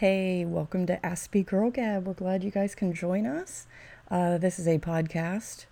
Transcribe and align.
Hey, 0.00 0.46
welcome 0.46 0.86
to 0.86 0.96
Aspie 1.04 1.44
Girl 1.44 1.70
Gab. 1.70 2.06
We're 2.06 2.14
glad 2.14 2.42
you 2.42 2.50
guys 2.50 2.74
can 2.74 2.94
join 2.94 3.26
us. 3.26 3.66
Uh, 4.10 4.38
this 4.38 4.58
is 4.58 4.66
a 4.66 4.78
podcast. 4.78 5.66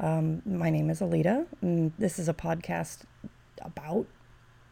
Um, 0.00 0.40
my 0.46 0.70
name 0.70 0.88
is 0.88 1.00
Alita, 1.00 1.44
and 1.60 1.92
this 1.98 2.18
is 2.18 2.26
a 2.26 2.32
podcast 2.32 3.00
about 3.60 4.06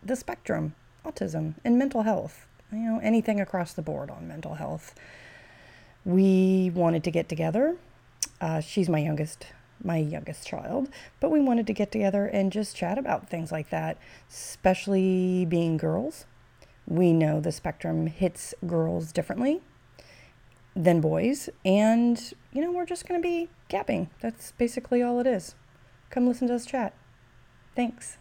the 0.02 0.16
spectrum, 0.16 0.74
autism, 1.04 1.56
and 1.62 1.78
mental 1.78 2.04
health. 2.04 2.46
You 2.72 2.78
know, 2.78 3.00
anything 3.02 3.38
across 3.38 3.74
the 3.74 3.82
board 3.82 4.08
on 4.10 4.26
mental 4.26 4.54
health. 4.54 4.94
We 6.06 6.70
wanted 6.74 7.04
to 7.04 7.10
get 7.10 7.28
together. 7.28 7.76
Uh, 8.40 8.60
she's 8.60 8.88
my 8.88 9.00
youngest, 9.00 9.48
my 9.84 9.98
youngest 9.98 10.46
child, 10.46 10.88
but 11.20 11.30
we 11.30 11.38
wanted 11.38 11.66
to 11.66 11.74
get 11.74 11.92
together 11.92 12.24
and 12.24 12.50
just 12.50 12.74
chat 12.74 12.96
about 12.96 13.28
things 13.28 13.52
like 13.52 13.68
that, 13.68 13.98
especially 14.30 15.44
being 15.44 15.76
girls. 15.76 16.24
We 16.86 17.12
know 17.12 17.40
the 17.40 17.52
spectrum 17.52 18.06
hits 18.06 18.54
girls 18.66 19.12
differently 19.12 19.60
than 20.74 21.00
boys, 21.00 21.48
and 21.64 22.32
you 22.52 22.60
know, 22.60 22.72
we're 22.72 22.86
just 22.86 23.06
going 23.06 23.20
to 23.20 23.26
be 23.26 23.48
gapping. 23.70 24.08
That's 24.20 24.52
basically 24.52 25.02
all 25.02 25.20
it 25.20 25.26
is. 25.26 25.54
Come 26.10 26.26
listen 26.26 26.48
to 26.48 26.54
us 26.54 26.66
chat. 26.66 26.94
Thanks. 27.74 28.18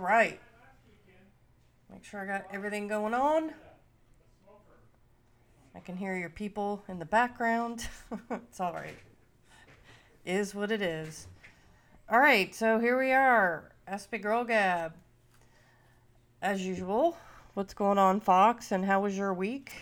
Right. 0.00 0.40
Make 1.90 2.04
sure 2.04 2.20
I 2.20 2.26
got 2.26 2.46
everything 2.52 2.88
going 2.88 3.14
on. 3.14 3.52
I 5.74 5.80
can 5.80 5.96
hear 5.96 6.16
your 6.16 6.30
people 6.30 6.82
in 6.88 6.98
the 6.98 7.04
background. 7.04 7.86
it's 8.30 8.60
all 8.60 8.72
right. 8.72 8.96
Is 10.24 10.54
what 10.54 10.70
it 10.70 10.82
is. 10.82 11.26
All 12.08 12.18
right, 12.18 12.54
so 12.54 12.78
here 12.78 12.98
we 12.98 13.12
are. 13.12 13.70
Aspie 13.88 14.20
Girl 14.20 14.44
Gab. 14.44 14.94
As 16.42 16.66
usual, 16.66 17.16
what's 17.54 17.74
going 17.74 17.98
on, 17.98 18.20
Fox, 18.20 18.72
and 18.72 18.84
how 18.84 19.00
was 19.00 19.16
your 19.16 19.34
week? 19.34 19.72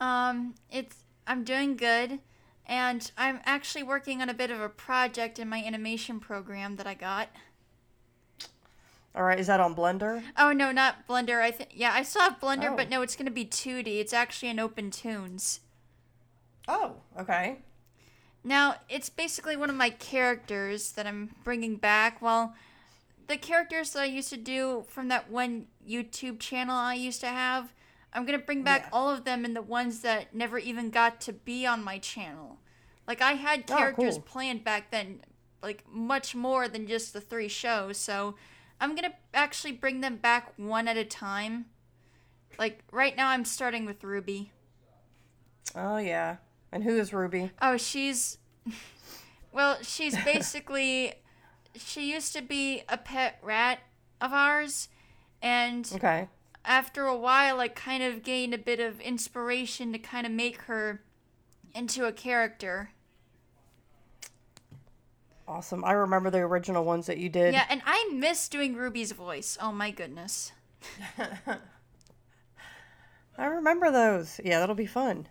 Um, 0.00 0.54
it's 0.70 1.04
I'm 1.26 1.44
doing 1.44 1.76
good, 1.76 2.18
and 2.66 3.10
I'm 3.16 3.40
actually 3.44 3.82
working 3.82 4.20
on 4.20 4.28
a 4.28 4.34
bit 4.34 4.50
of 4.50 4.60
a 4.60 4.68
project 4.68 5.38
in 5.38 5.48
my 5.48 5.58
animation 5.58 6.20
program 6.20 6.76
that 6.76 6.86
I 6.86 6.94
got. 6.94 7.28
All 9.16 9.22
right, 9.22 9.38
is 9.38 9.46
that 9.46 9.60
on 9.60 9.76
Blender? 9.76 10.22
Oh 10.36 10.52
no, 10.52 10.72
not 10.72 11.06
Blender. 11.06 11.40
I 11.40 11.50
think 11.52 11.70
yeah, 11.74 11.92
I 11.94 12.02
still 12.02 12.22
have 12.22 12.40
Blender, 12.40 12.70
Oh. 12.72 12.76
but 12.76 12.88
no, 12.88 13.02
it's 13.02 13.14
gonna 13.16 13.30
be 13.30 13.44
2D. 13.44 14.00
It's 14.00 14.12
actually 14.12 14.48
in 14.50 14.56
OpenToonz. 14.56 15.60
Oh, 16.66 16.96
okay. 17.18 17.58
Now 18.42 18.76
it's 18.88 19.08
basically 19.08 19.56
one 19.56 19.70
of 19.70 19.76
my 19.76 19.90
characters 19.90 20.92
that 20.92 21.06
I'm 21.06 21.34
bringing 21.44 21.76
back. 21.76 22.20
Well, 22.20 22.54
the 23.28 23.36
characters 23.36 23.92
that 23.92 24.02
I 24.02 24.06
used 24.06 24.30
to 24.30 24.36
do 24.36 24.84
from 24.88 25.08
that 25.08 25.30
one 25.30 25.66
YouTube 25.88 26.40
channel 26.40 26.74
I 26.76 26.94
used 26.94 27.20
to 27.20 27.28
have, 27.28 27.72
I'm 28.12 28.26
gonna 28.26 28.38
bring 28.38 28.62
back 28.62 28.82
Yeah. 28.82 28.88
all 28.92 29.10
of 29.10 29.24
them 29.24 29.44
and 29.44 29.54
the 29.54 29.62
ones 29.62 30.00
that 30.00 30.34
never 30.34 30.58
even 30.58 30.90
got 30.90 31.20
to 31.22 31.32
be 31.32 31.64
on 31.66 31.84
my 31.84 31.98
channel. 31.98 32.58
Like 33.06 33.22
I 33.22 33.32
had 33.34 33.64
Oh, 33.70 33.76
characters 33.76 34.14
cool. 34.14 34.22
planned 34.24 34.64
back 34.64 34.90
then, 34.90 35.20
like 35.62 35.84
much 35.88 36.34
more 36.34 36.66
than 36.66 36.86
just 36.88 37.12
the 37.12 37.20
three 37.20 37.48
shows. 37.48 37.96
So 37.96 38.34
I'm 38.80 38.94
gonna 38.94 39.14
actually 39.32 39.72
bring 39.72 40.00
them 40.00 40.16
back 40.16 40.52
one 40.56 40.88
at 40.88 40.96
a 40.96 41.04
time. 41.04 41.66
Like 42.58 42.82
right 42.92 43.16
now, 43.16 43.28
I'm 43.28 43.44
starting 43.44 43.84
with 43.86 44.04
Ruby. 44.04 44.52
Oh, 45.74 45.96
yeah. 45.96 46.36
And 46.70 46.84
who 46.84 46.98
is 46.98 47.12
Ruby? 47.12 47.50
Oh, 47.62 47.76
she's. 47.76 48.38
Well, 49.52 49.78
she's 49.82 50.16
basically. 50.24 51.14
she 51.76 52.10
used 52.12 52.34
to 52.34 52.42
be 52.42 52.82
a 52.88 52.98
pet 52.98 53.38
rat 53.40 53.78
of 54.20 54.32
ours, 54.32 54.88
and 55.40 55.88
Okay. 55.94 56.28
after 56.64 57.04
a 57.06 57.16
while, 57.16 57.60
I 57.60 57.68
kind 57.68 58.02
of 58.02 58.24
gained 58.24 58.52
a 58.52 58.58
bit 58.58 58.80
of 58.80 59.00
inspiration 59.00 59.92
to 59.92 59.98
kind 60.00 60.26
of 60.26 60.32
make 60.32 60.62
her 60.62 61.04
into 61.72 62.04
a 62.04 62.12
character. 62.12 62.90
Awesome. 65.46 65.84
I 65.84 65.92
remember 65.92 66.30
the 66.30 66.38
original 66.38 66.84
ones 66.84 67.06
that 67.06 67.18
you 67.18 67.28
did. 67.28 67.52
Yeah, 67.52 67.66
and 67.68 67.82
I 67.84 68.10
miss 68.12 68.48
doing 68.48 68.74
Ruby's 68.74 69.12
voice. 69.12 69.58
Oh 69.60 69.72
my 69.72 69.90
goodness. 69.90 70.52
I 73.36 73.46
remember 73.46 73.90
those. 73.90 74.40
Yeah, 74.44 74.60
that'll 74.60 74.74
be 74.74 74.86
fun. 74.86 75.28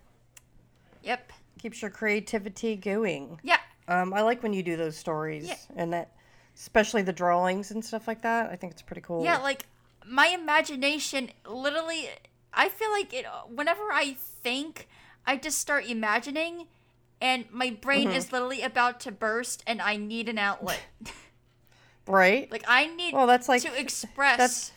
Yep. 1.03 1.31
Keeps 1.59 1.81
your 1.81 1.91
creativity 1.91 2.75
going. 2.75 3.39
Yeah. 3.43 3.59
Um, 3.87 4.13
I 4.13 4.21
like 4.21 4.43
when 4.43 4.53
you 4.53 4.63
do 4.63 4.77
those 4.77 4.97
stories 4.97 5.47
Yeah. 5.47 5.55
and 5.75 5.93
that, 5.93 6.11
especially 6.55 7.01
the 7.01 7.13
drawings 7.13 7.71
and 7.71 7.83
stuff 7.83 8.07
like 8.07 8.21
that. 8.21 8.49
I 8.49 8.55
think 8.55 8.73
it's 8.73 8.81
pretty 8.81 9.01
cool. 9.01 9.23
Yeah, 9.23 9.37
like 9.39 9.65
my 10.05 10.27
imagination 10.27 11.29
literally 11.47 12.09
I 12.53 12.69
feel 12.69 12.91
like 12.91 13.13
it 13.13 13.25
whenever 13.47 13.83
I 13.91 14.15
think, 14.19 14.87
I 15.25 15.37
just 15.37 15.59
start 15.59 15.85
imagining 15.85 16.67
and 17.23 17.45
my 17.51 17.71
brain 17.81 18.09
Mm-hmm. 18.09 18.17
is 18.17 18.31
literally 18.31 18.61
about 18.61 18.99
to 19.01 19.11
burst 19.11 19.63
and 19.65 19.81
I 19.81 19.95
need 19.95 20.29
an 20.29 20.37
outlet. 20.37 20.81
right. 22.07 22.51
like 22.51 22.65
I 22.67 22.87
need 22.87 23.13
Well, 23.13 23.25
that's 23.27 23.47
like- 23.49 23.61
to 23.63 23.79
express 23.79 24.37
that's- 24.37 24.71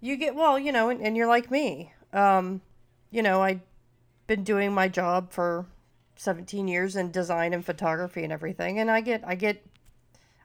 you 0.00 0.16
get 0.16 0.34
well, 0.34 0.58
you 0.58 0.72
know, 0.72 0.88
and, 0.90 1.00
and 1.00 1.16
you're 1.16 1.28
like 1.28 1.50
me. 1.50 1.92
Um, 2.12 2.60
you 3.10 3.22
know, 3.22 3.40
I've 3.40 3.60
been 4.26 4.42
doing 4.42 4.72
my 4.72 4.88
job 4.88 5.30
for 5.30 5.66
17 6.16 6.66
years 6.66 6.96
in 6.96 7.10
design 7.12 7.52
and 7.54 7.64
photography 7.64 8.24
and 8.24 8.32
everything, 8.32 8.80
and 8.80 8.90
I 8.90 9.00
get, 9.00 9.22
I 9.24 9.36
get, 9.36 9.64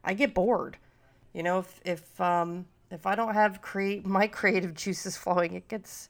I 0.03 0.13
get 0.13 0.33
bored. 0.35 0.77
You 1.33 1.43
know, 1.43 1.59
if 1.59 1.81
if 1.85 2.21
um 2.21 2.65
if 2.91 3.05
I 3.07 3.15
don't 3.15 3.33
have 3.33 3.61
create 3.61 4.05
my 4.05 4.27
creative 4.39 4.73
juices 4.75 5.17
flowing, 5.17 5.53
it 5.55 5.67
gets, 5.67 6.09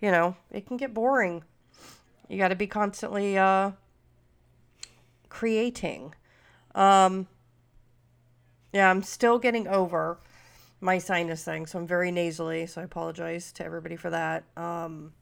you 0.00 0.10
know, 0.10 0.36
it 0.50 0.66
can 0.66 0.76
get 0.76 0.92
boring. 0.92 1.44
You 2.28 2.38
got 2.38 2.48
to 2.48 2.56
be 2.56 2.66
constantly 2.66 3.38
uh 3.38 3.72
creating. 5.28 6.14
Um, 6.74 7.26
yeah, 8.72 8.90
I'm 8.90 9.02
still 9.02 9.38
getting 9.38 9.66
over 9.66 10.18
my 10.80 10.98
sinus 10.98 11.44
thing, 11.44 11.66
so 11.66 11.78
I'm 11.78 11.86
very 11.86 12.10
nasally, 12.10 12.66
so 12.66 12.80
I 12.80 12.84
apologize 12.84 13.52
to 13.52 13.64
everybody 13.64 13.96
for 13.96 14.10
that. 14.10 14.44
Um, 14.56 15.12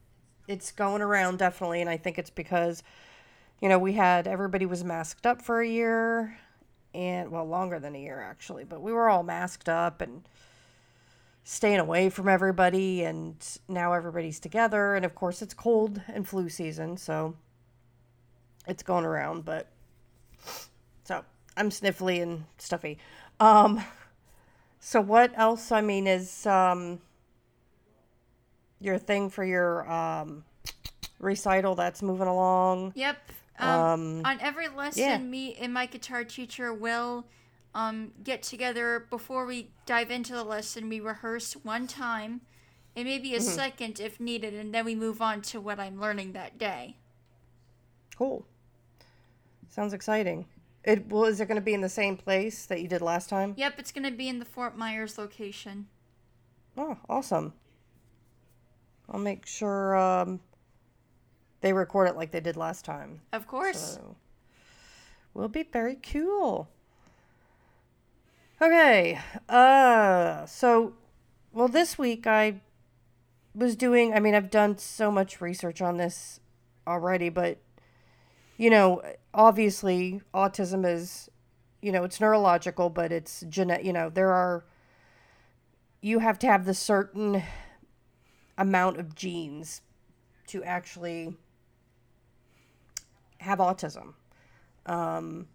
it's 0.48 0.72
going 0.72 1.02
around 1.02 1.38
definitely, 1.38 1.80
and 1.80 1.88
I 1.88 1.96
think 1.96 2.18
it's 2.18 2.30
because, 2.30 2.82
you 3.60 3.68
know, 3.68 3.78
we 3.78 3.94
had 3.94 4.26
everybody 4.26 4.66
was 4.66 4.84
masked 4.84 5.26
up 5.26 5.40
for 5.40 5.60
a 5.60 5.66
year, 5.68 6.38
and 6.94 7.30
well, 7.30 7.46
longer 7.46 7.78
than 7.78 7.94
a 7.94 8.00
year 8.00 8.20
actually, 8.20 8.64
but 8.64 8.82
we 8.82 8.92
were 8.92 9.08
all 9.08 9.22
masked 9.22 9.68
up 9.68 10.00
and 10.00 10.28
staying 11.48 11.78
away 11.78 12.10
from 12.10 12.28
everybody, 12.28 13.04
and 13.04 13.36
now 13.68 13.92
everybody's 13.92 14.40
together, 14.40 14.96
and 14.96 15.04
of 15.04 15.14
course 15.14 15.42
it's 15.42 15.54
cold 15.54 16.00
and 16.08 16.26
flu 16.26 16.48
season, 16.48 16.96
so 16.96 17.36
it's 18.66 18.82
going 18.82 19.04
around, 19.04 19.44
but 19.44 19.68
so 21.04 21.24
I'm 21.56 21.70
sniffly 21.70 22.20
and 22.20 22.44
stuffy. 22.58 22.98
Um, 23.38 23.80
so 24.80 25.00
what 25.00 25.32
else? 25.36 25.70
I 25.70 25.82
mean, 25.82 26.08
is 26.08 26.44
um, 26.46 27.00
your 28.80 28.98
thing 28.98 29.30
for 29.30 29.44
your 29.44 29.88
um, 29.88 30.42
recital 31.20 31.76
that's 31.76 32.02
moving 32.02 32.26
along? 32.26 32.92
Yep. 32.96 33.18
Um, 33.60 33.70
Um, 33.70 34.22
on 34.24 34.40
every 34.40 34.66
lesson, 34.66 35.02
yeah. 35.02 35.18
me 35.18 35.54
and 35.60 35.72
my 35.72 35.86
guitar 35.86 36.24
teacher 36.24 36.74
will 36.74 37.24
um, 37.76 38.12
get 38.24 38.42
together 38.42 39.06
before 39.10 39.44
we 39.44 39.68
dive 39.84 40.10
into 40.10 40.32
the 40.32 40.42
lesson. 40.42 40.88
We 40.88 40.98
rehearse 40.98 41.52
one 41.52 41.86
time, 41.86 42.40
and 42.96 43.04
maybe 43.04 43.28
Mm-hmm. 43.28 43.36
a 43.36 43.40
second 43.42 44.00
if 44.00 44.18
needed, 44.18 44.54
and 44.54 44.74
then 44.74 44.86
we 44.86 44.94
move 44.94 45.20
on 45.20 45.42
to 45.42 45.60
what 45.60 45.78
I'm 45.78 46.00
learning 46.00 46.32
that 46.32 46.56
day. 46.58 46.96
Cool. 48.16 48.46
Sounds 49.68 49.92
exciting. 49.92 50.46
It 50.84 51.06
well, 51.08 51.24
is 51.26 51.38
it 51.40 51.46
going 51.48 51.56
to 51.56 51.64
be 51.64 51.74
in 51.74 51.82
the 51.82 51.88
same 51.88 52.16
place 52.16 52.64
that 52.66 52.80
you 52.80 52.88
did 52.88 53.02
last 53.02 53.28
time? 53.28 53.52
Yep, 53.58 53.74
it's 53.78 53.92
going 53.92 54.04
to 54.10 54.16
be 54.16 54.28
in 54.28 54.38
the 54.38 54.44
Fort 54.46 54.78
Myers 54.78 55.18
location. 55.18 55.86
Oh, 56.78 56.96
awesome. 57.10 57.52
I'll 59.10 59.20
make 59.20 59.44
sure 59.46 59.96
um, 59.96 60.40
they 61.60 61.72
record 61.74 62.08
it 62.08 62.16
like 62.16 62.30
they 62.30 62.40
did 62.40 62.56
last 62.56 62.84
time. 62.86 63.20
Of 63.32 63.46
course. 63.46 63.98
So, 63.98 64.16
will 65.34 65.48
be 65.48 65.64
very 65.64 65.96
cool. 65.96 66.68
Okay. 68.60 69.20
Uh, 69.48 70.46
so, 70.46 70.94
well, 71.52 71.68
this 71.68 71.98
week 71.98 72.26
I 72.26 72.60
was 73.54 73.76
doing. 73.76 74.14
I 74.14 74.20
mean, 74.20 74.34
I've 74.34 74.50
done 74.50 74.78
so 74.78 75.10
much 75.10 75.40
research 75.40 75.82
on 75.82 75.98
this 75.98 76.40
already, 76.86 77.28
but 77.28 77.58
you 78.56 78.70
know, 78.70 79.02
obviously, 79.34 80.22
autism 80.32 80.90
is, 80.90 81.28
you 81.82 81.92
know, 81.92 82.04
it's 82.04 82.20
neurological, 82.20 82.88
but 82.88 83.12
it's 83.12 83.44
genetic. 83.48 83.84
You 83.84 83.92
know, 83.92 84.08
there 84.08 84.32
are 84.32 84.64
you 86.00 86.20
have 86.20 86.38
to 86.38 86.46
have 86.46 86.64
the 86.64 86.74
certain 86.74 87.42
amount 88.56 88.98
of 88.98 89.14
genes 89.14 89.82
to 90.46 90.64
actually 90.64 91.34
have 93.38 93.58
autism. 93.58 94.14
Um, 94.86 95.48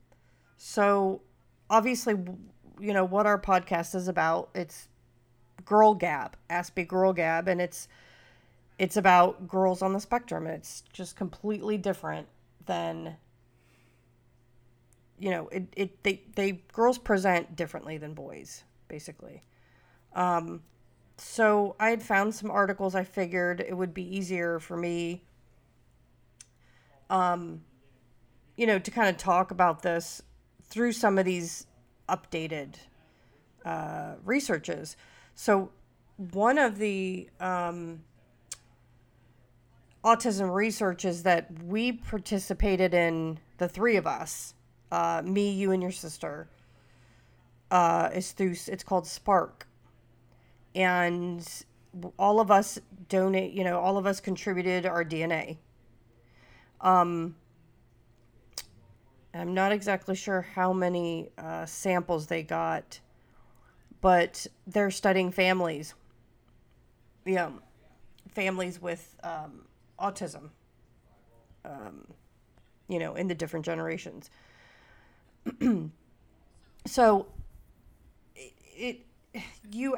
so 0.57 1.21
obviously, 1.69 2.15
you 2.81 2.93
know 2.93 3.05
what 3.05 3.25
our 3.25 3.39
podcast 3.39 3.95
is 3.95 4.07
about. 4.07 4.49
It's 4.55 4.87
Girl 5.65 5.93
Gab, 5.93 6.35
Aspie 6.49 6.87
Girl 6.87 7.13
Gab, 7.13 7.47
and 7.47 7.61
it's 7.61 7.87
it's 8.79 8.97
about 8.97 9.47
girls 9.47 9.81
on 9.81 9.93
the 9.93 9.99
spectrum. 9.99 10.47
It's 10.47 10.83
just 10.91 11.15
completely 11.15 11.77
different 11.77 12.27
than 12.65 13.17
you 15.19 15.29
know 15.29 15.47
it, 15.49 15.67
it 15.77 16.03
they 16.03 16.21
they 16.35 16.51
girls 16.73 16.97
present 16.97 17.55
differently 17.55 17.97
than 17.97 18.13
boys 18.13 18.63
basically 18.87 19.43
um 20.15 20.61
so 21.17 21.75
i 21.79 21.89
had 21.91 22.01
found 22.01 22.33
some 22.33 22.49
articles 22.49 22.95
i 22.95 23.03
figured 23.03 23.61
it 23.61 23.77
would 23.77 23.93
be 23.93 24.03
easier 24.03 24.59
for 24.59 24.75
me 24.75 25.21
um 27.09 27.61
you 28.57 28.65
know 28.65 28.79
to 28.79 28.89
kind 28.89 29.09
of 29.09 29.17
talk 29.17 29.51
about 29.51 29.83
this 29.83 30.23
through 30.63 30.91
some 30.91 31.19
of 31.19 31.25
these 31.25 31.67
updated 32.11 32.75
uh, 33.65 34.15
researches 34.23 34.97
so 35.35 35.71
one 36.17 36.57
of 36.57 36.77
the 36.77 37.29
um, 37.39 38.03
autism 40.03 40.53
researches 40.53 41.23
that 41.23 41.47
we 41.63 41.91
participated 41.91 42.93
in 42.93 43.39
the 43.57 43.67
three 43.67 43.95
of 43.95 44.05
us 44.05 44.53
uh, 44.91 45.21
me, 45.23 45.51
you, 45.51 45.71
and 45.71 45.81
your 45.81 45.91
sister, 45.91 46.49
uh, 47.69 48.09
is 48.13 48.31
through. 48.33 48.55
It's 48.67 48.83
called 48.83 49.07
Spark, 49.07 49.67
and 50.75 51.47
all 52.19 52.39
of 52.39 52.51
us 52.51 52.79
donate. 53.07 53.53
You 53.53 53.63
know, 53.63 53.79
all 53.79 53.97
of 53.97 54.05
us 54.05 54.19
contributed 54.19 54.85
our 54.85 55.05
DNA. 55.05 55.57
Um, 56.81 57.35
I'm 59.33 59.53
not 59.53 59.71
exactly 59.71 60.15
sure 60.15 60.41
how 60.41 60.73
many 60.73 61.29
uh, 61.37 61.65
samples 61.65 62.27
they 62.27 62.43
got, 62.43 62.99
but 64.01 64.47
they're 64.67 64.91
studying 64.91 65.31
families. 65.31 65.93
Yeah, 67.25 67.51
families 68.29 68.81
with 68.81 69.15
um, 69.23 69.65
autism. 69.99 70.49
Um, 71.63 72.07
you 72.87 72.99
know, 72.99 73.15
in 73.15 73.27
the 73.27 73.35
different 73.35 73.65
generations. 73.65 74.29
so 76.85 77.27
it, 78.35 79.05
it 79.33 79.43
you 79.71 79.95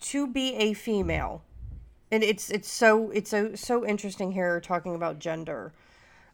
to 0.00 0.26
be 0.26 0.54
a 0.54 0.72
female 0.74 1.42
and 2.10 2.22
it's 2.22 2.50
it's 2.50 2.70
so 2.70 3.10
it's 3.10 3.30
so 3.30 3.54
so 3.54 3.86
interesting 3.86 4.32
here 4.32 4.60
talking 4.60 4.94
about 4.94 5.18
gender 5.18 5.72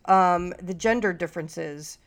um 0.07 0.53
the 0.63 0.75
gender 0.75 1.13
differences 1.13 1.99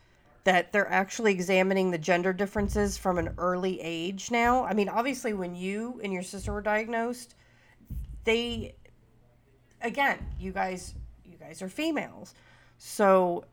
that 0.44 0.72
they're 0.72 0.90
actually 0.90 1.32
examining 1.32 1.90
the 1.90 1.98
gender 1.98 2.32
differences 2.32 2.96
from 2.96 3.18
an 3.18 3.34
early 3.38 3.80
age 3.80 4.30
now 4.30 4.64
i 4.64 4.72
mean 4.72 4.88
obviously 4.88 5.32
when 5.32 5.54
you 5.54 6.00
and 6.02 6.12
your 6.12 6.22
sister 6.22 6.52
were 6.52 6.62
diagnosed 6.62 7.34
they 8.24 8.74
again 9.82 10.18
you 10.38 10.52
guys 10.52 10.94
you 11.24 11.36
guys 11.36 11.62
are 11.62 11.68
females 11.68 12.34
so 12.78 13.44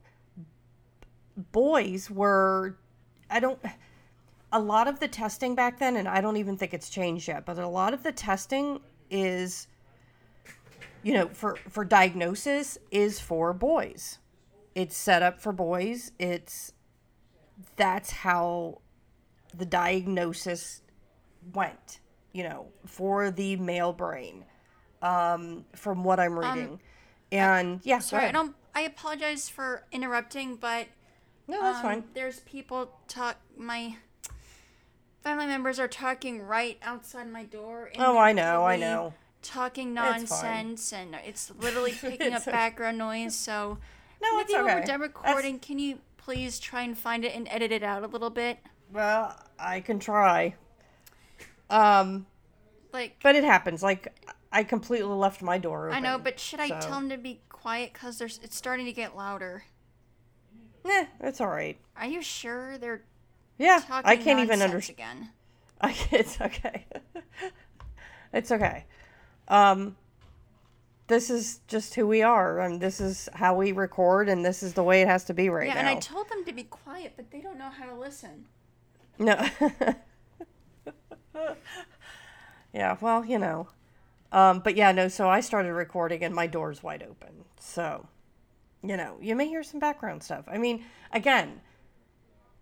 boys 1.51 2.09
were 2.09 2.77
I 3.29 3.39
don't 3.39 3.59
a 4.51 4.59
lot 4.59 4.87
of 4.87 4.99
the 4.99 5.07
testing 5.07 5.55
back 5.55 5.79
then 5.79 5.97
and 5.97 6.07
I 6.07 6.21
don't 6.21 6.37
even 6.37 6.57
think 6.57 6.73
it's 6.73 6.89
changed 6.89 7.27
yet, 7.27 7.45
but 7.45 7.57
a 7.57 7.67
lot 7.67 7.93
of 7.93 8.03
the 8.03 8.11
testing 8.11 8.79
is 9.09 9.67
you 11.03 11.13
know, 11.13 11.27
for 11.27 11.55
for 11.69 11.85
diagnosis 11.85 12.77
is 12.89 13.19
for 13.19 13.53
boys. 13.53 14.19
It's 14.73 14.97
set 14.97 15.21
up 15.21 15.39
for 15.39 15.51
boys. 15.51 16.11
It's 16.17 16.73
that's 17.75 18.11
how 18.11 18.81
the 19.55 19.65
diagnosis 19.65 20.81
went, 21.53 21.99
you 22.33 22.43
know, 22.43 22.67
for 22.85 23.31
the 23.31 23.55
male 23.57 23.93
brain. 23.93 24.45
Um, 25.01 25.65
from 25.75 26.03
what 26.03 26.19
I'm 26.19 26.37
um, 26.37 26.39
reading. 26.39 26.69
Um, 26.73 26.79
and 27.31 27.79
yeah, 27.83 27.99
sorry, 27.99 28.25
I 28.25 28.31
don't 28.31 28.55
I 28.73 28.81
apologize 28.81 29.47
for 29.47 29.83
interrupting, 29.91 30.57
but 30.57 30.87
no, 31.47 31.61
that's 31.61 31.77
um, 31.77 31.83
fine. 31.83 32.03
There's 32.13 32.41
people 32.41 32.91
talk. 33.07 33.37
My 33.57 33.95
family 35.23 35.45
members 35.45 35.79
are 35.79 35.87
talking 35.87 36.41
right 36.41 36.77
outside 36.83 37.31
my 37.31 37.43
door. 37.43 37.91
Oh, 37.97 38.17
I 38.17 38.33
know, 38.33 38.65
I 38.65 38.75
know. 38.75 39.13
Talking 39.41 39.93
nonsense, 39.93 40.91
and 40.91 41.15
it's 41.25 41.51
literally 41.57 41.91
picking 42.01 42.33
up 42.33 42.45
background 42.45 42.97
noise. 42.97 43.35
So, 43.35 43.77
no, 44.21 44.37
maybe 44.37 44.43
it's 44.43 44.53
okay. 44.53 44.63
when 44.63 44.75
we're 44.75 44.85
done 44.85 45.01
recording, 45.01 45.55
that's... 45.55 45.67
can 45.67 45.79
you 45.79 45.99
please 46.25 46.59
try 46.59 46.81
and 46.81 46.97
find 46.97 47.23
it 47.23 47.35
and 47.35 47.47
edit 47.49 47.71
it 47.71 47.83
out 47.83 48.03
a 48.03 48.07
little 48.07 48.31
bit? 48.31 48.57
Well, 48.91 49.39
I 49.59 49.79
can 49.79 49.99
try. 49.99 50.55
Um, 51.69 52.25
like, 52.91 53.17
but 53.21 53.35
it 53.35 53.43
happens. 53.43 53.83
Like, 53.83 54.11
I 54.51 54.63
completely 54.63 55.13
left 55.13 55.43
my 55.43 55.59
door 55.59 55.87
open. 55.89 55.97
I 55.97 55.99
know, 55.99 56.17
but 56.17 56.39
should 56.39 56.59
I 56.59 56.69
so. 56.69 56.79
tell 56.79 56.97
him 56.97 57.09
to 57.09 57.17
be 57.17 57.41
quiet 57.49 57.93
because 57.93 58.17
there's 58.17 58.39
it's 58.43 58.55
starting 58.55 58.87
to 58.87 58.91
get 58.91 59.15
louder? 59.15 59.65
Eh, 60.83 61.05
it's 61.21 61.39
all 61.39 61.47
right. 61.47 61.77
Are 61.95 62.07
you 62.07 62.23
sure 62.23 62.79
they're? 62.79 63.03
Yeah, 63.59 63.81
I 63.89 64.15
can't 64.15 64.39
even 64.39 64.61
understand. 64.61 65.29
Again, 65.81 65.95
it's 66.11 66.41
okay. 66.41 66.85
it's 68.33 68.51
okay. 68.51 68.85
Um, 69.47 69.95
this 71.07 71.29
is 71.29 71.59
just 71.67 71.95
who 71.95 72.07
we 72.07 72.21
are, 72.21 72.59
and 72.59 72.81
this 72.81 72.99
is 72.99 73.29
how 73.33 73.55
we 73.55 73.71
record, 73.71 74.27
and 74.29 74.43
this 74.43 74.63
is 74.63 74.73
the 74.73 74.83
way 74.83 75.01
it 75.01 75.07
has 75.07 75.23
to 75.25 75.33
be 75.33 75.49
right 75.49 75.67
yeah, 75.67 75.75
now. 75.75 75.81
Yeah, 75.81 75.89
and 75.89 75.97
I 75.97 75.99
told 75.99 76.29
them 76.29 76.43
to 76.45 76.53
be 76.53 76.63
quiet, 76.63 77.13
but 77.15 77.31
they 77.31 77.41
don't 77.41 77.57
know 77.57 77.69
how 77.69 77.85
to 77.85 77.95
listen. 77.95 78.45
No. 79.19 79.45
yeah, 82.73 82.97
well, 83.01 83.23
you 83.23 83.39
know. 83.39 83.67
Um, 84.31 84.59
but 84.59 84.75
yeah, 84.75 84.91
no, 84.91 85.07
so 85.07 85.29
I 85.29 85.39
started 85.39 85.73
recording 85.73 86.23
and 86.23 86.35
my 86.35 86.47
door's 86.47 86.83
wide 86.83 87.03
open. 87.03 87.45
So 87.59 88.07
you 88.87 88.97
know, 88.97 89.17
you 89.21 89.35
may 89.35 89.47
hear 89.47 89.63
some 89.63 89.79
background 89.79 90.23
stuff. 90.23 90.45
I 90.47 90.57
mean, 90.57 90.83
again, 91.11 91.61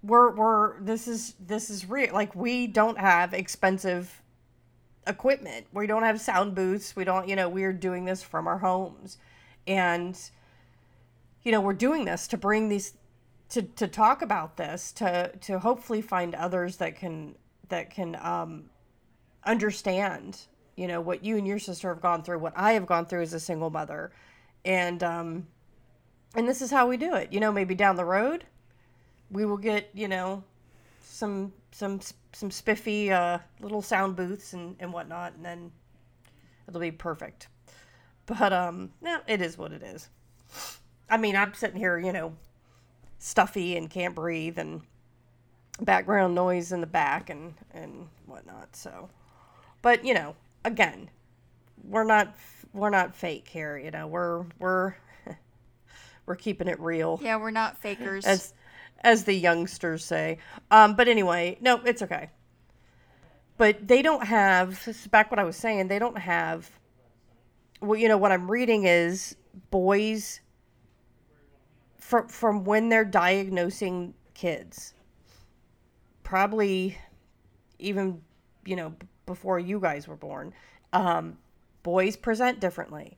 we're 0.01 0.33
we're 0.35 0.79
this 0.79 1.07
is 1.07 1.35
this 1.39 1.69
is 1.69 1.89
real. 1.89 2.13
Like 2.13 2.35
we 2.35 2.67
don't 2.67 2.97
have 2.97 3.33
expensive 3.33 4.21
equipment. 5.07 5.67
We 5.73 5.87
don't 5.87 6.03
have 6.03 6.19
sound 6.21 6.55
booths. 6.55 6.95
We 6.95 7.03
don't, 7.03 7.27
you 7.27 7.35
know, 7.35 7.49
we're 7.49 7.73
doing 7.73 8.05
this 8.05 8.23
from 8.23 8.47
our 8.47 8.59
homes. 8.59 9.17
And 9.67 10.17
you 11.43 11.51
know, 11.51 11.61
we're 11.61 11.73
doing 11.73 12.05
this 12.05 12.27
to 12.27 12.37
bring 12.37 12.69
these 12.69 12.93
to 13.49 13.61
to 13.61 13.87
talk 13.87 14.21
about 14.21 14.57
this 14.57 14.91
to 14.93 15.31
to 15.41 15.59
hopefully 15.59 16.01
find 16.01 16.33
others 16.35 16.77
that 16.77 16.95
can 16.95 17.35
that 17.69 17.89
can 17.89 18.17
um 18.21 18.65
understand, 19.45 20.39
you 20.75 20.87
know, 20.87 21.01
what 21.01 21.23
you 21.23 21.37
and 21.37 21.45
your 21.45 21.59
sister 21.59 21.89
have 21.89 22.01
gone 22.01 22.23
through, 22.23 22.39
what 22.39 22.53
I 22.55 22.73
have 22.73 22.85
gone 22.85 23.05
through 23.05 23.21
as 23.21 23.33
a 23.33 23.39
single 23.39 23.69
mother. 23.69 24.11
And 24.65 25.03
um 25.03 25.47
and 26.35 26.47
this 26.47 26.61
is 26.61 26.71
how 26.71 26.87
we 26.87 26.97
do 26.97 27.13
it. 27.13 27.31
You 27.31 27.39
know, 27.39 27.51
maybe 27.51 27.75
down 27.75 27.95
the 27.95 28.05
road, 28.05 28.45
we 29.29 29.45
will 29.45 29.57
get 29.57 29.89
you 29.93 30.07
know 30.07 30.43
some 31.13 31.53
some 31.71 31.99
some 32.33 32.49
spiffy 32.49 33.11
uh, 33.11 33.37
little 33.61 33.83
sound 33.83 34.15
booths 34.15 34.53
and 34.53 34.75
and 34.79 34.91
whatnot, 34.91 35.33
and 35.35 35.45
then 35.45 35.71
it'll 36.67 36.81
be 36.81 36.91
perfect. 36.91 37.47
But 38.25 38.51
um, 38.51 38.91
no, 39.01 39.19
it 39.27 39.41
is 39.41 39.57
what 39.57 39.71
it 39.71 39.83
is. 39.83 40.09
I 41.09 41.17
mean, 41.17 41.35
I'm 41.35 41.53
sitting 41.53 41.77
here, 41.77 41.99
you 41.99 42.11
know, 42.11 42.33
stuffy 43.19 43.77
and 43.77 43.89
can't 43.89 44.15
breathe, 44.15 44.57
and 44.57 44.81
background 45.81 46.33
noise 46.33 46.71
in 46.71 46.81
the 46.81 46.87
back 46.87 47.29
and 47.29 47.53
and 47.73 48.07
whatnot. 48.25 48.75
So, 48.75 49.09
but 49.83 50.03
you 50.03 50.15
know, 50.15 50.35
again, 50.65 51.11
we're 51.83 52.05
not 52.05 52.35
we're 52.73 52.89
not 52.89 53.15
fake 53.15 53.47
here. 53.47 53.77
You 53.77 53.91
know, 53.91 54.07
we're 54.07 54.45
we're 54.57 54.95
we're 56.25 56.37
keeping 56.37 56.67
it 56.67 56.79
real. 56.79 57.19
Yeah, 57.21 57.35
we're 57.35 57.51
not 57.51 57.77
fakers. 57.77 58.25
As 58.25 58.53
as 59.03 59.23
the 59.23 59.33
youngsters 59.33 60.05
say. 60.05 60.37
Um, 60.71 60.95
but 60.95 61.07
anyway, 61.07 61.57
no, 61.61 61.81
it's 61.85 62.01
okay. 62.01 62.29
But 63.57 63.87
they 63.87 64.01
don't 64.01 64.25
have 64.25 64.87
back 65.11 65.31
what 65.31 65.39
I 65.39 65.43
was 65.43 65.55
saying, 65.55 65.87
they 65.87 65.99
don't 65.99 66.17
have 66.17 66.71
well, 67.81 67.99
you 67.99 68.07
know, 68.07 68.17
what 68.17 68.31
I'm 68.31 68.49
reading 68.49 68.85
is 68.85 69.35
boys 69.69 70.39
from 71.97 72.27
from 72.27 72.63
when 72.63 72.89
they're 72.89 73.05
diagnosing 73.05 74.13
kids. 74.33 74.93
Probably 76.23 76.97
even, 77.79 78.21
you 78.65 78.75
know, 78.75 78.93
before 79.25 79.59
you 79.59 79.79
guys 79.79 80.07
were 80.07 80.15
born. 80.15 80.53
Um, 80.93 81.37
boys 81.83 82.15
present 82.15 82.59
differently 82.59 83.17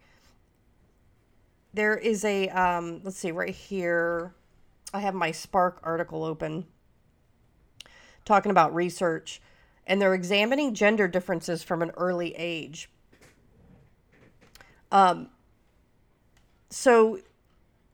there 1.75 1.97
is 1.97 2.23
a 2.25 2.47
um, 2.49 3.01
let's 3.03 3.17
see 3.17 3.31
right 3.31 3.53
here 3.53 4.33
i 4.95 4.99
have 4.99 5.13
my 5.13 5.31
spark 5.31 5.79
article 5.83 6.23
open 6.23 6.65
talking 8.25 8.49
about 8.49 8.73
research 8.73 9.41
and 9.87 10.01
they're 10.01 10.13
examining 10.13 10.73
gender 10.73 11.07
differences 11.07 11.63
from 11.63 11.81
an 11.81 11.91
early 11.95 12.35
age. 12.35 12.89
Um, 14.91 15.29
so, 16.69 17.19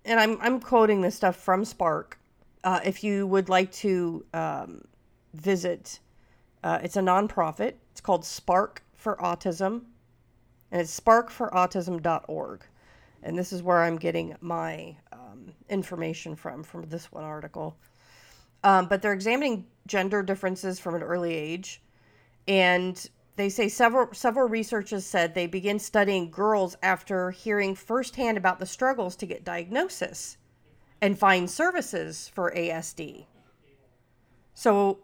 and 0.06 0.20
I'm 0.20 0.40
I'm 0.42 0.60
quoting 0.60 1.02
this 1.02 1.16
stuff 1.16 1.36
from 1.36 1.66
Spark. 1.66 2.18
Uh, 2.64 2.80
if 2.84 3.04
you 3.04 3.28
would 3.28 3.50
like 3.50 3.72
to 3.72 4.26
um, 4.34 4.86
visit, 5.34 6.00
uh, 6.64 6.80
it's 6.84 6.96
a 6.96 7.02
nonprofit. 7.02 7.74
It's 7.92 8.02
called 8.02 8.24
Spark 8.24 8.84
for 8.94 9.16
Autism, 9.18 9.82
and 10.72 10.82
it's 10.82 10.98
sparkforautism.org. 11.00 12.62
And 13.24 13.38
this 13.38 13.54
is 13.54 13.62
where 13.62 13.84
I'm 13.84 13.98
getting 13.98 14.36
my 14.42 14.96
um, 15.32 15.54
information 15.70 16.36
from 16.36 16.64
from 16.64 16.84
this 16.90 17.12
one 17.12 17.24
article. 17.24 17.78
Um, 18.64 18.88
but 18.88 19.02
they're 19.02 19.14
examining 19.14 19.66
gender 19.88 20.22
differences 20.22 20.80
from 20.80 20.96
an 20.96 21.02
early 21.02 21.34
age, 21.34 21.82
and 22.48 23.10
they 23.36 23.50
say 23.50 23.70
several 23.70 24.14
several 24.14 24.48
researchers 24.48 25.06
said 25.06 25.34
they 25.34 25.48
begin 25.48 25.80
studying 25.80 26.30
girls 26.30 26.76
after 26.84 27.32
hearing 27.32 27.76
firsthand 27.76 28.38
about 28.38 28.60
the 28.60 28.66
struggles 28.66 29.16
to 29.18 29.26
get 29.26 29.44
diagnosis 29.44 30.38
and 31.02 31.18
find 31.18 31.50
services 31.50 32.30
for 32.34 32.52
ASD. 32.52 33.26
So, 34.54 35.00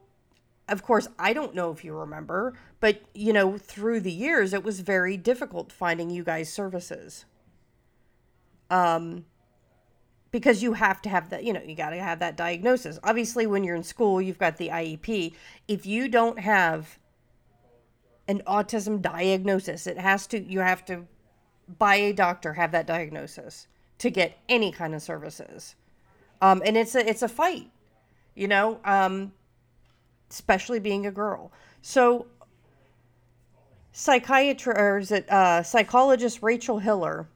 of 0.67 0.83
course, 0.83 1.07
I 1.17 1.33
don't 1.33 1.55
know 1.55 1.71
if 1.71 1.83
you 1.83 1.95
remember, 1.95 2.53
but 2.79 3.01
you 3.15 3.33
know, 3.33 3.57
through 3.57 4.01
the 4.01 4.11
years, 4.11 4.53
it 4.53 4.63
was 4.63 4.81
very 4.81 5.17
difficult 5.17 5.71
finding 5.71 6.11
you 6.11 6.23
guys 6.23 6.53
services. 6.53 7.25
Um, 8.69 9.25
because 10.31 10.61
you 10.61 10.73
have 10.73 11.01
to 11.03 11.09
have 11.09 11.29
that, 11.29 11.43
you 11.43 11.53
know, 11.53 11.61
you 11.61 11.75
got 11.75 11.91
to 11.91 11.97
have 11.97 12.19
that 12.19 12.35
diagnosis. 12.35 12.99
Obviously, 13.03 13.47
when 13.47 13.63
you're 13.63 13.75
in 13.75 13.83
school, 13.83 14.21
you've 14.21 14.37
got 14.37 14.57
the 14.57 14.69
IEP. 14.69 15.33
If 15.67 15.85
you 15.85 16.07
don't 16.07 16.39
have 16.39 16.99
an 18.27 18.41
autism 18.45 19.01
diagnosis. 19.01 19.87
It 19.87 19.97
has 19.97 20.27
to, 20.27 20.39
you 20.39 20.59
have 20.59 20.85
to, 20.85 21.05
by 21.77 21.95
a 21.95 22.13
doctor, 22.13 22.53
have 22.53 22.71
that 22.71 22.85
diagnosis 22.85 23.67
to 23.99 24.09
get 24.09 24.37
any 24.49 24.71
kind 24.71 24.93
of 24.93 25.01
services. 25.01 25.75
Um, 26.41 26.61
and 26.65 26.77
it's 26.77 26.93
a, 26.95 27.07
it's 27.07 27.21
a 27.21 27.27
fight, 27.27 27.71
you 28.35 28.47
know, 28.47 28.79
um, 28.85 29.31
especially 30.29 30.79
being 30.79 31.05
a 31.05 31.11
girl. 31.11 31.51
So, 31.81 32.27
psychiatrist, 33.91 34.79
or 34.79 34.97
is 34.97 35.11
it 35.11 35.29
uh, 35.31 35.63
psychologist 35.63 36.39
Rachel 36.43 36.79
Hiller? 36.79 37.27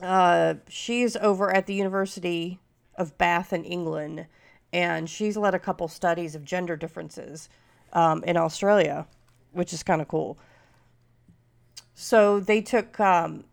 Uh, 0.00 0.54
she's 0.68 1.16
over 1.16 1.54
at 1.54 1.66
the 1.66 1.74
University 1.74 2.58
of 2.96 3.16
Bath 3.18 3.52
in 3.52 3.64
England, 3.64 4.26
and 4.72 5.08
she's 5.08 5.36
led 5.36 5.54
a 5.54 5.58
couple 5.58 5.88
studies 5.88 6.34
of 6.34 6.44
gender 6.44 6.76
differences 6.76 7.48
um, 7.92 8.22
in 8.24 8.36
Australia 8.36 9.06
which 9.54 9.72
is 9.72 9.82
kind 9.82 10.02
of 10.02 10.08
cool. 10.08 10.36
So 11.94 12.40
they 12.40 12.60
took, 12.60 12.98
um, 13.00 13.44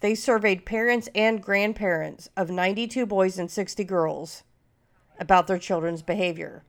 they 0.00 0.14
surveyed 0.14 0.64
parents 0.64 1.08
and 1.14 1.42
grandparents 1.42 2.30
of 2.36 2.50
92 2.50 3.04
boys 3.04 3.38
and 3.38 3.50
60 3.50 3.84
girls 3.84 4.44
about 5.18 5.46
their 5.46 5.58
children's 5.58 6.02
behavior. 6.02 6.62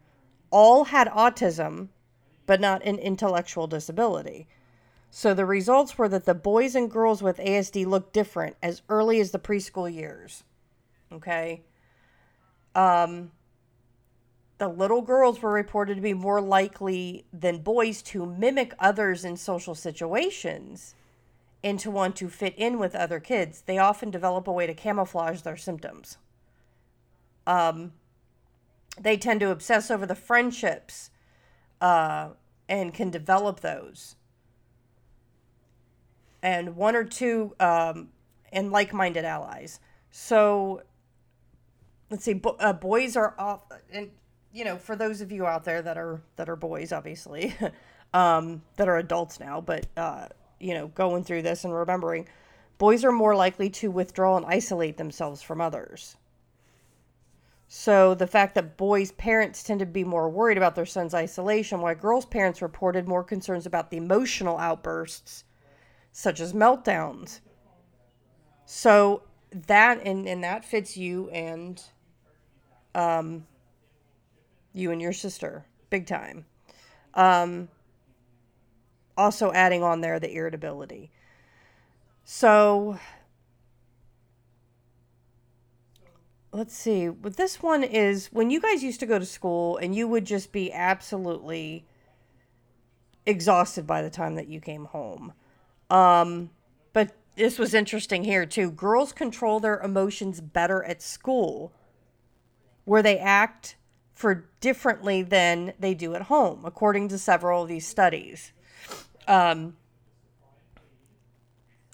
All 0.50 0.86
had 0.86 1.08
autism, 1.10 1.90
but 2.46 2.60
not 2.60 2.84
an 2.84 2.98
intellectual 2.98 3.68
disability. 3.68 4.48
So 5.13 5.34
the 5.34 5.46
results 5.46 5.98
were 5.98 6.08
that 6.08 6.25
the 6.25 6.34
boys 6.34 6.74
and 6.74 6.89
girls 6.89 7.22
with 7.22 7.38
ASD 7.38 7.86
looked 7.86 8.13
different 8.13 8.56
as 8.63 8.82
early 8.88 9.20
as 9.20 9.32
the 9.32 9.39
preschool 9.39 9.94
years. 9.94 10.46
Okay. 11.12 11.63
Um, 12.74 13.32
the 14.58 14.70
little 14.70 15.01
girls 15.01 15.41
were 15.41 15.51
reported 15.51 15.96
to 15.96 16.01
be 16.01 16.13
more 16.13 16.39
likely 16.39 17.25
than 17.34 17.58
boys 17.58 18.01
to 18.03 18.25
mimic 18.25 18.74
others 18.80 19.25
in 19.25 19.36
social 19.36 19.75
situations 19.75 20.96
and 21.62 21.77
to 21.80 21.91
want 21.91 22.15
to 22.15 22.30
fit 22.30 22.56
in 22.58 22.80
with 22.80 22.96
other 22.96 23.20
kids. 23.20 23.63
They 23.65 23.77
often 23.77 24.12
develop 24.12 24.48
a 24.48 24.51
way 24.53 24.65
to 24.65 24.74
camouflage 24.74 25.41
their 25.41 25.58
symptoms. 25.58 26.18
Um, 27.46 27.91
they 29.00 29.18
tend 29.18 29.41
to 29.41 29.51
obsess 29.51 29.91
over 29.91 30.06
the 30.06 30.15
friendships 30.15 31.10
uh, 31.82 32.30
and 32.70 32.94
can 32.94 33.10
develop 33.10 33.60
those. 33.60 34.15
And 36.43 36.75
one 36.75 36.95
or 36.95 37.03
two 37.03 37.55
um, 37.60 38.10
and 38.51 38.71
like 38.71 38.93
minded 38.93 39.25
allies. 39.25 39.79
So 40.12 40.81
let's 42.10 42.24
see, 42.24 42.33
bo- 42.33 42.57
uh, 42.60 42.74
boys 42.74 43.15
are 43.15 43.33
off, 43.38 43.62
and 43.91 44.12
you 44.51 44.65
know, 44.65 44.77
for 44.77 44.95
those 44.95 45.21
of 45.21 45.31
you 45.31 45.45
out 45.45 45.63
there 45.63 45.81
that 45.81 45.98
are 45.98 46.21
that 46.36 46.50
are 46.50 46.55
boys, 46.55 46.91
obviously, 46.91 47.55
um, 48.13 48.62
that 48.75 48.88
are 48.88 48.98
adults 48.98 49.39
now, 49.39 49.62
but 49.62 49.88
uh, 49.98 50.27
you 50.60 50.74
know, 50.74 50.88
going 50.89 51.24
through 51.24 51.41
this 51.41 51.63
and 51.63 51.74
remembering, 51.74 52.27
boys 52.77 53.05
are 53.05 53.12
more 53.12 53.36
likely 53.36 53.69
to 53.69 53.89
withdraw 53.89 54.38
and 54.38 54.45
isolate 54.45 54.98
themselves 54.98 55.41
from 55.41 55.62
others. 55.62 56.17
So 57.74 58.13
the 58.13 58.27
fact 58.27 58.55
that 58.55 58.75
boys' 58.75 59.13
parents 59.13 59.63
tend 59.63 59.79
to 59.79 59.86
be 59.86 60.03
more 60.03 60.29
worried 60.29 60.57
about 60.57 60.75
their 60.75 60.86
son's 60.86 61.13
isolation, 61.13 61.79
while 61.79 61.95
girls' 61.95 62.25
parents 62.25 62.62
reported 62.62 63.07
more 63.07 63.24
concerns 63.24 63.65
about 63.65 63.91
the 63.91 63.98
emotional 63.98 64.57
outbursts, 64.57 65.45
such 66.12 66.39
as 66.39 66.53
meltdowns. 66.53 67.39
So 68.65 69.24
that 69.68 70.01
and, 70.06 70.27
and 70.27 70.44
that 70.44 70.63
fits 70.63 70.96
you 70.96 71.30
and 71.30 71.82
um 72.96 73.46
you 74.74 74.91
and 74.91 75.01
your 75.01 75.13
sister, 75.13 75.65
big 75.89 76.06
time. 76.06 76.46
Um, 77.13 77.68
also 79.18 79.51
adding 79.51 79.84
on 79.84 80.01
there 80.01 80.20
the 80.20 80.34
irritability. 80.34 81.12
So 82.24 82.98
let's 86.51 86.74
see. 86.74 87.10
But 87.10 87.38
this 87.38 87.62
one 87.62 87.84
is 87.84 88.27
when 88.32 88.50
you 88.50 88.62
guys 88.62 88.84
used 88.84 89.00
to 89.01 89.06
go 89.06 89.20
to 89.20 89.25
school 89.25 89.77
and 89.77 89.94
you 89.94 90.08
would 90.08 90.25
just 90.25 90.51
be 90.51 90.72
absolutely 90.72 91.86
exhausted 93.25 93.86
by 93.86 94.01
the 94.01 94.10
time 94.10 94.36
that 94.36 94.48
you 94.48 94.60
came 94.60 94.86
home. 94.86 95.34
Um, 95.91 96.50
but 96.93 97.12
this 97.36 97.60
was 97.60 97.74
interesting 97.74 98.24
here 98.24 98.45
too. 98.45 98.71
Girls 98.71 99.12
control 99.12 99.60
their 99.60 99.79
emotions 99.81 100.39
better 100.39 100.83
at 100.83 101.01
school, 101.01 101.74
where 102.86 103.03
they 103.03 103.19
act 103.19 103.75
for 104.13 104.50
differently 104.62 105.21
than 105.21 105.74
they 105.79 105.93
do 105.93 106.15
at 106.15 106.24
home, 106.24 106.63
according 106.63 107.10
to 107.10 107.17
several 107.17 107.63
of 107.63 107.67
these 107.67 107.86
studies, 107.86 108.53
um, 109.27 109.75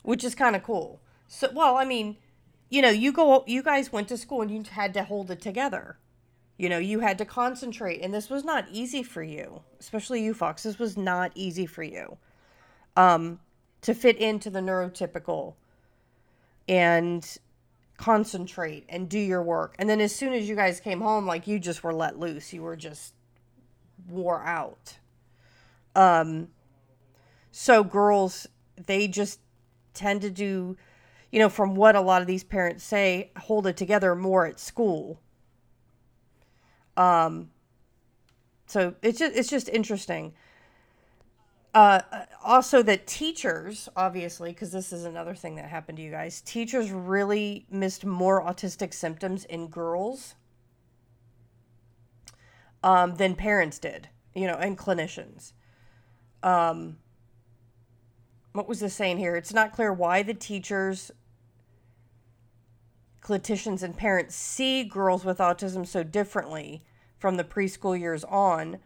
which 0.03 0.23
is 0.23 0.35
kind 0.35 0.55
of 0.55 0.63
cool. 0.63 1.01
So, 1.27 1.49
well, 1.53 1.75
I 1.75 1.85
mean, 1.85 2.17
you 2.69 2.81
know, 2.81 2.89
you 2.89 3.11
go, 3.11 3.43
you 3.47 3.63
guys 3.63 3.91
went 3.91 4.09
to 4.09 4.17
school 4.17 4.41
and 4.41 4.51
you 4.51 4.63
had 4.69 4.93
to 4.93 5.03
hold 5.03 5.31
it 5.31 5.41
together. 5.41 5.97
You 6.57 6.69
know, 6.69 6.77
you 6.77 6.99
had 6.99 7.17
to 7.19 7.25
concentrate, 7.25 8.01
and 8.01 8.13
this 8.13 8.29
was 8.29 8.43
not 8.43 8.65
easy 8.71 9.03
for 9.03 9.23
you, 9.23 9.61
especially 9.79 10.23
you, 10.23 10.33
Fox. 10.33 10.63
This 10.63 10.79
was 10.79 10.97
not 10.97 11.31
easy 11.35 11.65
for 11.65 11.83
you 11.83 12.17
um, 12.97 13.39
to 13.87 13.93
fit 13.93 14.17
into 14.17 14.49
the 14.49 14.59
neurotypical 14.59 15.53
and 16.67 17.37
concentrate 17.95 18.83
and 18.89 19.07
do 19.07 19.17
your 19.17 19.41
work. 19.41 19.75
And 19.79 19.89
then 19.89 20.01
as 20.01 20.13
soon 20.13 20.33
as 20.33 20.49
you 20.49 20.57
guys 20.57 20.81
came 20.81 20.99
home, 20.99 21.25
like 21.25 21.47
you 21.47 21.57
just 21.57 21.85
were 21.85 21.93
let 21.93 22.19
loose. 22.19 22.51
You 22.51 22.63
were 22.63 22.75
just 22.75 23.13
wore 24.09 24.43
out. 24.43 24.97
Um 25.95 26.49
so 27.49 27.81
girls 27.81 28.45
they 28.87 29.07
just 29.07 29.39
tend 29.93 30.19
to 30.23 30.31
do 30.31 30.75
you 31.31 31.39
know 31.39 31.47
from 31.47 31.73
what 31.73 31.95
a 31.95 32.01
lot 32.01 32.21
of 32.21 32.27
these 32.27 32.43
parents 32.43 32.83
say 32.83 33.31
hold 33.37 33.65
it 33.65 33.77
together 33.77 34.13
more 34.15 34.45
at 34.45 34.59
school 34.59 35.19
um 36.97 37.49
so 38.67 38.93
it's 39.01 39.17
just 39.17 39.35
it's 39.35 39.49
just 39.49 39.69
interesting 39.69 40.33
uh, 41.77 42.01
also 42.43 42.81
that 42.81 43.05
teachers 43.05 43.87
obviously 43.95 44.49
because 44.49 44.71
this 44.71 44.91
is 44.91 45.05
another 45.05 45.35
thing 45.35 45.55
that 45.55 45.65
happened 45.65 45.95
to 45.97 46.03
you 46.03 46.09
guys 46.09 46.41
teachers 46.41 46.89
really 46.89 47.67
missed 47.69 48.03
more 48.03 48.43
autistic 48.43 48.91
symptoms 48.95 49.45
in 49.45 49.67
girls 49.67 50.33
um, 52.83 53.13
than 53.17 53.35
parents 53.35 53.77
did 53.77 54.09
you 54.33 54.47
know 54.47 54.55
and 54.55 54.75
clinicians. 54.75 55.53
Um, 56.41 56.97
what 58.53 58.67
was 58.67 58.79
the 58.79 58.89
saying 58.89 59.19
here? 59.19 59.35
It's 59.35 59.53
not 59.53 59.71
clear 59.71 59.93
why 59.93 60.23
the 60.23 60.33
teachers 60.33 61.11
clinicians 63.21 63.83
and 63.83 63.95
parents 63.95 64.35
see 64.35 64.83
girls 64.83 65.23
with 65.23 65.37
autism 65.37 65.85
so 65.85 66.01
differently 66.01 66.83
from 67.19 67.37
the 67.37 67.43
preschool 67.43 67.99
years 67.99 68.23
on. 68.23 68.79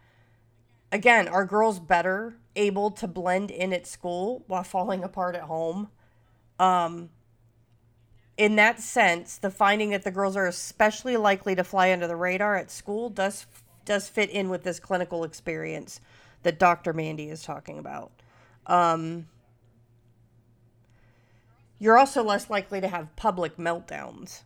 Again 0.90 1.26
are 1.26 1.46
girls 1.46 1.80
better 1.80 2.36
able 2.56 2.90
to 2.90 3.06
blend 3.06 3.50
in 3.50 3.72
at 3.72 3.86
school 3.86 4.44
while 4.46 4.62
falling 4.62 5.02
apart 5.02 5.34
at 5.34 5.42
home. 5.42 5.88
Um, 6.58 7.10
in 8.36 8.56
that 8.56 8.80
sense, 8.80 9.36
the 9.36 9.50
finding 9.50 9.90
that 9.90 10.04
the 10.04 10.10
girls 10.10 10.36
are 10.36 10.46
especially 10.46 11.16
likely 11.16 11.54
to 11.54 11.64
fly 11.64 11.92
under 11.92 12.06
the 12.06 12.16
radar 12.16 12.56
at 12.56 12.70
school 12.70 13.10
does 13.10 13.46
does 13.84 14.08
fit 14.08 14.30
in 14.30 14.48
with 14.48 14.62
this 14.62 14.78
clinical 14.78 15.24
experience 15.24 16.00
that 16.44 16.58
Dr. 16.58 16.92
Mandy 16.92 17.30
is 17.30 17.42
talking 17.42 17.78
about. 17.78 18.12
Um, 18.66 19.26
you're 21.78 21.98
also 21.98 22.22
less 22.22 22.48
likely 22.48 22.80
to 22.80 22.86
have 22.86 23.14
public 23.16 23.56
meltdowns, 23.56 24.42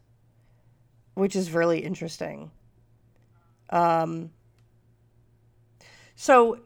which 1.15 1.37
is 1.37 1.53
really 1.53 1.81
interesting. 1.81 2.51
Um, 3.69 4.31
so, 6.15 6.61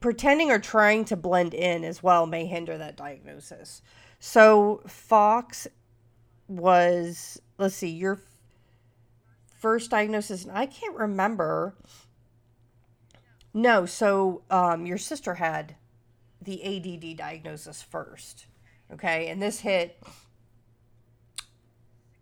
pretending 0.00 0.50
or 0.50 0.58
trying 0.58 1.04
to 1.06 1.16
blend 1.16 1.54
in 1.54 1.84
as 1.84 2.02
well 2.02 2.26
may 2.26 2.46
hinder 2.46 2.76
that 2.78 2.96
diagnosis. 2.96 3.82
So, 4.18 4.82
Fox 4.86 5.66
was, 6.48 7.40
let's 7.58 7.76
see, 7.76 7.88
your 7.88 8.20
first 9.60 9.90
diagnosis, 9.90 10.44
and 10.44 10.56
I 10.56 10.66
can't 10.66 10.96
remember. 10.96 11.74
No, 13.52 13.84
so 13.86 14.42
um, 14.50 14.86
your 14.86 14.98
sister 14.98 15.34
had 15.34 15.76
the 16.40 16.62
ADD 16.64 17.16
diagnosis 17.16 17.82
first. 17.82 18.46
Okay, 18.92 19.28
and 19.28 19.40
this 19.40 19.60
hit 19.60 20.02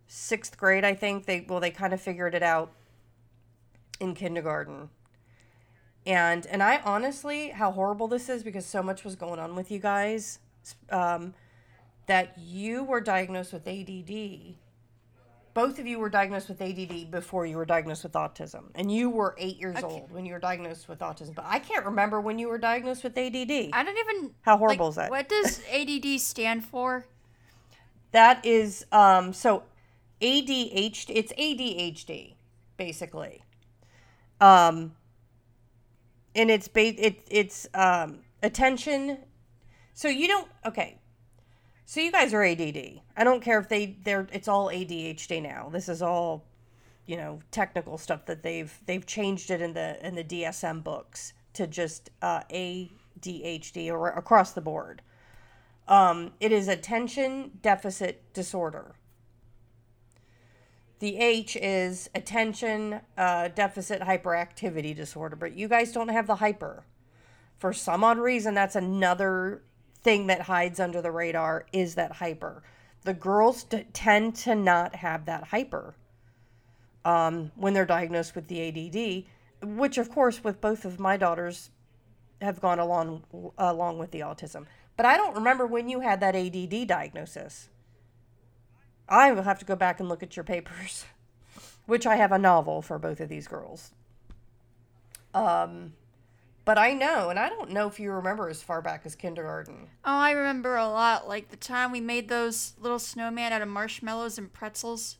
sixth 0.06 0.58
grade, 0.58 0.84
I 0.84 0.94
think. 0.94 1.26
They 1.26 1.46
well, 1.48 1.60
they 1.60 1.70
kind 1.70 1.92
of 1.92 2.00
figured 2.00 2.34
it 2.34 2.42
out 2.42 2.72
in 4.00 4.14
kindergarten. 4.14 4.90
And 6.06 6.46
and 6.46 6.62
I 6.62 6.80
honestly, 6.84 7.50
how 7.50 7.70
horrible 7.72 8.08
this 8.08 8.28
is 8.28 8.42
because 8.42 8.64
so 8.64 8.82
much 8.82 9.04
was 9.04 9.16
going 9.16 9.38
on 9.38 9.54
with 9.54 9.70
you 9.70 9.78
guys, 9.78 10.38
um, 10.90 11.34
that 12.06 12.36
you 12.38 12.84
were 12.84 13.00
diagnosed 13.00 13.52
with 13.52 13.66
ADD. 13.66 14.54
Both 15.54 15.78
of 15.78 15.86
you 15.86 15.98
were 15.98 16.08
diagnosed 16.08 16.48
with 16.48 16.62
ADD 16.62 17.10
before 17.10 17.44
you 17.44 17.56
were 17.56 17.64
diagnosed 17.64 18.04
with 18.04 18.12
autism, 18.12 18.66
and 18.74 18.92
you 18.92 19.10
were 19.10 19.34
eight 19.38 19.58
years 19.58 19.82
old 19.82 20.10
when 20.12 20.24
you 20.24 20.32
were 20.32 20.38
diagnosed 20.38 20.88
with 20.88 21.00
autism. 21.00 21.34
But 21.34 21.46
I 21.48 21.58
can't 21.58 21.84
remember 21.84 22.20
when 22.20 22.38
you 22.38 22.48
were 22.48 22.58
diagnosed 22.58 23.02
with 23.02 23.18
ADD. 23.18 23.70
I 23.72 23.82
don't 23.82 23.98
even. 23.98 24.34
How 24.42 24.56
horrible 24.56 24.86
like, 24.86 24.90
is 24.90 24.96
that? 24.96 25.10
What 25.10 25.28
does 25.28 25.60
ADD 25.72 26.20
stand 26.20 26.64
for? 26.64 27.06
That 28.12 28.44
is 28.44 28.86
um 28.92 29.32
so 29.32 29.64
ADHD 30.20 31.10
it's 31.14 31.32
ADHD 31.32 32.34
basically. 32.76 33.42
Um 34.40 34.92
and 36.38 36.50
it's 36.50 36.68
ba- 36.68 37.04
it 37.04 37.26
it's 37.30 37.66
um 37.74 38.20
attention 38.42 39.18
so 39.98 40.06
you 40.06 40.28
don't 40.28 40.46
okay. 40.64 40.98
So 41.84 42.00
you 42.00 42.12
guys 42.12 42.32
are 42.32 42.44
ADD. 42.44 43.00
I 43.16 43.24
don't 43.24 43.42
care 43.42 43.58
if 43.58 43.68
they 43.68 43.96
they're 44.04 44.28
it's 44.32 44.46
all 44.46 44.68
ADHD 44.68 45.42
now. 45.42 45.70
This 45.72 45.88
is 45.88 46.02
all 46.02 46.44
you 47.04 47.16
know 47.16 47.40
technical 47.50 47.98
stuff 47.98 48.24
that 48.26 48.44
they've 48.44 48.72
they've 48.86 49.04
changed 49.04 49.50
it 49.50 49.60
in 49.60 49.72
the 49.72 50.06
in 50.06 50.14
the 50.14 50.22
DSM 50.22 50.84
books 50.84 51.32
to 51.54 51.66
just 51.66 52.10
uh 52.22 52.42
ADHD 52.48 53.90
or 53.90 54.10
across 54.10 54.52
the 54.52 54.60
board. 54.60 55.02
Um, 55.88 56.30
it 56.38 56.52
is 56.52 56.68
attention 56.68 57.58
deficit 57.60 58.22
disorder. 58.32 58.94
The 61.00 61.16
H 61.16 61.56
is 61.56 62.10
attention 62.14 63.00
uh, 63.16 63.48
deficit 63.48 64.02
hyperactivity 64.02 64.96
disorder, 64.96 65.36
but 65.36 65.54
you 65.54 65.68
guys 65.68 65.92
don't 65.92 66.08
have 66.08 66.26
the 66.26 66.36
hyper. 66.36 66.84
For 67.58 67.72
some 67.72 68.02
odd 68.02 68.18
reason, 68.18 68.54
that's 68.54 68.76
another 68.76 69.62
thing 70.02 70.26
that 70.26 70.42
hides 70.42 70.80
under 70.80 71.00
the 71.00 71.10
radar 71.10 71.66
is 71.72 71.94
that 71.94 72.12
hyper. 72.12 72.62
The 73.02 73.14
girls 73.14 73.64
t- 73.64 73.86
tend 73.92 74.34
to 74.36 74.54
not 74.54 74.96
have 74.96 75.24
that 75.26 75.44
hyper 75.44 75.94
um, 77.04 77.52
when 77.54 77.74
they're 77.74 77.86
diagnosed 77.86 78.34
with 78.34 78.48
the 78.48 78.68
ADD, 78.68 79.68
which, 79.76 79.98
of 79.98 80.10
course, 80.10 80.42
with 80.42 80.60
both 80.60 80.84
of 80.84 80.98
my 80.98 81.16
daughters, 81.16 81.70
have 82.40 82.60
gone 82.60 82.78
along 82.78 83.24
along 83.56 83.98
with 83.98 84.10
the 84.10 84.20
autism. 84.20 84.66
But 84.96 85.06
I 85.06 85.16
don't 85.16 85.34
remember 85.34 85.66
when 85.66 85.88
you 85.88 86.00
had 86.00 86.20
that 86.20 86.36
ADD 86.36 86.86
diagnosis. 86.86 87.68
I 89.08 89.32
will 89.32 89.42
have 89.42 89.58
to 89.60 89.64
go 89.64 89.76
back 89.76 90.00
and 90.00 90.08
look 90.08 90.22
at 90.22 90.36
your 90.36 90.44
papers, 90.44 91.04
which 91.86 92.06
I 92.06 92.16
have 92.16 92.32
a 92.32 92.38
novel 92.38 92.82
for 92.82 92.98
both 92.98 93.20
of 93.20 93.28
these 93.28 93.48
girls. 93.48 93.92
Um, 95.34 95.92
but 96.64 96.76
I 96.76 96.92
know, 96.92 97.30
and 97.30 97.38
I 97.38 97.48
don't 97.48 97.70
know 97.70 97.86
if 97.86 97.98
you 97.98 98.12
remember 98.12 98.48
as 98.48 98.62
far 98.62 98.82
back 98.82 99.02
as 99.04 99.14
kindergarten. 99.14 99.88
Oh, 100.04 100.12
I 100.12 100.32
remember 100.32 100.76
a 100.76 100.86
lot. 100.88 101.26
Like 101.26 101.48
the 101.48 101.56
time 101.56 101.92
we 101.92 102.00
made 102.00 102.28
those 102.28 102.74
little 102.78 102.98
snowman 102.98 103.52
out 103.52 103.62
of 103.62 103.68
marshmallows 103.68 104.36
and 104.36 104.52
pretzels. 104.52 105.16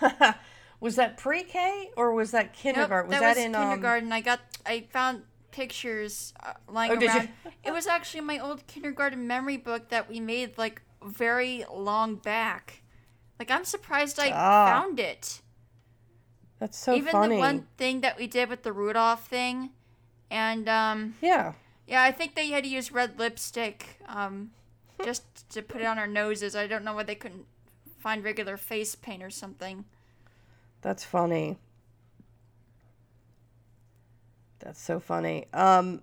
was 0.80 0.96
that 0.96 1.16
pre-K 1.16 1.90
or 1.96 2.12
was 2.12 2.32
that 2.32 2.52
kindergarten? 2.52 3.10
Nope, 3.10 3.20
was 3.20 3.20
that 3.20 3.34
that, 3.34 3.40
was 3.40 3.44
in 3.46 3.54
um, 3.54 3.62
kindergarten. 3.68 4.12
I 4.12 4.20
got. 4.20 4.40
I 4.66 4.86
found 4.90 5.22
pictures 5.52 6.32
uh, 6.42 6.54
lying 6.68 6.92
Oh, 6.92 6.96
did 6.96 7.12
you? 7.12 7.18
around. 7.18 7.28
It 7.62 7.72
was 7.72 7.86
actually 7.86 8.22
my 8.22 8.38
old 8.40 8.66
kindergarten 8.66 9.26
memory 9.26 9.58
book 9.58 9.90
that 9.90 10.08
we 10.08 10.18
made 10.18 10.58
like 10.58 10.82
very 11.06 11.64
long 11.72 12.16
back. 12.16 12.82
Like 13.38 13.50
I'm 13.50 13.64
surprised 13.64 14.18
I 14.18 14.30
Ah. 14.32 14.66
found 14.66 15.00
it. 15.00 15.40
That's 16.58 16.78
so 16.78 16.94
Even 16.94 17.12
funny. 17.12 17.36
the 17.36 17.40
one 17.40 17.66
thing 17.76 18.02
that 18.02 18.16
we 18.16 18.26
did 18.28 18.48
with 18.48 18.62
the 18.62 18.72
Rudolph 18.72 19.26
thing, 19.26 19.70
and 20.30 20.68
um, 20.68 21.16
Yeah. 21.20 21.54
yeah, 21.88 22.02
I 22.04 22.12
think 22.12 22.34
they 22.36 22.48
had 22.50 22.62
to 22.64 22.70
use 22.70 22.92
red 22.92 23.18
lipstick 23.18 23.98
um, 24.06 24.52
just 25.04 25.48
to 25.50 25.62
put 25.62 25.80
it 25.80 25.86
on 25.86 25.98
our 25.98 26.06
noses. 26.06 26.54
I 26.54 26.68
don't 26.68 26.84
know 26.84 26.94
why 26.94 27.02
they 27.02 27.16
couldn't 27.16 27.46
find 27.98 28.22
regular 28.22 28.56
face 28.56 28.94
paint 28.94 29.22
or 29.24 29.30
something. 29.30 29.84
That's 30.82 31.04
funny. 31.04 31.58
That's 34.60 34.80
so 34.80 35.00
funny. 35.00 35.46
Um 35.52 36.02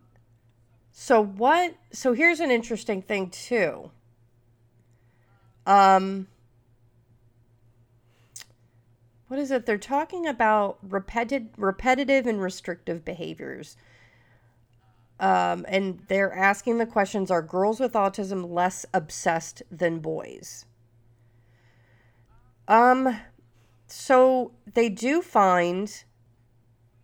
so 0.91 1.23
what 1.23 1.75
so 1.91 2.11
here's 2.13 2.39
an 2.41 2.51
interesting 2.51 3.01
thing 3.01 3.29
too. 3.29 3.91
Um 5.69 6.27
what 9.27 9.39
is 9.39 9.51
it? 9.51 9.67
They're 9.67 9.77
talking 9.77 10.25
about 10.25 10.79
repeted 10.81 11.49
repetitive 11.55 12.25
and 12.25 12.41
restrictive 12.41 13.05
behaviors. 13.05 13.77
Um, 15.19 15.65
and 15.67 16.01
they're 16.07 16.33
asking 16.33 16.79
the 16.79 16.87
questions 16.87 17.29
are 17.29 17.43
girls 17.43 17.79
with 17.79 17.93
autism 17.93 18.51
less 18.51 18.85
obsessed 18.95 19.61
than 19.69 19.99
boys? 19.99 20.65
Um 22.67 23.19
so 23.85 24.53
they 24.73 24.89
do 24.89 25.21
find 25.21 26.03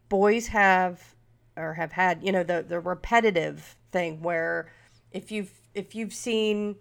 boys 0.10 0.48
have 0.48 1.16
or 1.56 1.76
have 1.76 1.92
had 1.92 2.24
you 2.24 2.32
know 2.32 2.44
the 2.44 2.66
the 2.68 2.80
repetitive 2.80 3.78
thing 3.92 4.22
where 4.22 4.72
if 5.12 5.32
you've 5.32 5.52
if 5.76 5.94
you've 5.94 6.14
seen 6.14 6.76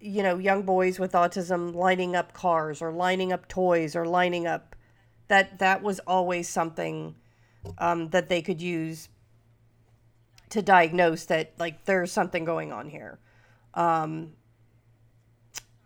you 0.00 0.22
know 0.22 0.38
young 0.38 0.62
boys 0.62 0.98
with 0.98 1.12
autism 1.12 1.74
lining 1.74 2.16
up 2.16 2.32
cars 2.32 2.80
or 2.80 2.92
lining 2.92 3.32
up 3.32 3.46
toys 3.48 3.94
or 3.94 4.06
lining 4.06 4.46
up 4.46 4.74
that 5.28 5.58
that 5.58 5.82
was 5.82 6.00
always 6.00 6.48
something 6.48 7.14
um, 7.78 8.08
that 8.10 8.28
they 8.28 8.42
could 8.42 8.60
use 8.60 9.08
to 10.48 10.60
diagnose 10.60 11.24
that 11.26 11.52
like 11.58 11.84
there's 11.84 12.12
something 12.12 12.44
going 12.44 12.72
on 12.72 12.88
here. 12.88 13.18
Um, 13.74 14.32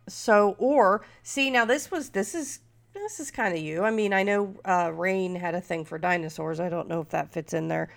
so 0.09 0.57
or 0.59 1.05
see 1.23 1.51
now 1.51 1.65
this 1.65 1.91
was 1.91 2.11
this 2.11 2.35
is 2.35 2.61
this 2.95 3.21
is 3.21 3.31
kind 3.31 3.55
of 3.55 3.61
you. 3.61 3.83
I 3.83 3.91
mean 3.91 4.13
i 4.13 4.23
know 4.23 4.55
uh 4.65 4.91
rain 4.95 5.35
had 5.35 5.55
a 5.55 5.61
thing 5.61 5.85
for 5.85 5.99
dinosaurs. 5.99 6.61
I 6.61 6.69
don't 6.69 6.89
know 6.89 7.01
if 7.01 7.11
that 7.11 7.33
fits 7.33 7.53
in 7.53 7.69
there. 7.69 7.91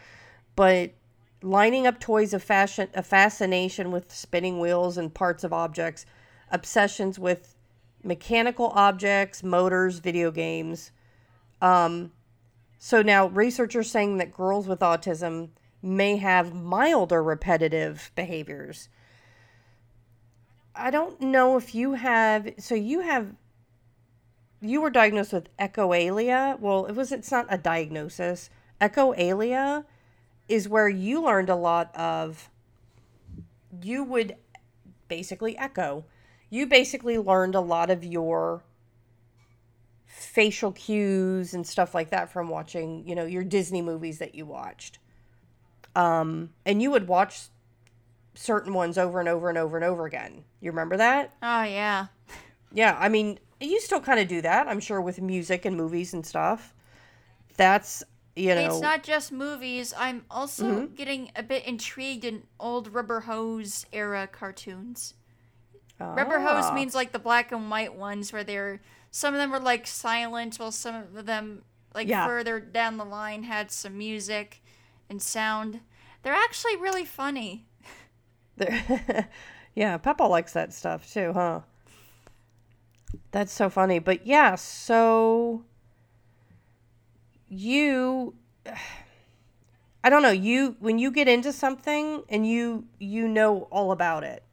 But 0.56 0.92
lining 1.41 1.86
up 1.86 2.00
toys 2.00 2.34
of 2.34 2.43
fashion 2.43 2.88
a 2.93 3.04
fascination 3.04 3.91
with 3.91 4.13
spinning 4.13 4.60
wheels 4.60 4.97
and 4.97 5.13
parts 5.13 5.43
of 5.43 5.54
objects 5.54 6.06
obsessions 6.52 7.19
with 7.19 7.56
mechanical 8.04 8.67
objects 8.69 9.43
motors 9.43 10.00
video 10.00 10.32
games 10.32 10.91
um 11.62 12.12
so 12.80 13.02
now 13.02 13.28
researchers 13.28 13.89
saying 13.89 14.17
that 14.17 14.32
girls 14.32 14.67
with 14.67 14.80
autism 14.80 15.50
may 15.82 16.17
have 16.17 16.54
milder 16.54 17.21
repetitive 17.21 18.12
behaviors 18.15 18.89
I 20.78 20.91
don't 20.91 21.19
know 21.19 21.58
if 21.58 21.73
you 21.73 21.93
have. 21.93 22.50
So 22.60 22.76
you 22.76 23.02
have. 23.02 23.34
You 24.62 24.82
were 24.82 24.89
diagnosed 24.89 25.34
with 25.34 25.56
echolalia. 25.58 26.60
Well, 26.60 26.86
it 26.86 26.95
was. 26.95 27.12
It's 27.12 27.32
not 27.32 27.47
a 27.50 27.58
diagnosis. 27.58 28.50
Echolalia 28.80 29.86
is 30.48 30.68
where 30.68 30.90
you 30.90 31.24
learned 31.24 31.50
a 31.50 31.56
lot 31.56 31.96
of. 31.96 32.50
You 33.82 34.04
would 34.04 34.36
basically 35.08 35.58
echo. 35.58 36.06
You 36.50 36.66
basically 36.66 37.18
learned 37.18 37.56
a 37.56 37.62
lot 37.62 37.90
of 37.90 38.04
your 38.04 38.64
facial 40.06 40.72
cues 40.72 41.54
and 41.54 41.68
stuff 41.68 41.94
like 41.94 42.10
that 42.10 42.32
from 42.32 42.50
watching, 42.50 43.08
you 43.08 43.16
know, 43.16 43.26
your 43.26 43.44
Disney 43.44 43.82
movies 43.82 44.20
that 44.20 44.34
you 44.34 44.46
watched. 44.46 45.00
Um, 45.96 46.52
and 46.66 46.82
you 46.82 46.92
would 46.92 47.08
watch 47.08 47.50
certain 48.34 48.74
ones 48.74 48.98
over 48.98 49.20
and 49.20 49.28
over 49.28 49.50
and 49.50 49.58
over 49.58 49.78
and 49.78 49.84
over 49.84 50.06
again. 50.06 50.44
You 50.62 50.72
remember 50.72 50.98
that? 50.98 51.34
Oh 51.42 51.64
yeah. 51.64 52.08
Yeah, 52.72 52.98
I 53.00 53.10
mean, 53.10 53.40
you 53.60 53.80
still 53.80 54.00
kind 54.00 54.20
of 54.20 54.28
do 54.28 54.42
that, 54.42 54.68
I'm 54.68 54.80
sure, 54.80 55.02
with 55.02 55.22
music 55.22 55.66
and 55.66 55.76
movies 55.76 56.14
and 56.14 56.26
stuff. 56.26 56.74
That's 57.56 58.04
you 58.38 58.54
know, 58.56 58.65
It's 58.65 58.80
not 58.80 59.04
just 59.04 59.32
movies. 59.32 59.93
I'm 59.97 60.26
also 60.30 60.63
Mm-hmm. 60.65 60.95
getting 60.95 61.32
a 61.36 61.43
bit 61.43 61.65
intrigued 61.65 62.23
in 62.23 62.43
old 62.60 62.93
Rubber 62.93 63.21
Hose 63.21 63.86
era 63.91 64.28
cartoons. 64.28 65.13
Rubber 66.00 66.38
Ah. 66.38 66.62
Hose 66.62 66.73
means 66.76 66.93
like 66.93 67.12
the 67.12 67.19
black 67.19 67.52
and 67.52 67.71
white 67.71 67.95
ones 67.95 68.32
where 68.32 68.43
they're 68.43 68.82
some 69.10 69.34
of 69.34 69.39
them 69.39 69.50
were 69.50 69.60
like 69.60 69.88
silent 69.88 70.58
while 70.58 70.71
some 70.71 70.95
of 71.15 71.26
them 71.26 71.63
like 71.95 72.08
Yeah. 72.08 72.28
further 72.28 72.60
down 72.60 72.97
the 72.97 73.06
line 73.06 73.43
had 73.43 73.71
some 73.71 73.97
music 73.97 74.62
and 75.10 75.19
sound. 75.21 75.80
They're 76.21 76.34
actually 76.34 76.76
really 76.78 77.06
funny. 77.06 77.65
There- 78.58 79.28
yeah, 79.76 79.97
Peppa 79.97 80.23
likes 80.23 80.54
that 80.54 80.73
stuff 80.73 81.12
too, 81.12 81.34
huh? 81.34 81.62
That's 83.32 83.52
so 83.52 83.69
funny. 83.69 84.00
But 84.00 84.28
yeah, 84.28 84.56
so 84.56 85.63
you 87.50 88.36
I 90.04 90.10
don't 90.10 90.22
know, 90.22 90.30
you 90.32 90.78
when 90.80 91.00
you 91.00 91.12
get 91.12 91.28
into 91.28 91.52
something 91.52 92.24
and 92.30 92.48
you 92.48 92.86
you 93.00 93.28
know 93.28 93.68
all 93.72 93.92
about 93.92 94.24
it. 94.24 94.44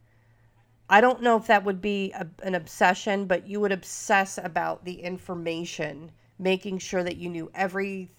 I 0.88 1.00
don't 1.00 1.22
know 1.22 1.36
if 1.36 1.46
that 1.46 1.64
would 1.64 1.80
be 1.80 2.12
a, 2.12 2.26
an 2.42 2.54
obsession, 2.54 3.26
but 3.26 3.48
you 3.48 3.60
would 3.60 3.72
obsess 3.72 4.38
about 4.42 4.84
the 4.84 5.00
information, 5.00 6.10
making 6.38 6.78
sure 6.78 7.02
that 7.02 7.16
you 7.16 7.28
knew 7.28 7.50
every 7.54 8.10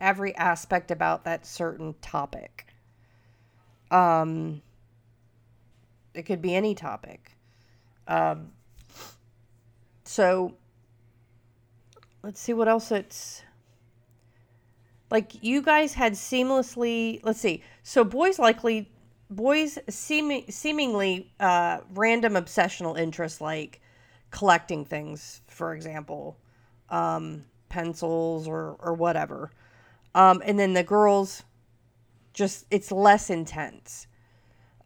every 0.00 0.34
aspect 0.36 0.90
about 0.90 1.24
that 1.24 1.46
certain 1.46 1.94
topic. 2.00 2.66
Um 3.90 4.62
it 6.14 6.22
could 6.22 6.42
be 6.42 6.54
any 6.54 6.74
topic. 6.74 7.36
Um, 8.06 8.52
so 10.04 10.54
let's 12.22 12.40
see 12.40 12.52
what 12.52 12.68
else 12.68 12.90
it's 12.90 13.42
like. 15.12 15.42
You 15.44 15.62
guys 15.62 15.94
had 15.94 16.14
seamlessly. 16.14 17.20
Let's 17.22 17.40
see. 17.40 17.62
So 17.84 18.02
boys 18.02 18.38
likely 18.40 18.90
boys 19.30 19.78
seeming 19.88 20.50
seemingly 20.50 21.32
uh, 21.40 21.78
random 21.94 22.34
obsessional 22.34 22.98
interests 22.98 23.40
like 23.40 23.80
collecting 24.30 24.84
things, 24.84 25.42
for 25.46 25.74
example, 25.74 26.38
um, 26.90 27.44
pencils 27.68 28.48
or 28.48 28.76
or 28.80 28.94
whatever. 28.94 29.50
Um, 30.14 30.42
and 30.44 30.58
then 30.58 30.74
the 30.74 30.82
girls 30.82 31.42
just 32.32 32.66
it's 32.70 32.92
less 32.92 33.30
intense. 33.30 34.06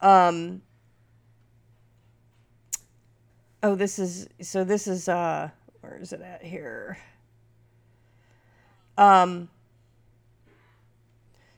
Um, 0.01 0.63
oh, 3.63 3.75
this 3.75 3.99
is 3.99 4.29
so. 4.41 4.65
This 4.65 4.87
is 4.87 5.09
uh, 5.09 5.51
where 5.81 5.99
is 5.99 6.13
it 6.13 6.21
at 6.21 6.43
here? 6.43 6.99
Um. 8.99 9.49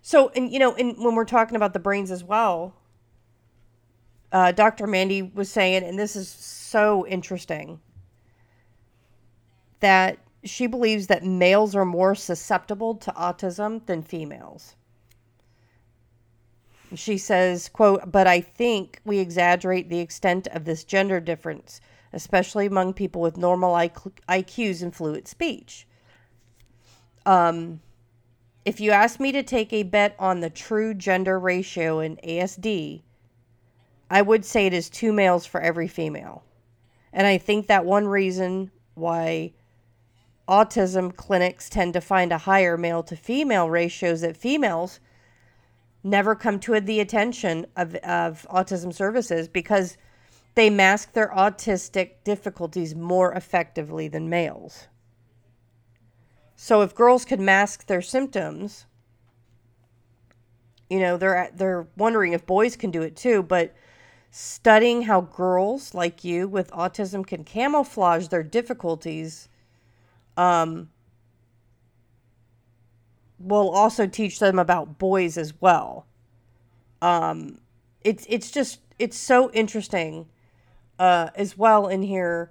So, 0.09 0.31
and 0.35 0.51
you 0.51 0.59
know, 0.59 0.75
and 0.75 0.97
when 0.97 1.15
we're 1.15 1.27
talking 1.27 1.55
about 1.55 1.75
the 1.75 1.79
brains 1.79 2.11
as 2.11 2.25
well, 2.25 2.75
uh, 4.33 4.53
Dr. 4.53 4.87
Mandy 4.87 5.21
was 5.21 5.51
saying, 5.51 5.85
and 5.85 5.99
this 5.99 6.17
is 6.17 6.31
so 6.31 7.07
interesting, 7.07 7.79
that 9.81 10.19
she 10.45 10.67
believes 10.67 11.09
that 11.09 11.27
males 11.27 11.77
are 11.77 11.85
more 11.85 12.15
susceptible 12.15 12.95
to 12.95 13.11
autism 13.11 13.85
than 13.85 14.03
females. 14.03 14.77
She 16.95 17.19
says, 17.19 17.69
quote, 17.69 18.11
but 18.11 18.27
I 18.27 18.41
think 18.41 19.03
we 19.05 19.19
exaggerate 19.19 19.91
the 19.91 20.01
extent 20.01 20.47
of 20.53 20.65
this 20.65 20.85
gender 20.85 21.21
difference, 21.21 21.83
especially 22.15 22.65
among 22.65 22.95
people 22.95 23.21
with 23.21 23.37
normal 23.37 23.75
IQ- 23.75 24.13
IQs 24.27 24.81
and 24.81 24.97
fluid 24.97 25.29
speech. 25.29 25.87
Um, 27.27 27.81
if 28.69 28.81
you 28.81 28.91
ask 28.91 29.19
me 29.19 29.33
to 29.33 29.43
take 29.43 29.73
a 29.73 29.83
bet 29.83 30.15
on 30.19 30.41
the 30.41 30.51
true 30.51 30.93
gender 30.93 31.41
ratio 31.41 32.01
in 32.01 32.17
ASD, 32.17 33.01
I 34.11 34.21
would 34.21 34.45
say 34.45 34.67
it 34.67 34.75
is 34.75 34.91
two 34.91 35.11
males 35.11 35.47
for 35.47 35.59
every 35.59 35.89
female. 35.89 36.45
And 37.11 37.27
I 37.27 37.39
think 37.39 37.67
that 37.67 37.87
one 37.87 38.07
reason 38.07 38.71
why 38.93 39.55
autism 40.47 41.17
clinics 41.17 41.71
tend 41.71 41.95
to 41.95 42.03
find 42.03 42.31
a 42.31 42.37
higher 42.37 42.77
male 42.77 43.03
to 43.05 43.17
female 43.17 43.71
ratio 43.71 44.11
is 44.11 44.21
that 44.21 44.37
females 44.37 45.01
never 46.05 46.35
come 46.35 46.61
to 46.61 46.79
the 46.79 47.01
attention 47.01 47.67
of, 47.75 47.95
of 47.95 48.47
autism 48.51 48.93
services 48.93 49.49
because 49.49 49.97
they 50.57 50.69
mask 50.69 51.15
their 51.15 51.29
autistic 51.35 52.23
difficulties 52.23 52.95
more 52.95 53.33
effectively 53.33 54.09
than 54.09 54.29
males. 54.29 54.89
So 56.61 56.81
if 56.83 56.93
girls 56.93 57.25
could 57.25 57.39
mask 57.39 57.87
their 57.87 58.03
symptoms, 58.03 58.87
you 60.91 60.99
know, 60.99 61.17
they're 61.17 61.53
they're 61.55 61.87
wondering 61.97 62.33
if 62.33 62.47
boys 62.47 62.75
can 62.75 62.91
do 62.91 63.01
it 63.01 63.15
too, 63.15 63.45
but 63.45 63.77
studying 64.33 65.03
how 65.03 65.21
girls 65.21 65.95
like 65.95 66.25
you 66.25 66.49
with 66.49 66.73
autism 66.73 67.25
can 67.25 67.45
camouflage 67.45 68.27
their 68.27 68.43
difficulties 68.43 69.49
um 70.37 70.91
will 73.39 73.71
also 73.71 74.09
teach 74.09 74.41
them 74.41 74.59
about 74.59 74.99
boys 74.99 75.39
as 75.39 75.55
well. 75.61 76.07
Um, 77.01 77.61
it's 78.03 78.27
it's 78.29 78.51
just 78.51 78.81
it's 78.99 79.17
so 79.17 79.49
interesting 79.53 80.27
uh, 80.99 81.31
as 81.37 81.57
well 81.57 81.87
in 81.87 82.03
here. 82.03 82.51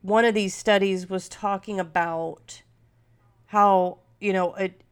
One 0.00 0.24
of 0.24 0.34
these 0.34 0.54
studies 0.54 1.10
was 1.10 1.28
talking 1.28 1.78
about 1.78 2.62
how 3.48 3.98
you 4.20 4.32
know 4.32 4.54
it. 4.54 4.82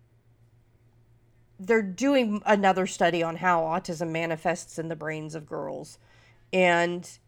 They're 1.58 1.82
doing 1.82 2.42
another 2.44 2.86
study 2.86 3.22
on 3.22 3.36
how 3.36 3.62
autism 3.62 4.10
manifests 4.10 4.78
in 4.78 4.88
the 4.88 4.96
brains 4.96 5.34
of 5.34 5.46
girls, 5.46 5.98
and 6.52 7.18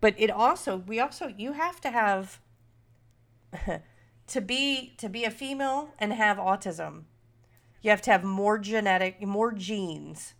but 0.00 0.14
it 0.16 0.30
also 0.30 0.76
we 0.76 1.00
also 1.00 1.32
you 1.36 1.52
have 1.52 1.80
to 1.80 1.90
have 1.90 2.40
to 4.26 4.40
be 4.40 4.94
to 4.98 5.08
be 5.08 5.24
a 5.24 5.30
female 5.30 5.90
and 5.98 6.12
have 6.12 6.36
autism 6.36 7.04
you 7.82 7.90
have 7.90 8.02
to 8.02 8.10
have 8.10 8.24
more 8.24 8.58
genetic 8.58 9.20
more 9.22 9.52
genes 9.52 10.34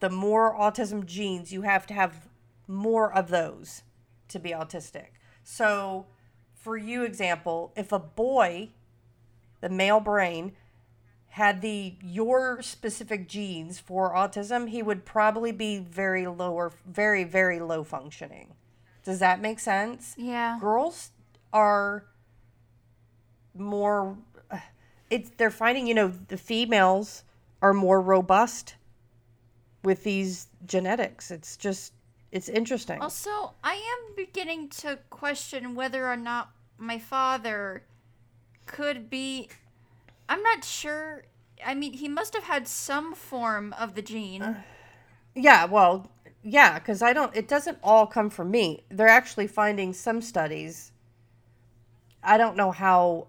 the 0.00 0.10
more 0.10 0.56
autism 0.56 1.04
genes 1.04 1.52
you 1.52 1.62
have 1.62 1.86
to 1.86 1.94
have 1.94 2.28
more 2.66 3.12
of 3.12 3.28
those 3.28 3.82
to 4.28 4.38
be 4.38 4.50
autistic 4.50 5.08
so 5.42 6.06
for 6.68 6.76
you 6.76 7.02
example 7.02 7.72
if 7.76 7.92
a 7.92 7.98
boy 7.98 8.68
the 9.62 9.70
male 9.70 10.00
brain 10.00 10.52
had 11.28 11.62
the 11.62 11.94
your 12.02 12.60
specific 12.60 13.26
genes 13.26 13.78
for 13.78 14.12
autism 14.12 14.68
he 14.68 14.82
would 14.82 15.06
probably 15.06 15.50
be 15.50 15.78
very 15.78 16.26
lower 16.26 16.70
very 16.86 17.24
very 17.24 17.58
low 17.58 17.82
functioning. 17.82 18.52
Does 19.02 19.18
that 19.20 19.40
make 19.40 19.58
sense? 19.58 20.14
Yeah. 20.18 20.58
girls 20.60 21.12
are 21.54 22.04
more 23.54 24.18
uh, 24.50 24.58
it's 25.08 25.30
they're 25.38 25.50
finding 25.50 25.86
you 25.86 25.94
know 25.94 26.12
the 26.28 26.36
females 26.36 27.24
are 27.62 27.72
more 27.72 28.02
robust 28.02 28.74
with 29.82 30.04
these 30.04 30.48
genetics. 30.66 31.30
It's 31.30 31.56
just 31.56 31.94
it's 32.30 32.50
interesting. 32.50 33.00
Also, 33.00 33.54
I 33.64 33.74
am 33.74 34.14
beginning 34.14 34.68
to 34.80 34.98
question 35.08 35.74
whether 35.74 36.06
or 36.06 36.16
not 36.16 36.50
my 36.78 36.98
father 36.98 37.84
could 38.66 39.10
be. 39.10 39.48
I'm 40.28 40.42
not 40.42 40.64
sure. 40.64 41.24
I 41.64 41.74
mean, 41.74 41.92
he 41.94 42.08
must 42.08 42.34
have 42.34 42.44
had 42.44 42.68
some 42.68 43.14
form 43.14 43.74
of 43.78 43.94
the 43.94 44.02
gene. 44.02 44.56
yeah 45.34 45.64
well 45.66 46.10
yeah 46.42 46.78
because 46.78 47.02
i 47.02 47.12
don't 47.12 47.34
it 47.36 47.46
doesn't 47.48 47.78
all 47.82 48.06
come 48.06 48.30
from 48.30 48.50
me 48.50 48.82
they're 48.90 49.08
actually 49.08 49.46
finding 49.46 49.92
some 49.92 50.20
studies 50.20 50.92
i 52.22 52.36
don't 52.36 52.56
know 52.56 52.70
how 52.70 53.26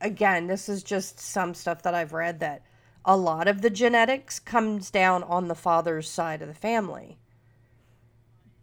again 0.00 0.46
this 0.46 0.68
is 0.68 0.82
just 0.82 1.18
some 1.20 1.54
stuff 1.54 1.82
that 1.82 1.94
i've 1.94 2.12
read 2.12 2.40
that 2.40 2.62
a 3.04 3.16
lot 3.16 3.46
of 3.48 3.62
the 3.62 3.70
genetics 3.70 4.38
comes 4.38 4.90
down 4.90 5.22
on 5.22 5.48
the 5.48 5.54
father's 5.54 6.10
side 6.10 6.42
of 6.42 6.48
the 6.48 6.54
family 6.54 7.18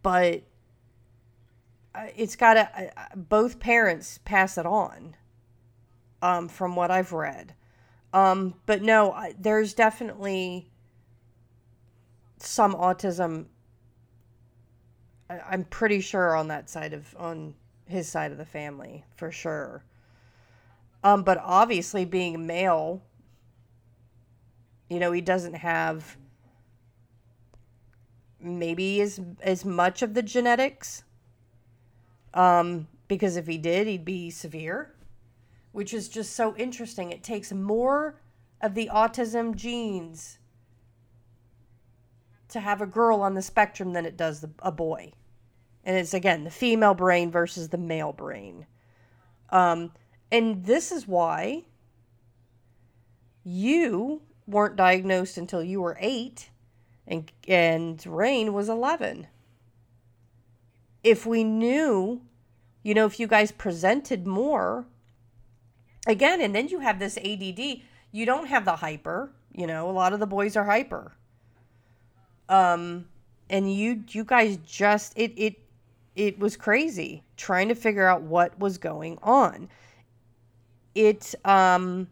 but 0.02 0.36
uh, 0.36 0.40
it's 2.16 2.36
got 2.36 2.54
to 2.54 2.92
both 3.14 3.60
parents 3.60 4.18
pass 4.24 4.58
it 4.58 4.66
on 4.66 5.16
um, 6.22 6.48
from 6.48 6.76
what 6.76 6.90
i've 6.90 7.12
read. 7.12 7.54
Um, 8.12 8.54
but 8.66 8.82
no 8.82 9.16
there's 9.38 9.74
definitely 9.74 10.70
some 12.38 12.74
autism 12.74 13.46
i'm 15.30 15.64
pretty 15.64 16.00
sure 16.00 16.36
on 16.36 16.48
that 16.48 16.68
side 16.68 16.92
of 16.92 17.14
on 17.18 17.54
his 17.86 18.08
side 18.08 18.32
of 18.32 18.38
the 18.38 18.44
family 18.44 19.04
for 19.16 19.30
sure. 19.30 19.84
Um, 21.02 21.22
but 21.22 21.38
obviously 21.42 22.04
being 22.04 22.46
male 22.46 23.02
you 24.88 24.98
know 24.98 25.12
he 25.12 25.20
doesn't 25.20 25.54
have 25.54 26.16
maybe 28.40 29.00
as 29.00 29.20
as 29.42 29.64
much 29.64 30.02
of 30.02 30.14
the 30.14 30.22
genetics 30.22 31.04
um 32.34 32.86
because 33.08 33.36
if 33.36 33.46
he 33.46 33.56
did 33.58 33.86
he'd 33.86 34.04
be 34.04 34.30
severe 34.30 34.94
which 35.74 35.92
is 35.92 36.08
just 36.08 36.36
so 36.36 36.54
interesting. 36.54 37.10
It 37.10 37.24
takes 37.24 37.52
more 37.52 38.14
of 38.60 38.76
the 38.76 38.88
autism 38.94 39.56
genes 39.56 40.38
to 42.48 42.60
have 42.60 42.80
a 42.80 42.86
girl 42.86 43.20
on 43.22 43.34
the 43.34 43.42
spectrum 43.42 43.92
than 43.92 44.06
it 44.06 44.16
does 44.16 44.40
the, 44.40 44.50
a 44.60 44.70
boy. 44.70 45.12
And 45.82 45.96
it's 45.96 46.14
again 46.14 46.44
the 46.44 46.50
female 46.50 46.94
brain 46.94 47.32
versus 47.32 47.70
the 47.70 47.76
male 47.76 48.12
brain. 48.12 48.66
Um, 49.50 49.90
and 50.30 50.64
this 50.64 50.92
is 50.92 51.08
why 51.08 51.64
you 53.42 54.22
weren't 54.46 54.76
diagnosed 54.76 55.36
until 55.36 55.62
you 55.64 55.80
were 55.80 55.96
eight 55.98 56.50
and 57.04 57.32
and 57.48 58.06
Rain 58.06 58.52
was 58.52 58.68
11. 58.68 59.26
If 61.04 61.26
we 61.26 61.44
knew, 61.44 62.22
you 62.82 62.94
know, 62.94 63.04
if 63.04 63.20
you 63.20 63.26
guys 63.26 63.52
presented 63.52 64.26
more 64.26 64.86
again 66.06 66.40
and 66.40 66.54
then 66.54 66.68
you 66.68 66.80
have 66.80 66.98
this 66.98 67.18
ADD, 67.18 67.82
you 68.10 68.26
don't 68.26 68.46
have 68.46 68.64
the 68.64 68.76
hyper, 68.76 69.30
you 69.52 69.66
know, 69.66 69.88
a 69.88 69.92
lot 69.92 70.14
of 70.14 70.18
the 70.18 70.26
boys 70.26 70.56
are 70.56 70.64
hyper. 70.64 71.12
Um 72.48 73.06
and 73.50 73.72
you 73.72 74.02
you 74.08 74.24
guys 74.24 74.56
just 74.66 75.12
it 75.16 75.32
it 75.36 75.60
it 76.16 76.38
was 76.38 76.56
crazy 76.56 77.22
trying 77.36 77.68
to 77.68 77.74
figure 77.74 78.06
out 78.06 78.22
what 78.22 78.58
was 78.58 78.78
going 78.78 79.18
on. 79.22 79.68
It 80.94 81.34
um 81.44 82.08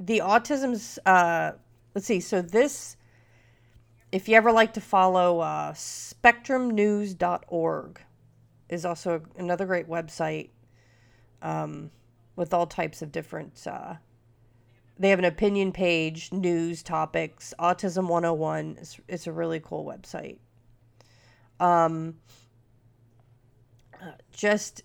the 0.00 0.18
autism's 0.18 0.98
uh 1.06 1.52
let's 1.94 2.06
see 2.06 2.20
so 2.20 2.42
this 2.42 2.96
if 4.10 4.28
you 4.28 4.34
ever 4.36 4.50
like 4.52 4.72
to 4.74 4.80
follow 4.80 5.40
uh, 5.40 5.72
spectrumnews.org 5.72 8.00
is 8.68 8.84
also 8.84 9.22
another 9.36 9.66
great 9.66 9.88
website 9.88 10.50
um, 11.42 11.90
with 12.36 12.54
all 12.54 12.66
types 12.66 13.02
of 13.02 13.12
different 13.12 13.66
uh, 13.66 13.94
they 14.98 15.10
have 15.10 15.18
an 15.18 15.24
opinion 15.24 15.72
page 15.72 16.32
news 16.32 16.82
topics 16.82 17.52
autism 17.58 18.08
101 18.08 18.76
it's, 18.80 19.00
it's 19.08 19.26
a 19.26 19.32
really 19.32 19.60
cool 19.60 19.84
website. 19.84 20.38
Um, 21.60 22.14
just 24.32 24.82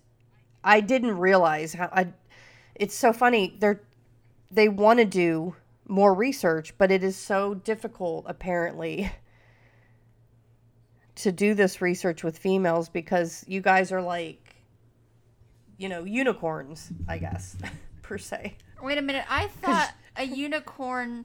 i 0.64 0.80
didn't 0.80 1.16
realize 1.16 1.74
how 1.74 1.88
i 1.92 2.08
it's 2.74 2.94
so 2.94 3.12
funny 3.12 3.56
they're 3.60 3.80
they 4.50 4.68
want 4.68 4.98
to 4.98 5.04
do 5.04 5.54
more 5.86 6.14
research, 6.14 6.76
but 6.78 6.90
it 6.90 7.02
is 7.02 7.16
so 7.16 7.54
difficult, 7.54 8.24
apparently, 8.28 9.10
to 11.16 11.32
do 11.32 11.54
this 11.54 11.80
research 11.80 12.24
with 12.24 12.38
females 12.38 12.88
because 12.88 13.44
you 13.46 13.60
guys 13.60 13.92
are 13.92 14.02
like, 14.02 14.56
you 15.76 15.88
know, 15.88 16.04
unicorns, 16.04 16.90
I 17.08 17.18
guess, 17.18 17.56
per 18.02 18.18
se. 18.18 18.56
Wait 18.82 18.98
a 18.98 19.02
minute. 19.02 19.24
I 19.28 19.46
thought 19.62 19.92
a 20.16 20.24
unicorn 20.24 21.24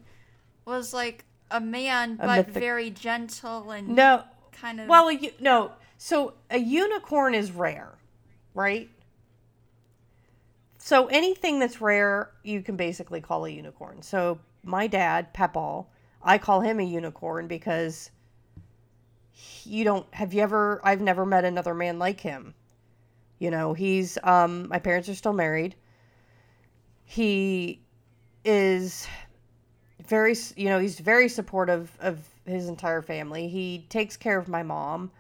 was 0.65 0.93
like 0.93 1.25
a 1.51 1.59
man, 1.59 2.13
a 2.19 2.27
but 2.27 2.47
mythic- 2.47 2.53
very 2.53 2.89
gentle 2.89 3.71
and 3.71 3.89
no, 3.89 4.23
kind 4.51 4.79
of. 4.79 4.87
Well, 4.87 5.11
you, 5.11 5.31
no. 5.39 5.71
So 5.97 6.33
a 6.49 6.57
unicorn 6.57 7.33
is 7.33 7.51
rare, 7.51 7.91
right? 8.53 8.89
So 10.77 11.07
anything 11.07 11.59
that's 11.59 11.81
rare, 11.81 12.31
you 12.43 12.61
can 12.61 12.75
basically 12.75 13.21
call 13.21 13.45
a 13.45 13.49
unicorn. 13.49 14.01
So 14.01 14.39
my 14.63 14.87
dad, 14.87 15.33
Pepal, 15.33 15.87
I 16.21 16.37
call 16.37 16.61
him 16.61 16.79
a 16.79 16.83
unicorn 16.83 17.47
because 17.47 18.11
you 19.63 19.83
don't 19.83 20.11
have 20.13 20.33
you 20.33 20.41
ever 20.41 20.81
I've 20.83 21.01
never 21.01 21.25
met 21.25 21.45
another 21.45 21.73
man 21.73 21.99
like 21.99 22.19
him. 22.19 22.53
You 23.37 23.51
know, 23.51 23.73
he's 23.73 24.17
um 24.23 24.67
my 24.67 24.79
parents 24.79 25.07
are 25.09 25.15
still 25.15 25.33
married. 25.33 25.75
He 27.05 27.81
is 28.43 29.07
very 30.05 30.35
you 30.55 30.69
know, 30.69 30.79
he's 30.79 30.99
very 30.99 31.29
supportive 31.29 31.91
of 31.99 32.19
his 32.45 32.67
entire 32.67 33.01
family. 33.01 33.47
He 33.47 33.85
takes 33.89 34.17
care 34.17 34.37
of 34.37 34.47
my 34.47 34.63
mom. 34.63 35.11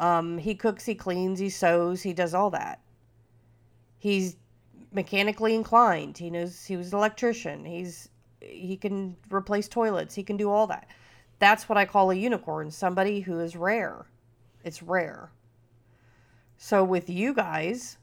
Um 0.00 0.38
he 0.38 0.54
cooks, 0.54 0.86
he 0.86 0.94
cleans, 0.94 1.38
he 1.38 1.50
sews, 1.50 2.02
he 2.02 2.12
does 2.12 2.34
all 2.34 2.50
that. 2.50 2.80
He's 3.98 4.36
mechanically 4.92 5.54
inclined. 5.54 6.16
He 6.16 6.30
knows 6.30 6.64
he 6.64 6.76
was 6.76 6.92
an 6.92 6.98
electrician. 6.98 7.64
He's 7.64 8.08
he 8.40 8.76
can 8.76 9.16
replace 9.30 9.68
toilets. 9.68 10.14
He 10.14 10.22
can 10.22 10.36
do 10.36 10.50
all 10.50 10.66
that. 10.68 10.88
That's 11.38 11.68
what 11.68 11.78
I 11.78 11.84
call 11.84 12.10
a 12.10 12.14
unicorn, 12.14 12.70
somebody 12.70 13.20
who 13.20 13.40
is 13.40 13.56
rare. 13.56 14.06
It's 14.64 14.82
rare. 14.82 15.30
So 16.56 16.82
with 16.82 17.08
you 17.08 17.32
guys 17.32 17.98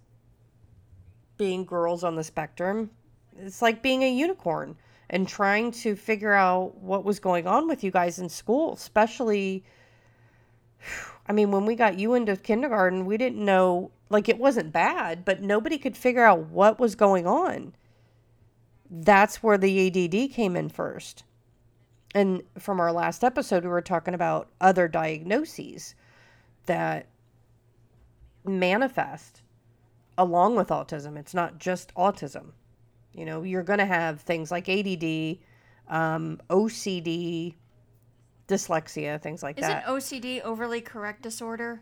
being 1.37 1.65
girls 1.65 2.03
on 2.03 2.15
the 2.15 2.23
spectrum, 2.23 2.89
it's 3.37 3.61
like 3.61 3.81
being 3.81 4.03
a 4.03 4.11
unicorn 4.11 4.77
and 5.09 5.27
trying 5.27 5.71
to 5.71 5.95
figure 5.95 6.33
out 6.33 6.75
what 6.77 7.03
was 7.03 7.19
going 7.19 7.45
on 7.45 7.67
with 7.67 7.83
you 7.83 7.91
guys 7.91 8.19
in 8.19 8.29
school, 8.29 8.73
especially 8.73 9.63
I 11.27 11.33
mean, 11.33 11.51
when 11.51 11.65
we 11.65 11.75
got 11.75 11.97
you 11.97 12.13
into 12.13 12.37
kindergarten, 12.37 13.05
we 13.05 13.17
didn't 13.17 13.43
know 13.43 13.91
like 14.09 14.29
it 14.29 14.37
wasn't 14.37 14.71
bad, 14.71 15.25
but 15.25 15.41
nobody 15.41 15.77
could 15.77 15.97
figure 15.97 16.23
out 16.23 16.47
what 16.47 16.79
was 16.79 16.95
going 16.95 17.25
on 17.25 17.73
that's 18.89 19.41
where 19.41 19.57
the 19.57 19.87
ADD 19.87 20.31
came 20.31 20.55
in 20.55 20.69
first. 20.69 21.23
And 22.13 22.43
from 22.57 22.79
our 22.79 22.91
last 22.91 23.23
episode, 23.23 23.63
we 23.63 23.69
were 23.69 23.81
talking 23.81 24.13
about 24.13 24.49
other 24.61 24.87
diagnoses 24.87 25.95
that 26.65 27.07
manifest 28.45 29.41
along 30.17 30.55
with 30.55 30.69
autism. 30.69 31.17
It's 31.17 31.33
not 31.33 31.59
just 31.59 31.93
autism. 31.95 32.51
You 33.13 33.25
know, 33.25 33.43
you're 33.43 33.63
going 33.63 33.79
to 33.79 33.85
have 33.85 34.21
things 34.21 34.51
like 34.51 34.69
ADD, 34.69 35.37
um, 35.89 36.39
OCD, 36.49 37.55
dyslexia, 38.47 39.21
things 39.21 39.41
like 39.43 39.57
Isn't 39.57 39.69
that. 39.69 39.89
Isn't 39.89 40.21
OCD 40.21 40.41
overly 40.41 40.81
correct 40.81 41.21
disorder? 41.21 41.81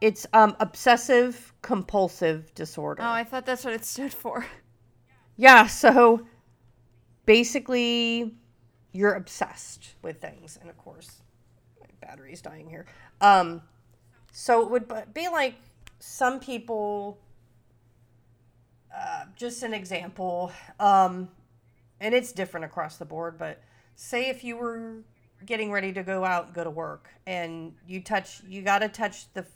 It's 0.00 0.26
um, 0.32 0.56
obsessive 0.60 1.52
compulsive 1.62 2.54
disorder. 2.54 3.02
Oh, 3.02 3.10
I 3.10 3.24
thought 3.24 3.44
that's 3.44 3.64
what 3.64 3.74
it 3.74 3.84
stood 3.84 4.14
for. 4.14 4.46
yeah, 5.40 5.66
so 5.66 6.26
basically 7.24 8.34
you're 8.92 9.14
obsessed 9.14 9.94
with 10.02 10.20
things 10.20 10.58
and 10.60 10.68
of 10.68 10.76
course 10.76 11.22
my 11.80 11.86
battery's 12.06 12.42
dying 12.42 12.68
here. 12.68 12.84
Um 13.22 13.62
so 14.32 14.60
it 14.62 14.70
would 14.70 14.92
be 15.14 15.28
like 15.28 15.54
some 15.98 16.40
people 16.40 17.18
uh, 18.94 19.24
just 19.34 19.62
an 19.62 19.72
example 19.72 20.52
um 20.78 21.30
and 22.00 22.14
it's 22.14 22.32
different 22.32 22.66
across 22.66 22.98
the 22.98 23.06
board 23.06 23.38
but 23.38 23.62
say 23.94 24.28
if 24.28 24.44
you 24.44 24.58
were 24.58 24.96
getting 25.46 25.72
ready 25.72 25.90
to 25.90 26.02
go 26.02 26.22
out 26.22 26.46
and 26.46 26.54
go 26.54 26.64
to 26.64 26.70
work 26.70 27.08
and 27.26 27.72
you 27.86 28.02
touch 28.02 28.42
you 28.46 28.60
got 28.60 28.80
to 28.80 28.88
touch 28.88 29.32
the 29.32 29.46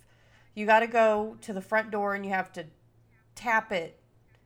you 0.54 0.64
got 0.64 0.80
to 0.80 0.86
go 0.86 1.36
to 1.42 1.52
the 1.52 1.60
front 1.60 1.90
door 1.90 2.14
and 2.14 2.24
you 2.24 2.30
have 2.30 2.50
to 2.52 2.64
tap 3.34 3.70
it 3.70 4.00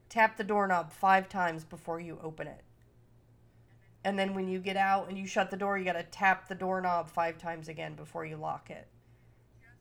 tap 0.08 0.36
the 0.36 0.44
doorknob 0.44 0.92
five 0.92 1.28
times 1.28 1.64
before 1.64 2.00
you 2.00 2.18
open 2.22 2.46
it. 2.46 2.62
And 4.04 4.18
then 4.18 4.34
when 4.34 4.48
you 4.48 4.58
get 4.58 4.76
out 4.76 5.08
and 5.08 5.18
you 5.18 5.26
shut 5.26 5.50
the 5.50 5.56
door, 5.56 5.76
you 5.76 5.84
got 5.84 5.94
to 5.94 6.04
tap 6.04 6.48
the 6.48 6.54
doorknob 6.54 7.10
five 7.10 7.36
times 7.36 7.68
again 7.68 7.94
before 7.94 8.24
you 8.24 8.36
lock 8.36 8.70
it. 8.70 8.86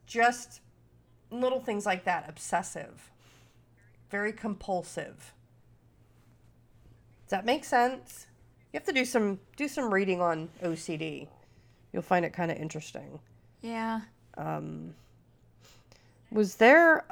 Just 0.06 0.62
little 1.32 1.60
things 1.60 1.86
like 1.86 2.04
that. 2.06 2.26
Obsessive, 2.28 3.12
very 4.10 4.34
compulsive. 4.34 5.34
Does 7.26 7.32
that 7.32 7.46
make 7.46 7.66
sense? 7.66 8.28
You 8.72 8.80
have 8.80 8.88
to 8.88 8.94
do 8.94 9.06
some 9.06 9.40
do 9.56 9.68
some 9.68 9.94
reading 9.94 10.22
on 10.22 10.50
OCD. 10.64 11.28
You'll 11.92 12.02
find 12.02 12.26
it 12.26 12.34
kind 12.34 12.52
of 12.52 12.58
interesting. 12.58 13.20
Yeah. 13.62 14.02
Um, 14.38 14.94
was 16.32 16.56
there 16.56 17.06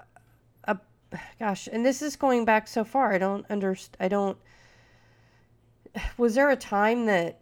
gosh, 1.40 1.68
and 1.72 1.86
this 1.86 2.02
is 2.02 2.16
going 2.16 2.46
back 2.46 2.68
so 2.68 2.84
far. 2.84 3.14
I 3.14 3.18
don't 3.18 3.46
understand. 3.50 3.98
I 4.00 4.08
don't. 4.08 4.38
Was 6.18 6.36
there 6.36 6.50
a 6.50 6.56
time 6.56 7.06
that? 7.06 7.40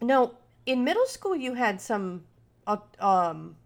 No, 0.00 0.34
in 0.66 0.84
middle 0.84 1.06
school 1.06 1.36
you 1.36 1.54
had 1.54 1.80
some, 1.80 2.24
uh, 2.66 2.76
um, 2.98 3.56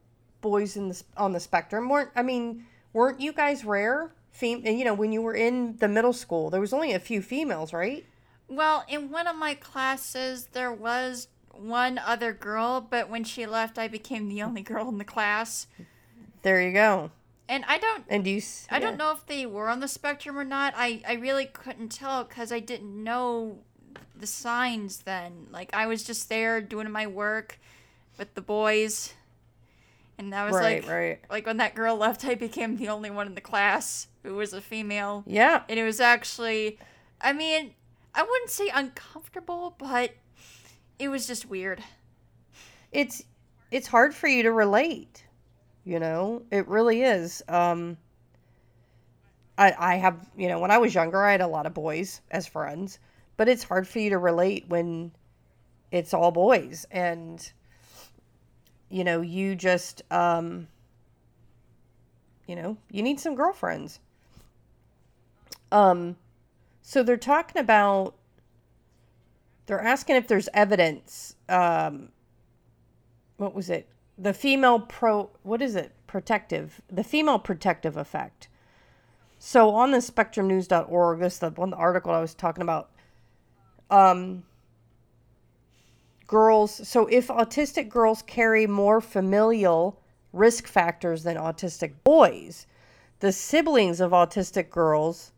boys 0.40 0.76
in 0.76 0.88
the 0.88 1.02
on 1.16 1.32
the 1.32 1.40
spectrum. 1.40 1.88
weren't 1.88 2.10
I 2.14 2.22
mean, 2.22 2.66
weren't 2.92 3.20
you 3.20 3.32
guys 3.32 3.64
rare? 3.64 4.12
Fem- 4.32 4.66
you 4.66 4.84
know, 4.84 4.94
when 4.94 5.12
you 5.12 5.22
were 5.22 5.34
in 5.34 5.76
the 5.78 5.88
middle 5.88 6.12
school, 6.12 6.50
there 6.50 6.60
was 6.60 6.72
only 6.72 6.92
a 6.92 7.00
few 7.00 7.22
females, 7.22 7.72
right? 7.72 8.04
Well, 8.48 8.84
in 8.86 9.10
one 9.10 9.26
of 9.26 9.36
my 9.36 9.54
classes, 9.54 10.48
there 10.52 10.72
was 10.72 11.28
one 11.52 11.98
other 11.98 12.32
girl, 12.32 12.80
but 12.80 13.08
when 13.08 13.24
she 13.24 13.46
left, 13.46 13.78
I 13.78 13.88
became 13.88 14.28
the 14.28 14.42
only 14.42 14.62
girl 14.62 14.88
in 14.88 14.98
the 14.98 15.04
class. 15.04 15.66
There 16.42 16.60
you 16.62 16.72
go. 16.72 17.10
And 17.48 17.64
I 17.68 17.78
don't. 17.78 18.04
And 18.08 18.26
you? 18.26 18.42
I 18.70 18.78
don't 18.80 18.96
know 18.96 19.12
if 19.12 19.24
they 19.26 19.46
were 19.46 19.68
on 19.68 19.80
the 19.80 19.88
spectrum 19.88 20.36
or 20.36 20.44
not. 20.44 20.74
I 20.76 21.02
I 21.06 21.14
really 21.14 21.46
couldn't 21.46 21.90
tell 21.90 22.24
because 22.24 22.50
I 22.50 22.58
didn't 22.60 23.02
know 23.04 23.58
the 24.16 24.26
signs 24.26 24.98
then. 25.02 25.46
Like 25.50 25.72
I 25.74 25.86
was 25.86 26.02
just 26.02 26.28
there 26.28 26.60
doing 26.60 26.90
my 26.90 27.06
work 27.06 27.58
with 28.18 28.34
the 28.34 28.40
boys, 28.40 29.12
And 30.18 30.34
I 30.34 30.46
was 30.46 30.54
Right, 30.54 30.82
like, 30.82 30.90
right. 30.90 31.18
like 31.30 31.46
when 31.46 31.58
that 31.58 31.74
girl 31.74 31.96
left, 32.06 32.24
I 32.24 32.34
became 32.34 32.76
the 32.78 32.88
only 32.88 33.10
one 33.10 33.26
in 33.26 33.34
the 33.34 33.40
class 33.42 34.08
who 34.22 34.34
was 34.34 34.52
a 34.52 34.60
female. 34.60 35.22
Yeah. 35.26 35.62
And 35.68 35.78
it 35.78 35.84
was 35.84 36.00
actually, 36.00 36.78
I 37.20 37.32
mean, 37.32 37.74
I 38.14 38.22
wouldn't 38.22 38.50
say 38.50 38.70
uncomfortable, 38.74 39.74
but 39.78 40.12
it 40.98 41.08
was 41.08 41.26
just 41.26 41.46
weird. 41.48 41.84
It's 42.92 43.22
it's 43.70 43.88
hard 43.88 44.14
for 44.14 44.28
you 44.28 44.42
to 44.44 44.52
relate. 44.52 45.25
You 45.86 46.00
know, 46.00 46.42
it 46.50 46.66
really 46.66 47.02
is. 47.02 47.44
Um 47.48 47.96
I 49.56 49.72
I 49.78 49.94
have, 49.94 50.28
you 50.36 50.48
know, 50.48 50.58
when 50.58 50.72
I 50.72 50.78
was 50.78 50.92
younger, 50.92 51.24
I 51.24 51.30
had 51.30 51.40
a 51.40 51.46
lot 51.46 51.64
of 51.64 51.74
boys 51.74 52.20
as 52.28 52.44
friends, 52.44 52.98
but 53.36 53.48
it's 53.48 53.62
hard 53.62 53.86
for 53.86 54.00
you 54.00 54.10
to 54.10 54.18
relate 54.18 54.64
when 54.68 55.12
it's 55.92 56.12
all 56.12 56.32
boys 56.32 56.86
and 56.90 57.52
you 58.90 59.04
know, 59.04 59.20
you 59.20 59.54
just 59.54 60.02
um 60.10 60.66
you 62.48 62.56
know, 62.56 62.76
you 62.90 63.02
need 63.02 63.20
some 63.20 63.36
girlfriends. 63.36 64.00
Um 65.70 66.16
so 66.82 67.04
they're 67.04 67.16
talking 67.16 67.60
about 67.60 68.16
they're 69.66 69.80
asking 69.80 70.16
if 70.16 70.26
there's 70.26 70.48
evidence 70.52 71.36
um 71.48 72.08
what 73.36 73.54
was 73.54 73.70
it 73.70 73.88
the 74.18 74.32
female 74.32 74.80
pro 74.80 75.30
what 75.42 75.60
is 75.62 75.76
it? 75.76 75.92
Protective 76.06 76.80
the 76.88 77.04
female 77.04 77.38
protective 77.38 77.96
effect. 77.96 78.48
So 79.38 79.70
on 79.74 79.90
the 79.90 79.98
spectrumnews.org 79.98 81.18
this 81.18 81.34
is 81.34 81.38
the 81.40 81.50
one 81.50 81.70
the 81.70 81.76
article 81.76 82.12
i 82.12 82.20
was 82.20 82.34
talking 82.34 82.62
about 82.62 82.90
um 83.90 84.42
girls 86.26 86.88
so 86.88 87.06
if 87.06 87.28
autistic 87.28 87.88
girls 87.88 88.22
carry 88.22 88.66
more 88.66 89.00
familial 89.00 90.00
risk 90.32 90.66
factors 90.66 91.22
than 91.22 91.36
autistic 91.36 91.92
boys 92.02 92.66
the 93.20 93.32
siblings 93.32 94.00
of 94.00 94.10
autistic 94.10 94.70
girls 94.70 95.32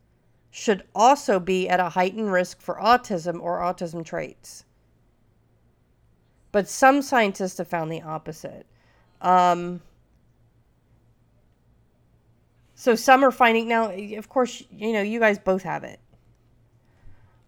should 0.50 0.82
also 0.94 1.38
be 1.38 1.68
at 1.68 1.80
a 1.80 1.90
heightened 1.90 2.32
risk 2.32 2.60
for 2.60 2.76
autism 2.76 3.40
or 3.40 3.58
autism 3.58 4.04
traits 4.04 4.64
but 6.52 6.68
some 6.68 7.02
scientists 7.02 7.58
have 7.58 7.68
found 7.68 7.90
the 7.92 8.02
opposite. 8.02 8.66
Um, 9.20 9.80
so 12.74 12.94
some 12.94 13.24
are 13.24 13.30
finding 13.30 13.68
now. 13.68 13.90
Of 13.90 14.28
course, 14.28 14.62
you 14.70 14.92
know 14.92 15.02
you 15.02 15.20
guys 15.20 15.38
both 15.38 15.62
have 15.62 15.84
it. 15.84 16.00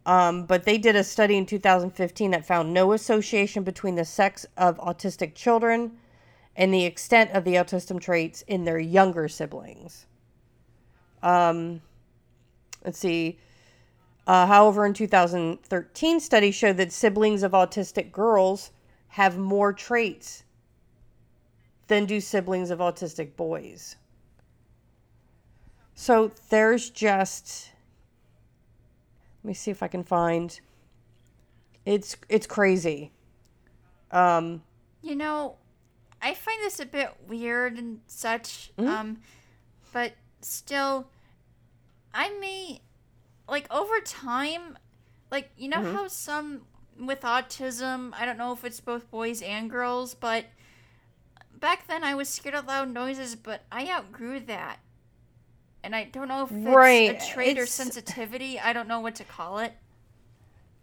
Um, 0.07 0.47
but 0.47 0.65
they 0.65 0.79
did 0.79 0.97
a 0.97 1.05
study 1.05 1.37
in 1.37 1.47
2015 1.47 2.31
that 2.31 2.47
found 2.47 2.73
no 2.73 2.93
association 2.93 3.63
between 3.63 3.95
the 3.95 4.05
sex 4.05 4.47
of 4.57 4.79
autistic 4.79 5.35
children 5.35 5.93
and 6.57 6.73
the 6.73 6.85
extent 6.85 7.31
of 7.33 7.45
the 7.45 7.55
autism 7.55 8.01
traits 8.01 8.43
in 8.49 8.65
their 8.65 8.79
younger 8.79 9.29
siblings. 9.29 10.07
Um, 11.23 11.83
let's 12.85 12.99
see. 12.99 13.39
Uh, 14.27 14.47
however, 14.47 14.87
in 14.87 14.95
2013 14.95 16.21
study 16.21 16.51
showed 16.51 16.77
that 16.79 16.93
siblings 16.93 17.43
of 17.43 17.53
autistic 17.53 18.11
girls 18.11 18.71
have 19.11 19.37
more 19.38 19.73
traits 19.73 20.44
than 21.88 22.07
do 22.07 22.20
siblings 22.20 22.70
of 22.70 22.79
autistic 22.79 23.35
boys. 23.37 23.96
So 25.94 26.31
there's 26.49 26.90
just 26.90 27.73
let 29.42 29.49
me 29.49 29.55
see 29.55 29.70
if 29.70 29.83
I 29.83 29.88
can 29.88 30.05
find 30.05 30.59
it's 31.85 32.16
it's 32.29 32.46
crazy. 32.46 33.11
Um 34.11 34.62
You 35.03 35.16
know, 35.16 35.57
I 36.23 36.35
find 36.35 36.61
this 36.62 36.79
a 36.81 36.87
bit 36.87 37.11
weird 37.27 37.79
and 37.79 38.01
such. 38.07 38.70
Mhm. 38.77 38.88
Um, 38.88 39.23
but 39.92 40.12
still, 40.42 41.09
I 42.14 42.31
may 42.38 42.83
like 43.49 43.70
over 43.73 43.99
time, 44.01 44.79
like 45.31 45.51
you 45.57 45.68
know 45.68 45.81
Mhm. 45.81 45.92
how 45.92 46.09
some 46.09 46.66
with 47.01 47.23
autism, 47.23 48.13
I 48.15 48.25
don't 48.27 48.39
know 48.39 48.53
if 48.53 48.65
it's 48.65 48.81
both 48.81 49.11
boys 49.11 49.43
and 49.43 49.71
girls, 49.71 50.15
but 50.15 50.47
back 51.59 51.87
then 51.87 52.05
I 52.05 52.15
was 52.15 52.29
scared 52.29 52.55
of 52.55 52.67
loud 52.67 52.91
noises, 52.91 53.37
but 53.37 53.63
I 53.71 53.89
outgrew 53.91 54.41
that. 54.41 54.79
And 55.83 55.97
I 55.97 56.05
don't 56.05 56.29
know 56.29 56.45
if 56.45 56.53
it's 56.53 56.67
Right, 56.67 57.23
a 57.23 57.33
trait 57.33 57.59
or 57.59 57.67
sensitivity. 57.67 58.61
I 58.61 58.73
don't 58.73 58.87
know 58.89 59.01
what 59.01 59.15
to 59.17 59.25
call 59.25 59.59
it. 59.61 59.73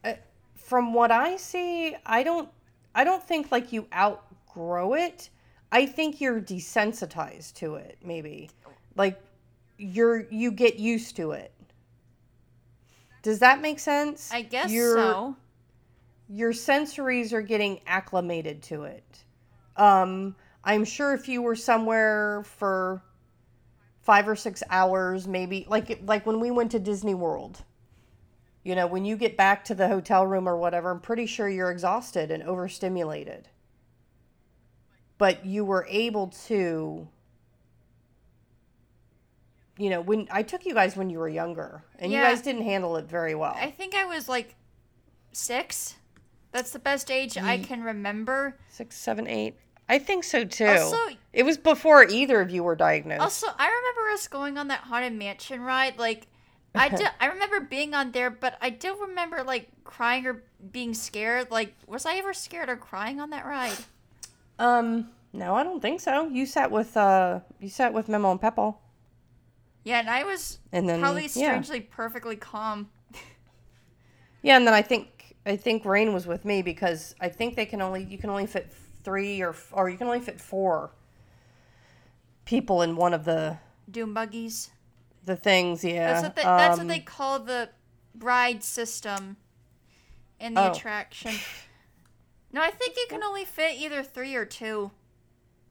Uh, 0.03 0.13
from 0.55 0.93
what 0.93 1.11
I 1.11 1.37
see, 1.37 1.95
I 2.05 2.23
don't 2.23 2.49
I 2.95 3.03
don't 3.03 3.21
think 3.21 3.51
like 3.51 3.71
you 3.71 3.87
outgrow 3.93 4.95
it. 4.95 5.29
I 5.71 5.85
think 5.85 6.19
you're 6.19 6.41
desensitized 6.41 7.53
to 7.55 7.75
it, 7.75 7.99
maybe. 8.03 8.49
Like 8.95 9.21
you're 9.77 10.25
you 10.31 10.49
get 10.51 10.79
used 10.79 11.15
to 11.17 11.31
it. 11.31 11.51
Does 13.21 13.39
that 13.39 13.61
make 13.61 13.79
sense? 13.79 14.31
I 14.33 14.41
guess 14.41 14.71
You're- 14.71 14.95
so. 14.95 15.35
Your 16.29 16.51
sensories 16.51 17.31
are 17.33 17.41
getting 17.41 17.79
acclimated 17.87 18.61
to 18.63 18.83
it. 18.83 19.23
Um, 19.75 20.35
I'm 20.63 20.83
sure 20.83 21.13
if 21.13 21.27
you 21.27 21.41
were 21.41 21.55
somewhere 21.55 22.43
for 22.45 23.01
five 24.01 24.27
or 24.27 24.35
six 24.35 24.63
hours, 24.69 25.27
maybe 25.27 25.65
like 25.69 26.01
like 26.05 26.25
when 26.25 26.39
we 26.39 26.51
went 26.51 26.71
to 26.71 26.79
Disney 26.79 27.13
World. 27.13 27.63
You 28.63 28.75
know, 28.75 28.87
when 28.87 29.05
you 29.05 29.15
get 29.15 29.37
back 29.37 29.63
to 29.65 29.75
the 29.75 29.87
hotel 29.87 30.27
room 30.27 30.47
or 30.47 30.57
whatever, 30.57 30.91
I'm 30.91 30.99
pretty 30.99 31.25
sure 31.25 31.47
you're 31.47 31.71
exhausted 31.71 32.31
and 32.31 32.43
overstimulated. 32.43 33.47
But 35.17 35.45
you 35.45 35.63
were 35.63 35.87
able 35.89 36.27
to 36.47 37.07
you 39.77 39.89
know, 39.89 40.01
when 40.01 40.27
I 40.31 40.43
took 40.43 40.65
you 40.65 40.73
guys 40.73 40.95
when 40.95 41.09
you 41.09 41.19
were 41.19 41.29
younger 41.29 41.83
and 41.99 42.11
you 42.11 42.19
guys 42.19 42.41
didn't 42.41 42.63
handle 42.63 42.97
it 42.97 43.05
very 43.05 43.35
well. 43.35 43.55
I 43.55 43.69
think 43.71 43.93
I 43.93 44.05
was 44.05 44.27
like 44.27 44.55
six. 45.31 45.95
That's 46.51 46.71
the 46.71 46.79
best 46.79 47.11
age 47.11 47.37
I 47.37 47.57
can 47.57 47.83
remember. 47.83 48.57
Six, 48.69 48.95
seven, 48.95 49.27
eight. 49.27 49.55
I 49.89 49.99
think 49.99 50.23
so 50.23 50.43
too. 50.43 50.65
Also, 50.65 50.97
it 51.33 51.43
was 51.43 51.57
before 51.57 52.03
either 52.03 52.41
of 52.41 52.49
you 52.49 52.63
were 52.63 52.75
diagnosed. 52.75 53.21
also, 53.21 53.47
I 53.57 53.67
remember 53.67 54.11
us 54.11 54.27
going 54.27 54.57
on 54.57 54.67
that 54.69 54.81
haunted 54.81 55.13
mansion 55.13 55.61
ride. 55.61 55.97
Like, 55.97 56.27
I 56.75 56.89
do, 56.95 57.05
I 57.21 57.27
remember 57.27 57.61
being 57.61 57.93
on 57.93 58.11
there, 58.11 58.29
but 58.29 58.57
I 58.61 58.69
do 58.69 58.95
remember 58.99 59.43
like 59.43 59.69
crying 59.83 60.25
or 60.25 60.43
being 60.71 60.93
scared. 60.93 61.51
Like, 61.51 61.75
was 61.87 62.05
I 62.05 62.15
ever 62.17 62.33
scared 62.33 62.69
or 62.69 62.75
crying 62.75 63.19
on 63.21 63.29
that 63.29 63.45
ride? 63.45 63.77
um, 64.59 65.09
no, 65.33 65.55
I 65.55 65.63
don't 65.63 65.81
think 65.81 65.99
so. 66.01 66.27
You 66.27 66.45
sat 66.45 66.71
with 66.71 66.97
uh, 66.97 67.41
you 67.59 67.69
sat 67.69 67.93
with 67.93 68.09
Memo 68.09 68.31
and 68.31 68.41
Pepple, 68.41 68.81
Yeah, 69.83 69.99
and 69.99 70.09
I 70.09 70.23
was 70.23 70.59
and 70.71 70.87
then 70.89 70.99
probably 70.99 71.23
yeah, 71.23 71.29
strangely 71.61 71.81
perfectly 71.81 72.35
calm. 72.35 72.89
yeah, 74.41 74.57
and 74.57 74.65
then 74.65 74.73
I 74.73 74.81
think 74.81 75.16
I 75.47 75.55
think 75.55 75.85
Rain 75.85 76.13
was 76.13 76.27
with 76.27 76.43
me 76.45 76.61
because 76.61 77.15
I 77.21 77.29
think 77.29 77.55
they 77.55 77.65
can 77.65 77.81
only 77.81 78.03
you 78.03 78.17
can 78.17 78.29
only 78.29 78.45
fit 78.45 78.69
three 79.03 79.41
or 79.41 79.55
or 79.71 79.89
you 79.89 79.97
can 79.97 80.07
only 80.07 80.19
fit 80.19 80.39
four 80.41 80.91
people 82.45 82.81
in 82.81 82.95
one 82.95 83.13
of 83.13 83.23
the 83.25 83.57
Doom 83.89 84.13
buggies. 84.13 84.69
the 85.25 85.35
things. 85.37 85.83
Yeah, 85.83 86.13
That's 86.13 86.23
what 86.23 86.35
they, 86.35 86.43
that's 86.43 86.77
what 86.77 86.81
Um, 86.81 86.87
they 86.87 86.99
call 86.99 87.39
the 87.39 87.69
ride 88.19 88.63
system 88.63 89.37
in 90.39 90.53
the 90.53 90.61
Oh. 90.61 90.71
attraction. 90.71 91.33
No, 92.51 92.61
I 92.61 92.71
think 92.71 92.95
you 92.95 93.05
can 93.09 93.23
only 93.23 93.45
fit 93.45 93.77
either 93.77 94.03
three 94.03 94.35
or 94.35 94.45
two, 94.45 94.91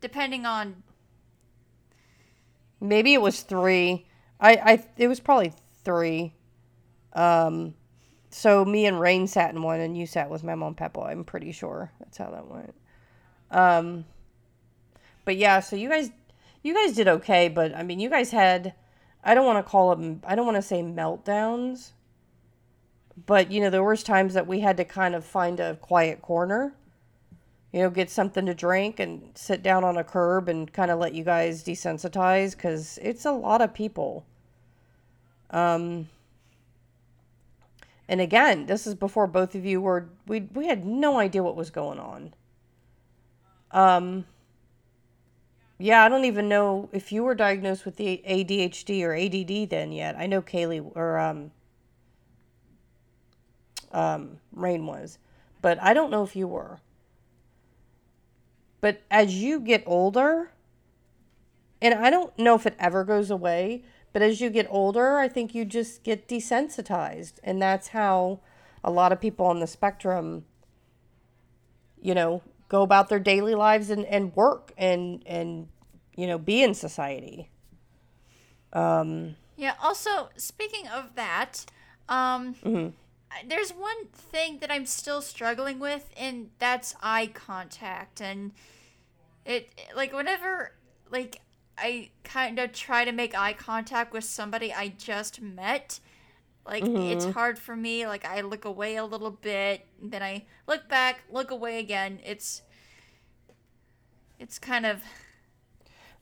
depending 0.00 0.44
on. 0.46 0.82
Maybe 2.80 3.14
it 3.14 3.20
was 3.22 3.40
three. 3.42 4.06
I, 4.40 4.52
I 4.56 4.84
it 4.96 5.08
was 5.08 5.20
probably 5.20 5.52
three. 5.84 6.34
Um, 7.14 7.74
so 8.30 8.64
me 8.64 8.86
and 8.86 9.00
Rain 9.00 9.26
sat 9.26 9.54
in 9.54 9.62
one, 9.62 9.80
and 9.80 9.96
you 9.96 10.06
sat 10.06 10.30
with 10.30 10.44
Memo 10.44 10.66
and 10.66 10.76
Pepple. 10.76 11.04
I'm 11.04 11.24
pretty 11.24 11.52
sure 11.52 11.92
that's 12.00 12.18
how 12.18 12.30
that 12.30 12.48
went. 12.48 12.74
Um, 13.50 14.04
but 15.24 15.36
yeah, 15.36 15.60
so 15.60 15.76
you 15.76 15.88
guys, 15.88 16.10
you 16.62 16.74
guys 16.74 16.94
did 16.94 17.08
okay. 17.08 17.48
But 17.48 17.74
I 17.74 17.82
mean, 17.82 18.00
you 18.00 18.10
guys 18.10 18.30
had. 18.30 18.74
I 19.24 19.34
don't 19.34 19.46
want 19.46 19.64
to 19.64 19.68
call 19.68 19.94
them. 19.94 20.22
I 20.24 20.36
don't 20.36 20.46
want 20.46 20.56
to 20.56 20.62
say 20.62 20.82
meltdowns. 20.82 21.92
But 23.26 23.50
you 23.50 23.60
know, 23.60 23.70
there 23.70 23.82
was 23.82 24.02
times 24.02 24.34
that 24.34 24.46
we 24.46 24.60
had 24.60 24.76
to 24.76 24.84
kind 24.84 25.14
of 25.14 25.24
find 25.24 25.58
a 25.58 25.76
quiet 25.76 26.22
corner 26.22 26.74
you 27.76 27.82
know, 27.82 27.90
get 27.90 28.08
something 28.08 28.46
to 28.46 28.54
drink 28.54 29.00
and 29.00 29.30
sit 29.34 29.62
down 29.62 29.84
on 29.84 29.98
a 29.98 30.02
curb 30.02 30.48
and 30.48 30.72
kind 30.72 30.90
of 30.90 30.98
let 30.98 31.12
you 31.14 31.22
guys 31.22 31.62
desensitize 31.62 32.52
because 32.52 32.98
it's 33.02 33.26
a 33.26 33.32
lot 33.32 33.60
of 33.60 33.74
people. 33.74 34.24
Um, 35.50 36.08
and 38.08 38.20
again, 38.20 38.66
this 38.66 38.86
is 38.86 38.94
before 38.94 39.26
both 39.26 39.54
of 39.54 39.64
you 39.64 39.80
were 39.80 40.08
we 40.26 40.40
we 40.52 40.66
had 40.66 40.84
no 40.84 41.18
idea 41.18 41.42
what 41.42 41.56
was 41.56 41.70
going 41.70 41.98
on. 41.98 42.34
Um, 43.72 44.26
yeah, 45.78 46.04
I 46.04 46.08
don't 46.08 46.24
even 46.24 46.48
know 46.48 46.88
if 46.92 47.12
you 47.12 47.24
were 47.24 47.34
diagnosed 47.34 47.84
with 47.84 47.96
the 47.96 48.22
ADHD 48.26 49.02
or 49.02 49.14
ADD 49.14 49.70
then 49.70 49.92
yet. 49.92 50.16
I 50.16 50.26
know 50.26 50.40
Kaylee 50.40 50.90
or 50.94 51.18
um, 51.18 51.50
um, 53.92 54.38
Rain 54.52 54.86
was, 54.86 55.18
but 55.60 55.82
I 55.82 55.92
don't 55.92 56.10
know 56.10 56.22
if 56.22 56.36
you 56.36 56.46
were. 56.48 56.80
But 58.80 59.02
as 59.10 59.34
you 59.34 59.60
get 59.60 59.82
older, 59.84 60.52
and 61.82 61.94
I 61.94 62.08
don't 62.08 62.36
know 62.38 62.54
if 62.54 62.66
it 62.66 62.76
ever 62.78 63.04
goes 63.04 63.30
away, 63.30 63.82
but 64.16 64.22
as 64.22 64.40
you 64.40 64.48
get 64.48 64.66
older, 64.70 65.18
I 65.18 65.28
think 65.28 65.54
you 65.54 65.66
just 65.66 66.02
get 66.02 66.26
desensitized, 66.26 67.34
and 67.44 67.60
that's 67.60 67.88
how 67.88 68.40
a 68.82 68.90
lot 68.90 69.12
of 69.12 69.20
people 69.20 69.44
on 69.44 69.60
the 69.60 69.66
spectrum, 69.66 70.46
you 72.00 72.14
know, 72.14 72.40
go 72.70 72.80
about 72.80 73.10
their 73.10 73.18
daily 73.18 73.54
lives 73.54 73.90
and, 73.90 74.06
and 74.06 74.34
work 74.34 74.72
and 74.78 75.22
and 75.26 75.68
you 76.16 76.26
know 76.26 76.38
be 76.38 76.62
in 76.62 76.72
society. 76.72 77.50
Um, 78.72 79.36
Yeah. 79.58 79.74
Also, 79.82 80.30
speaking 80.38 80.88
of 80.88 81.14
that, 81.16 81.66
um, 82.08 82.54
mhm. 82.64 82.92
There's 83.46 83.72
one 83.72 84.06
thing 84.14 84.60
that 84.60 84.70
I'm 84.70 84.86
still 84.86 85.20
struggling 85.20 85.78
with, 85.78 86.08
and 86.16 86.48
that's 86.58 86.94
eye 87.02 87.26
contact. 87.34 88.22
And 88.22 88.52
it, 89.44 89.68
like, 89.94 90.14
whenever, 90.14 90.72
like, 91.10 91.42
I 91.78 92.10
kind 92.24 92.58
of 92.58 92.72
try 92.72 93.04
to 93.04 93.12
make 93.12 93.36
eye 93.36 93.52
contact 93.52 94.12
with 94.12 94.24
somebody 94.24 94.72
I 94.72 94.88
just 94.88 95.40
met, 95.40 96.00
like, 96.66 96.84
it's 96.84 97.26
hard 97.26 97.58
for 97.58 97.76
me. 97.76 98.06
Like, 98.06 98.24
I 98.24 98.40
look 98.40 98.64
away 98.64 98.96
a 98.96 99.04
little 99.04 99.30
bit, 99.30 99.86
then 100.02 100.22
I 100.22 100.46
look 100.66 100.88
back, 100.88 101.20
look 101.30 101.50
away 101.50 101.78
again. 101.78 102.18
It's, 102.24 102.62
it's 104.40 104.58
kind 104.58 104.84
of 104.84 105.02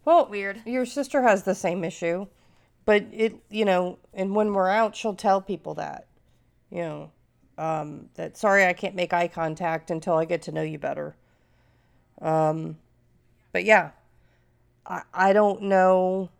Well, 0.04 0.26
weird. 0.26 0.60
Your 0.66 0.84
sister 0.84 1.22
has 1.22 1.44
the 1.44 1.54
same 1.54 1.82
issue, 1.82 2.26
but 2.84 3.04
it, 3.10 3.36
you 3.48 3.64
know, 3.64 3.98
and 4.12 4.34
when 4.34 4.52
we're 4.52 4.68
out, 4.68 4.94
she'll 4.94 5.14
tell 5.14 5.40
people 5.40 5.74
that, 5.74 6.08
you 6.70 6.82
know, 6.82 7.10
um, 7.56 8.10
that 8.14 8.36
sorry, 8.36 8.66
I 8.66 8.72
can't 8.74 8.94
make 8.94 9.12
eye 9.12 9.28
contact 9.28 9.90
until 9.90 10.14
I 10.14 10.24
get 10.24 10.42
to 10.42 10.52
know 10.52 10.62
you 10.62 10.78
better. 10.78 11.16
Um, 12.20 12.76
but 13.52 13.64
yeah, 13.64 13.90
I, 14.86 15.02
I 15.12 15.32
don't 15.32 15.62
know, 15.62 16.30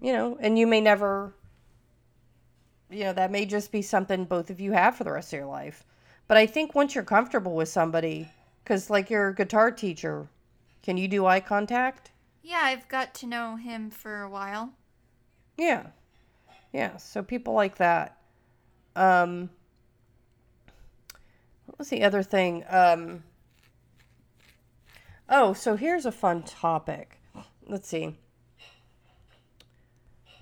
you 0.00 0.12
know, 0.12 0.36
and 0.40 0.58
you 0.58 0.66
may 0.66 0.80
never, 0.80 1.34
you 2.90 3.04
know, 3.04 3.12
that 3.12 3.30
may 3.30 3.46
just 3.46 3.72
be 3.72 3.82
something 3.82 4.24
both 4.24 4.50
of 4.50 4.60
you 4.60 4.72
have 4.72 4.96
for 4.96 5.04
the 5.04 5.12
rest 5.12 5.32
of 5.32 5.38
your 5.38 5.46
life. 5.46 5.84
But 6.26 6.36
I 6.36 6.46
think 6.46 6.74
once 6.74 6.94
you're 6.94 7.04
comfortable 7.04 7.54
with 7.54 7.68
somebody, 7.68 8.28
because 8.62 8.90
like 8.90 9.08
your 9.10 9.32
guitar 9.32 9.70
teacher, 9.70 10.28
can 10.82 10.96
you 10.96 11.08
do 11.08 11.26
eye 11.26 11.40
contact? 11.40 12.10
Yeah, 12.42 12.60
I've 12.62 12.88
got 12.88 13.14
to 13.16 13.26
know 13.26 13.56
him 13.56 13.90
for 13.90 14.22
a 14.22 14.28
while. 14.30 14.72
Yeah. 15.56 15.86
Yeah. 16.72 16.96
So 16.98 17.22
people 17.22 17.54
like 17.54 17.76
that. 17.76 18.18
Um, 18.94 19.50
what 21.66 21.78
was 21.78 21.88
the 21.88 22.04
other 22.04 22.22
thing? 22.22 22.64
Um, 22.68 23.22
oh, 25.28 25.52
so 25.52 25.76
here's 25.76 26.06
a 26.06 26.12
fun 26.12 26.42
topic. 26.42 27.20
Let's 27.66 27.88
see. 27.88 28.16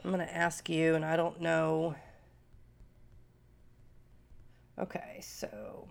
I'm 0.05 0.13
going 0.13 0.19
to 0.19 0.35
ask 0.35 0.69
you, 0.69 0.95
and 0.95 1.05
I 1.05 1.17
don't 1.17 1.41
know. 1.41 1.97
Okay, 4.79 5.19
so. 5.21 5.89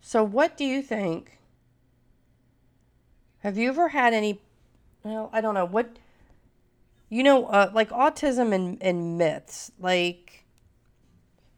So, 0.00 0.22
what 0.22 0.56
do 0.56 0.64
you 0.64 0.82
think? 0.82 1.38
Have 3.40 3.58
you 3.58 3.68
ever 3.68 3.88
had 3.88 4.14
any 4.14 4.40
well, 5.06 5.30
I 5.32 5.40
don't 5.40 5.54
know 5.54 5.64
what 5.64 5.98
you 7.08 7.22
know, 7.22 7.46
uh, 7.46 7.70
like 7.72 7.90
autism 7.90 8.52
and, 8.52 8.78
and 8.80 9.16
myths. 9.16 9.70
Like, 9.78 10.44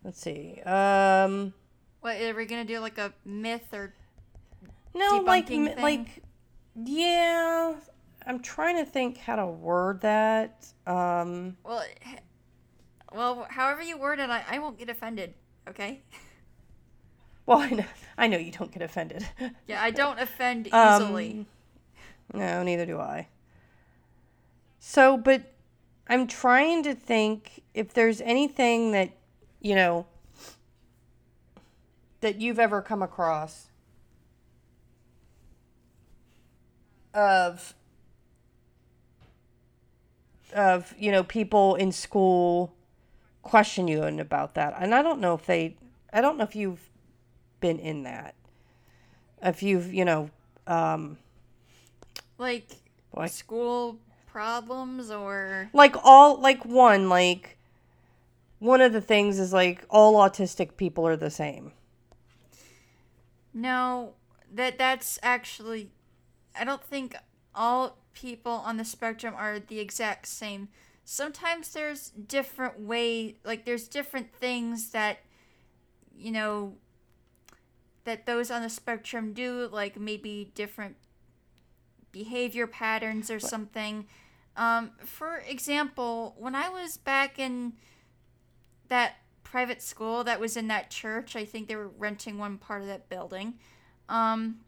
let's 0.05 0.21
see. 0.21 0.61
Um, 0.67 1.55
What 2.09 2.23
are 2.23 2.35
we 2.35 2.47
gonna 2.47 2.65
do? 2.65 2.79
Like 2.81 2.97
a 2.97 3.13
myth 3.27 3.75
or 3.75 3.93
no, 4.95 5.23
like, 5.27 5.49
thing? 5.49 5.77
like, 5.77 6.23
yeah. 6.75 7.75
I'm 8.27 8.41
trying 8.41 8.77
to 8.77 8.91
think 8.91 9.19
how 9.19 9.37
to 9.37 9.47
word 9.47 10.01
that. 10.01 10.67
Um, 10.87 11.59
well, 11.63 11.85
well, 13.13 13.47
however 13.51 13.83
you 13.83 13.99
word 13.99 14.21
it, 14.21 14.31
I, 14.31 14.43
I 14.49 14.59
won't 14.59 14.79
get 14.79 14.89
offended. 14.89 15.35
Okay. 15.69 16.01
well, 17.47 17.59
I 17.59 17.69
know, 17.69 17.85
I 18.17 18.27
know 18.27 18.39
you 18.39 18.53
don't 18.53 18.73
get 18.73 18.81
offended. 18.81 19.27
Yeah, 19.67 19.83
I 19.83 19.91
don't 19.91 20.19
offend 20.21 20.73
Um, 20.73 21.03
easily. 21.03 21.47
No, 22.33 22.63
neither 22.63 22.87
do 22.87 22.99
I. 22.99 23.29
So, 24.79 25.19
but 25.19 25.43
I'm 26.09 26.27
trying 26.27 26.83
to 26.85 26.95
think 26.95 27.65
if 27.75 27.93
there's 27.93 28.23
anything 28.23 28.93
that, 28.93 29.11
you 29.61 29.75
know, 29.75 30.07
that 32.21 32.41
you've 32.41 32.59
ever 32.59 32.83
come 32.83 33.03
across 33.03 33.69
of 37.15 37.75
of, 40.55 40.95
you 40.99 41.13
know, 41.13 41.23
people 41.23 41.75
in 41.75 41.93
school 41.93 42.73
question 43.43 43.87
you 43.87 44.03
and 44.03 44.21
about 44.21 44.55
that. 44.55 44.75
And 44.79 44.95
I 44.95 45.03
don't 45.03 45.21
know 45.21 45.35
if 45.35 45.47
they 45.47 45.77
I 46.13 46.21
don't 46.21 46.39
know 46.39 46.45
if 46.45 46.57
you've 46.57 46.89
been 47.61 47.79
in 47.79 48.05
that. 48.05 48.35
If 49.43 49.63
you've, 49.63 49.93
you 49.93 50.05
know, 50.05 50.31
um 50.67 51.19
like 52.39 52.69
like 53.15 53.33
school 53.33 53.99
problems 54.27 55.11
or 55.11 55.71
like 55.73 55.97
all 56.05 56.41
like 56.41 56.65
one 56.65 57.09
like 57.09 57.59
one 58.59 58.81
of 58.81 58.93
the 58.93 59.01
things 59.01 59.39
is 59.39 59.53
like 59.53 59.85
all 59.89 60.15
autistic 60.15 60.77
people 60.77 61.07
are 61.07 61.17
the 61.17 61.31
same 61.31 61.73
no, 63.59 64.15
that 64.55 64.79
that's 64.79 65.19
actually 65.23 65.91
I 66.59 66.65
don't 66.65 66.83
think 66.83 67.17
all 67.55 67.99
people 68.15 68.53
on 68.53 68.77
the 68.77 68.85
spectrum 68.85 69.35
are 69.37 69.59
the 69.59 69.81
exact 69.81 70.27
same. 70.27 70.69
Sometimes 71.05 71.73
there's 71.73 72.11
different 72.11 72.81
way 72.81 73.37
like 73.45 73.65
there's 73.65 73.89
different 73.89 74.33
things 74.33 74.91
that 74.91 75.19
you 76.17 76.31
know 76.31 76.75
that 78.05 78.27
those 78.27 78.51
on 78.51 78.63
the 78.63 78.71
spectrum 78.71 79.33
do 79.33 79.69
like 79.73 79.99
maybe 79.99 80.53
different 80.55 80.97
behavior 82.13 82.67
patterns 82.67 83.31
or 83.31 83.41
something. 83.41 84.07
Um, 84.57 84.93
for 85.05 85.43
example, 85.49 86.35
when 86.39 86.55
I 86.55 86.69
was 86.69 86.97
back 86.97 87.39
in 87.39 87.75
that 88.89 89.17
private 89.51 89.83
school 89.83 90.25
that 90.25 90.41
was 90.41 90.57
in 90.57 90.69
that 90.69 90.91
church, 90.91 91.37
I 91.37 91.45
think 91.45 91.69
they 91.69 91.77
were 91.77 91.89
renting 91.89 92.39
one 92.39 92.59
part 92.59 92.83
of 92.83 92.89
that 92.89 93.09
building. 93.09 93.55
Um, 94.09 94.61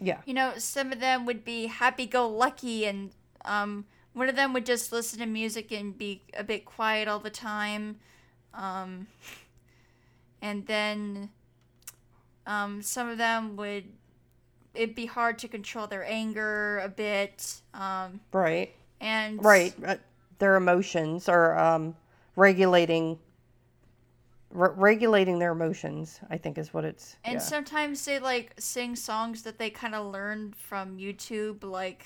yeah 0.00 0.18
you 0.26 0.34
know, 0.34 0.52
some 0.58 0.92
of 0.92 1.00
them 1.00 1.26
would 1.26 1.44
be 1.44 1.66
happy 1.66 2.06
go 2.06 2.28
lucky, 2.28 2.86
and 2.86 3.10
um, 3.44 3.84
one 4.12 4.28
of 4.28 4.36
them 4.36 4.52
would 4.52 4.66
just 4.66 4.92
listen 4.92 5.18
to 5.20 5.26
music 5.26 5.72
and 5.72 5.96
be 5.96 6.22
a 6.34 6.44
bit 6.44 6.64
quiet 6.64 7.08
all 7.08 7.18
the 7.18 7.30
time. 7.30 7.96
Um, 8.54 9.06
and 10.40 10.66
then 10.66 11.30
um, 12.46 12.82
some 12.82 13.08
of 13.08 13.18
them 13.18 13.56
would, 13.56 13.84
it'd 14.74 14.94
be 14.94 15.06
hard 15.06 15.38
to 15.40 15.48
control 15.48 15.86
their 15.86 16.04
anger 16.04 16.78
a 16.78 16.88
bit. 16.88 17.60
Um, 17.74 18.20
right 18.32 18.72
and 19.00 19.44
right 19.44 19.74
their 20.38 20.56
emotions 20.56 21.28
are 21.28 21.56
um 21.58 21.94
regulating 22.36 23.18
re- 24.50 24.70
regulating 24.76 25.38
their 25.38 25.52
emotions 25.52 26.20
i 26.30 26.36
think 26.38 26.58
is 26.58 26.72
what 26.74 26.84
it's 26.84 27.16
And 27.24 27.34
yeah. 27.34 27.38
sometimes 27.40 28.04
they 28.04 28.18
like 28.18 28.54
sing 28.58 28.96
songs 28.96 29.42
that 29.42 29.58
they 29.58 29.70
kind 29.70 29.94
of 29.94 30.06
learned 30.12 30.56
from 30.56 30.96
YouTube. 30.98 31.62
Like, 31.62 32.04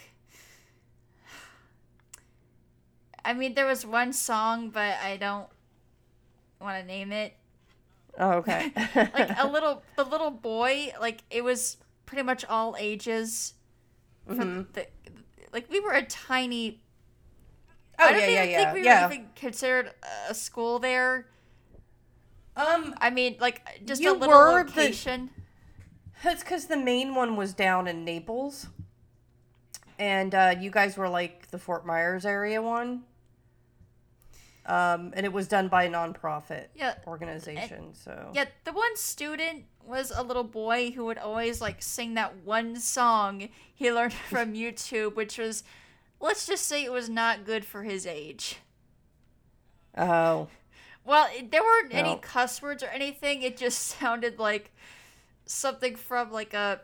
I 3.25 3.35
mean, 3.35 3.55
there 3.55 3.67
was 3.67 3.87
one 3.87 4.13
song, 4.13 4.71
but 4.71 4.97
I 4.99 5.17
don't 5.17 5.49
want 6.61 6.81
to 6.81 6.87
name 6.87 7.13
it. 7.13 7.35
oh 8.19 8.33
okay 8.35 8.73
Like 9.15 9.31
a 9.37 9.47
little, 9.47 9.83
the 9.97 10.05
little 10.05 10.31
boy, 10.31 10.93
like 11.01 11.23
it 11.31 11.45
was 11.45 11.77
pretty 12.07 12.23
much 12.23 12.45
all 12.45 12.77
ages. 12.79 13.55
Mm-hmm. 14.29 14.63
the, 14.73 14.87
like 15.53 15.71
we 15.71 15.81
were 15.81 15.93
a 15.93 16.03
tiny. 16.05 16.81
oh 17.99 18.07
I 18.07 18.13
don't 18.13 18.21
yeah 18.27 18.27
even 18.27 18.33
yeah 18.33 18.45
think 18.45 18.49
yeah 18.49 18.73
we 18.73 18.85
yeah 18.85 19.07
were 19.07 19.13
even 19.13 19.27
considered 19.35 19.93
a 20.29 20.35
school 20.35 20.79
there. 20.79 21.27
Um 22.57 22.95
I 22.99 23.11
mean, 23.11 23.37
like 23.41 23.63
just 23.85 24.03
a 24.05 24.13
little 24.13 24.29
were 24.29 24.65
the- 24.65 24.71
location. 24.71 25.31
That's 26.23 26.43
because 26.45 26.67
the 26.67 26.77
main 26.77 27.15
one 27.17 27.35
was 27.37 27.53
down 27.53 27.89
in 27.89 28.05
Naples, 28.05 28.69
and 29.99 30.33
uh, 30.35 30.55
you 30.61 30.71
guys 30.71 30.97
were 30.97 31.09
like 31.09 31.51
the 31.51 31.59
Fort 31.59 31.85
Myers 31.85 32.25
area 32.25 32.63
one. 32.63 33.03
Um, 34.65 35.13
and 35.17 35.27
it 35.27 35.33
was 35.33 35.49
done 35.49 35.67
by 35.67 35.83
a 35.85 35.91
nonprofit 35.91 36.67
Yeah, 36.77 36.95
organization. 37.09 37.95
So 37.95 38.31
Yeah, 38.33 38.45
the 38.63 38.73
one 38.73 38.95
student 38.97 39.65
was 39.85 40.13
a 40.15 40.23
little 40.23 40.45
boy 40.45 40.93
who 40.93 41.05
would 41.07 41.19
always 41.19 41.61
like 41.61 41.83
sing 41.83 42.15
that 42.15 42.37
one 42.45 42.77
song 42.77 43.49
he 43.75 43.91
learned 43.91 44.13
from 44.31 44.53
YouTube, 44.55 45.17
which 45.17 45.37
was, 45.37 45.65
let's 46.21 46.47
just 46.47 46.65
say 46.69 46.85
it 46.85 46.93
was 46.93 47.09
not 47.09 47.45
good 47.45 47.65
for 47.65 47.83
his 47.83 48.07
age. 48.07 48.59
oh, 49.99 50.47
Well, 51.05 51.29
it, 51.33 51.51
there 51.51 51.63
weren't 51.63 51.93
any 51.93 52.17
cuss 52.17 52.63
words 52.63 52.83
or 52.83 52.87
anything. 52.87 53.43
It 53.43 53.57
just 53.57 53.79
sounded 53.99 54.39
like 54.39 54.73
something 55.47 55.97
from 55.97 56.31
like 56.31 56.55
a 56.55 56.81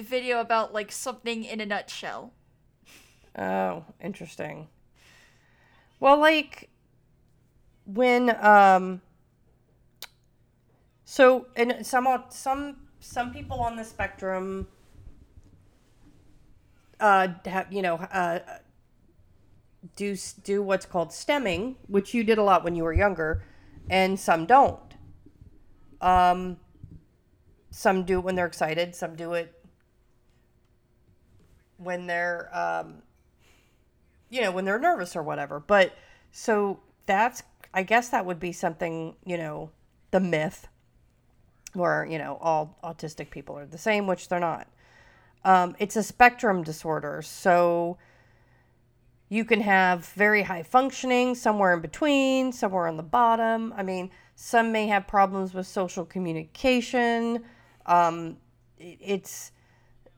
video 0.00 0.40
about 0.40 0.72
like 0.72 0.92
something 0.92 1.44
in 1.44 1.60
a 1.60 1.66
nutshell. 1.66 2.32
Oh, 3.36 3.84
interesting. 4.00 4.68
Well, 6.00 6.18
like 6.18 6.68
when 7.84 8.36
um 8.44 9.00
so 11.04 11.46
and 11.56 11.84
some 11.84 12.06
some 12.28 12.76
some 13.00 13.32
people 13.32 13.60
on 13.60 13.76
the 13.76 13.84
spectrum 13.84 14.68
uh 17.00 17.28
have 17.44 17.72
you 17.72 17.82
know 17.82 17.96
uh 17.96 18.38
do 19.96 20.16
do 20.44 20.62
what's 20.62 20.86
called 20.86 21.10
stimming, 21.10 21.76
which 21.88 22.14
you 22.14 22.24
did 22.24 22.38
a 22.38 22.42
lot 22.42 22.64
when 22.64 22.74
you 22.74 22.84
were 22.84 22.92
younger, 22.92 23.44
and 23.90 24.18
some 24.18 24.46
don't. 24.46 24.94
Um 26.00 26.58
some 27.70 28.04
do 28.04 28.18
it 28.18 28.24
when 28.24 28.34
they're 28.34 28.46
excited, 28.46 28.94
some 28.94 29.16
do 29.16 29.34
it 29.34 29.58
when 31.78 32.06
they're 32.06 32.48
um 32.52 33.02
you 34.32 34.40
know, 34.40 34.50
when 34.50 34.64
they're 34.64 34.78
nervous 34.78 35.14
or 35.14 35.22
whatever. 35.22 35.60
But 35.60 35.92
so 36.32 36.80
that's, 37.04 37.42
I 37.74 37.82
guess 37.82 38.08
that 38.08 38.24
would 38.24 38.40
be 38.40 38.50
something, 38.50 39.14
you 39.26 39.36
know, 39.36 39.70
the 40.10 40.20
myth 40.20 40.68
where, 41.74 42.06
you 42.06 42.16
know, 42.16 42.38
all 42.40 42.78
autistic 42.82 43.30
people 43.30 43.58
are 43.58 43.66
the 43.66 43.76
same, 43.76 44.06
which 44.06 44.28
they're 44.28 44.40
not. 44.40 44.68
Um, 45.44 45.76
it's 45.78 45.96
a 45.96 46.02
spectrum 46.02 46.62
disorder. 46.62 47.20
So 47.20 47.98
you 49.32 49.46
can 49.46 49.62
have 49.62 50.04
very 50.08 50.42
high 50.42 50.62
functioning, 50.62 51.34
somewhere 51.34 51.72
in 51.72 51.80
between, 51.80 52.52
somewhere 52.52 52.86
on 52.86 52.98
the 52.98 53.02
bottom. 53.02 53.72
I 53.74 53.82
mean, 53.82 54.10
some 54.34 54.70
may 54.70 54.86
have 54.88 55.06
problems 55.06 55.54
with 55.54 55.66
social 55.66 56.04
communication. 56.04 57.42
Um, 57.86 58.36
it's, 58.78 59.52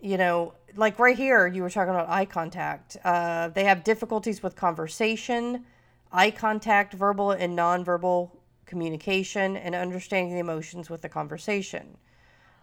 you 0.01 0.19
know, 0.19 0.55
like 0.75 0.99
right 0.99 1.17
here, 1.17 1.47
you 1.47 1.63
were 1.63 1.71
talking 1.71 1.95
about 1.95 2.09
eye 2.09 2.25
contact. 2.25 2.97
Uh, 3.05 3.51
they 3.51 3.63
have 3.63 3.85
difficulties 3.85 4.43
with 4.43 4.57
conversation, 4.57 5.65
eye 6.11 6.33
contact, 6.33 6.93
verbal 6.93 7.31
and 7.31 7.57
nonverbal 7.57 8.33
communication, 8.67 9.57
and 9.57 9.77
understanding 9.77 10.35
the 10.35 10.41
emotions 10.41 10.91
with 10.91 11.03
the 11.03 11.09
conversation. 11.09 11.99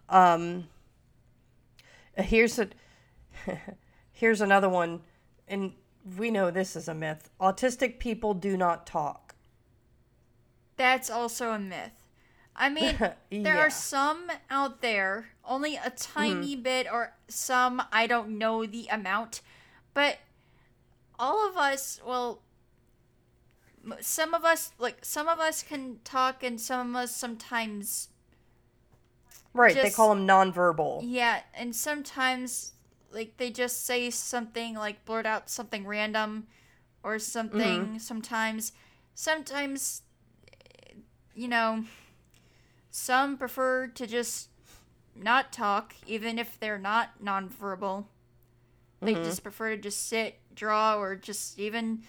Um, 0.10 0.68
here's 2.18 2.60
a 2.60 2.68
here's 4.12 4.42
another 4.42 4.68
one, 4.68 5.00
and 5.48 5.72
we 6.18 6.32
know 6.32 6.52
this 6.52 6.76
is 6.76 6.88
a 6.88 6.94
myth. 6.94 7.30
Autistic 7.40 8.00
people 8.00 8.34
do 8.34 8.58
not 8.58 8.86
talk. 8.88 9.36
That's 10.78 11.10
also 11.10 11.52
a 11.52 11.60
myth. 11.60 11.92
I 12.56 12.70
mean, 12.70 12.98
there 13.00 13.16
Yeah. 13.30 13.58
are 13.58 13.70
some 13.70 14.32
out 14.50 14.82
there, 14.82 15.30
only 15.46 15.76
a 15.76 15.90
tiny 15.92 16.54
mm-hmm. 16.54 16.64
bit, 16.64 16.88
or 16.92 17.14
some, 17.28 17.82
I 17.92 18.08
don't 18.08 18.38
know 18.38 18.66
the 18.66 18.88
amount, 18.88 19.42
but 19.94 20.18
all 21.18 21.48
of 21.48 21.56
us, 21.58 22.00
well, 22.06 22.42
some 24.00 24.34
of 24.34 24.44
us, 24.46 24.74
like, 24.80 25.04
some 25.04 25.28
of 25.28 25.40
us 25.40 25.64
can 25.64 26.00
talk, 26.04 26.44
and 26.44 26.60
some 26.60 26.96
of 26.96 27.04
us 27.04 27.16
sometimes, 27.16 28.10
Right, 29.54 29.76
they 29.76 29.84
Just- 29.84 29.96
call 29.98 30.10
them 30.16 30.26
nonverbal. 30.26 31.02
yeah, 31.04 31.42
and 31.54 31.76
sometimes, 31.76 32.74
like, 33.12 33.38
they 33.38 33.52
just 33.52 33.86
say 33.86 34.10
something, 34.10 34.76
like, 34.76 35.06
blurt 35.06 35.26
out 35.26 35.50
something 35.50 35.86
random 35.86 36.48
or 37.04 37.20
something, 37.20 38.00
sometimes. 38.00 38.72
Sometimes, 39.14 40.04
you 41.36 41.48
know, 41.48 41.84
some 42.90 43.38
prefer 43.38 43.88
to 43.88 44.08
just 44.08 44.50
not 45.16 45.52
talk, 45.52 45.94
even 46.08 46.40
if 46.40 46.60
they're 46.60 46.78
not 46.78 47.24
nonverbal. 47.24 48.06
They 49.02 49.16
just 49.16 49.42
prefer 49.44 49.76
to 49.76 49.82
just 49.82 50.08
sit, 50.08 50.40
draw, 50.54 50.96
or 50.96 51.16
just 51.16 51.58
even 51.58 52.04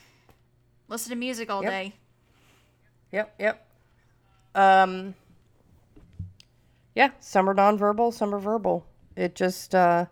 listen 0.89 1.11
to 1.11 1.17
music 1.17 1.51
all 1.51 1.63
Yep. 1.63 1.71
day. 1.71 1.95
Yep, 3.13 3.35
yep. 3.39 3.67
Um 4.55 5.15
Yeah, 6.95 7.11
some 7.21 7.49
are 7.49 7.55
nonverbal, 7.55 8.13
some 8.13 8.35
are 8.35 8.39
verbal. 8.39 8.85
It 9.17 9.35
just 9.35 9.75
uh 9.75 10.07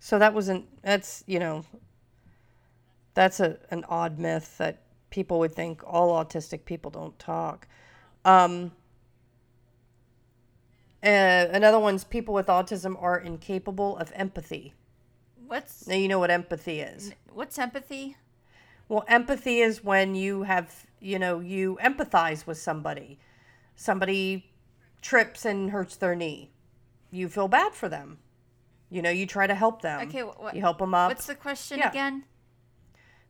so 0.00 0.18
that 0.18 0.34
wasn't 0.34 0.66
that's, 0.82 1.22
you 1.26 1.38
know, 1.38 1.64
that's 3.14 3.38
a 3.38 3.58
an 3.70 3.84
odd 3.88 4.18
myth 4.18 4.58
that 4.58 4.82
people 5.10 5.38
would 5.38 5.54
think 5.54 5.82
all 5.86 6.12
autistic 6.24 6.64
people 6.64 6.90
don't 6.90 7.16
talk. 7.18 7.68
Um 8.24 8.72
uh, 11.02 11.46
another 11.52 11.78
one's 11.78 12.04
people 12.04 12.34
with 12.34 12.46
autism 12.48 13.00
are 13.00 13.18
incapable 13.18 13.96
of 13.96 14.12
empathy. 14.14 14.74
What's 15.46 15.86
Now 15.86 15.94
you 15.94 16.08
know 16.08 16.18
what 16.18 16.30
empathy 16.30 16.80
is. 16.80 17.12
what's 17.32 17.58
empathy? 17.58 18.16
Well, 18.88 19.04
empathy 19.06 19.60
is 19.60 19.84
when 19.84 20.14
you 20.14 20.42
have, 20.42 20.84
you 21.00 21.18
know, 21.18 21.38
you 21.38 21.78
empathize 21.82 22.46
with 22.46 22.58
somebody. 22.58 23.18
Somebody 23.76 24.50
trips 25.00 25.44
and 25.44 25.70
hurts 25.70 25.96
their 25.96 26.14
knee. 26.14 26.50
You 27.10 27.28
feel 27.28 27.48
bad 27.48 27.72
for 27.72 27.88
them. 27.88 28.18
You 28.90 29.02
know, 29.02 29.10
you 29.10 29.24
try 29.26 29.46
to 29.46 29.54
help 29.54 29.82
them. 29.82 30.08
Okay, 30.08 30.22
what- 30.22 30.54
you 30.54 30.60
help 30.60 30.78
them 30.78 30.94
up. 30.94 31.10
What's 31.10 31.26
the 31.26 31.34
question 31.34 31.78
yeah. 31.78 31.90
again? 31.90 32.24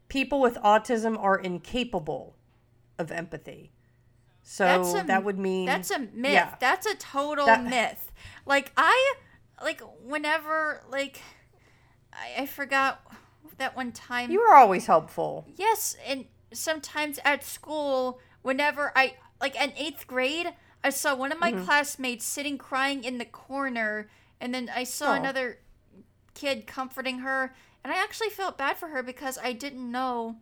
People 0.08 0.40
with 0.40 0.56
autism 0.56 1.18
are 1.22 1.38
incapable 1.38 2.34
of 2.98 3.12
empathy. 3.12 3.70
So 4.42 4.64
That's 4.64 4.94
a- 4.94 5.06
that 5.06 5.22
would 5.22 5.38
mean 5.38 5.66
That's 5.66 5.90
a 5.90 5.98
myth. 6.00 6.32
Yeah. 6.32 6.54
That's 6.58 6.86
a 6.86 6.96
total 6.96 7.46
That- 7.46 7.62
myth. 7.64 8.10
Like 8.46 8.72
I 8.76 9.14
like 9.62 9.80
whenever 10.02 10.82
like 10.90 11.20
I, 12.12 12.42
I 12.42 12.46
forgot 12.46 13.02
that 13.58 13.76
one 13.76 13.92
time 13.92 14.30
you 14.30 14.40
were 14.40 14.54
always 14.54 14.86
helpful. 14.86 15.46
Yes, 15.56 15.96
and 16.06 16.24
sometimes 16.52 17.20
at 17.24 17.44
school, 17.44 18.18
whenever 18.42 18.92
I 18.96 19.14
like 19.40 19.54
in 19.54 19.72
eighth 19.76 20.06
grade, 20.06 20.52
I 20.82 20.90
saw 20.90 21.14
one 21.14 21.30
of 21.30 21.38
my 21.38 21.52
Mm-hmm. 21.52 21.64
classmates 21.66 22.24
sitting 22.24 22.56
crying 22.58 23.04
in 23.04 23.18
the 23.18 23.24
corner, 23.26 24.08
and 24.40 24.54
then 24.54 24.70
I 24.74 24.84
saw 24.84 25.12
Aw. 25.12 25.14
another 25.14 25.58
kid 26.34 26.66
comforting 26.66 27.18
her, 27.20 27.54
and 27.84 27.92
I 27.92 27.96
actually 28.02 28.30
felt 28.30 28.58
bad 28.58 28.76
for 28.76 28.88
her 28.88 29.02
because 29.02 29.38
I 29.42 29.52
didn't 29.52 29.90
know 29.90 30.36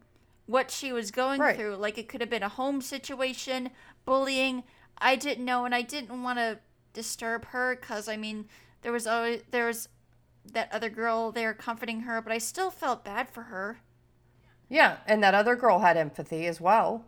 what 0.46 0.70
she 0.70 0.92
was 0.92 1.10
going 1.10 1.40
Right. 1.40 1.56
through. 1.56 1.76
Like 1.76 1.98
it 1.98 2.08
could 2.08 2.20
have 2.20 2.30
been 2.30 2.42
a 2.42 2.48
home 2.48 2.80
situation, 2.80 3.70
bullying. 4.04 4.64
I 4.98 5.16
didn't 5.16 5.44
know, 5.44 5.64
and 5.64 5.74
I 5.74 5.82
didn't 5.82 6.22
want 6.22 6.38
to 6.38 6.58
disturb 6.92 7.46
her 7.46 7.76
because 7.76 8.08
I 8.08 8.16
mean, 8.16 8.46
there 8.82 8.92
was 8.92 9.06
always 9.06 9.42
there 9.50 9.66
was 9.66 9.88
that 10.52 10.72
other 10.72 10.88
girl 10.88 11.30
there 11.32 11.52
comforting 11.54 12.00
her, 12.00 12.20
but 12.22 12.32
I 12.32 12.38
still 12.38 12.70
felt 12.70 13.04
bad 13.04 13.30
for 13.30 13.44
her. 13.44 13.80
Yeah, 14.68 14.98
and 15.06 15.22
that 15.22 15.34
other 15.34 15.56
girl 15.56 15.80
had 15.80 15.96
empathy 15.96 16.46
as 16.46 16.60
well. 16.60 17.04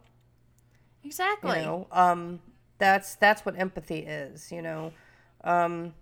Exactly. 1.02 1.60
you 1.60 1.64
know 1.66 1.86
um 1.92 2.40
that's 2.78 3.14
that's 3.16 3.44
what 3.44 3.58
empathy 3.58 4.00
is 4.00 4.50
you 4.52 4.62
know 4.62 4.92
um 5.44 5.94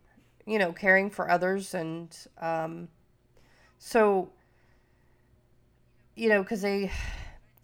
you 0.49 0.59
know 0.59 0.73
caring 0.73 1.11
for 1.11 1.31
others 1.31 1.75
and 1.75 2.17
um 2.41 2.89
so 3.79 4.31
you 6.17 6.29
know 6.29 6.43
because 6.43 6.63
they 6.63 6.91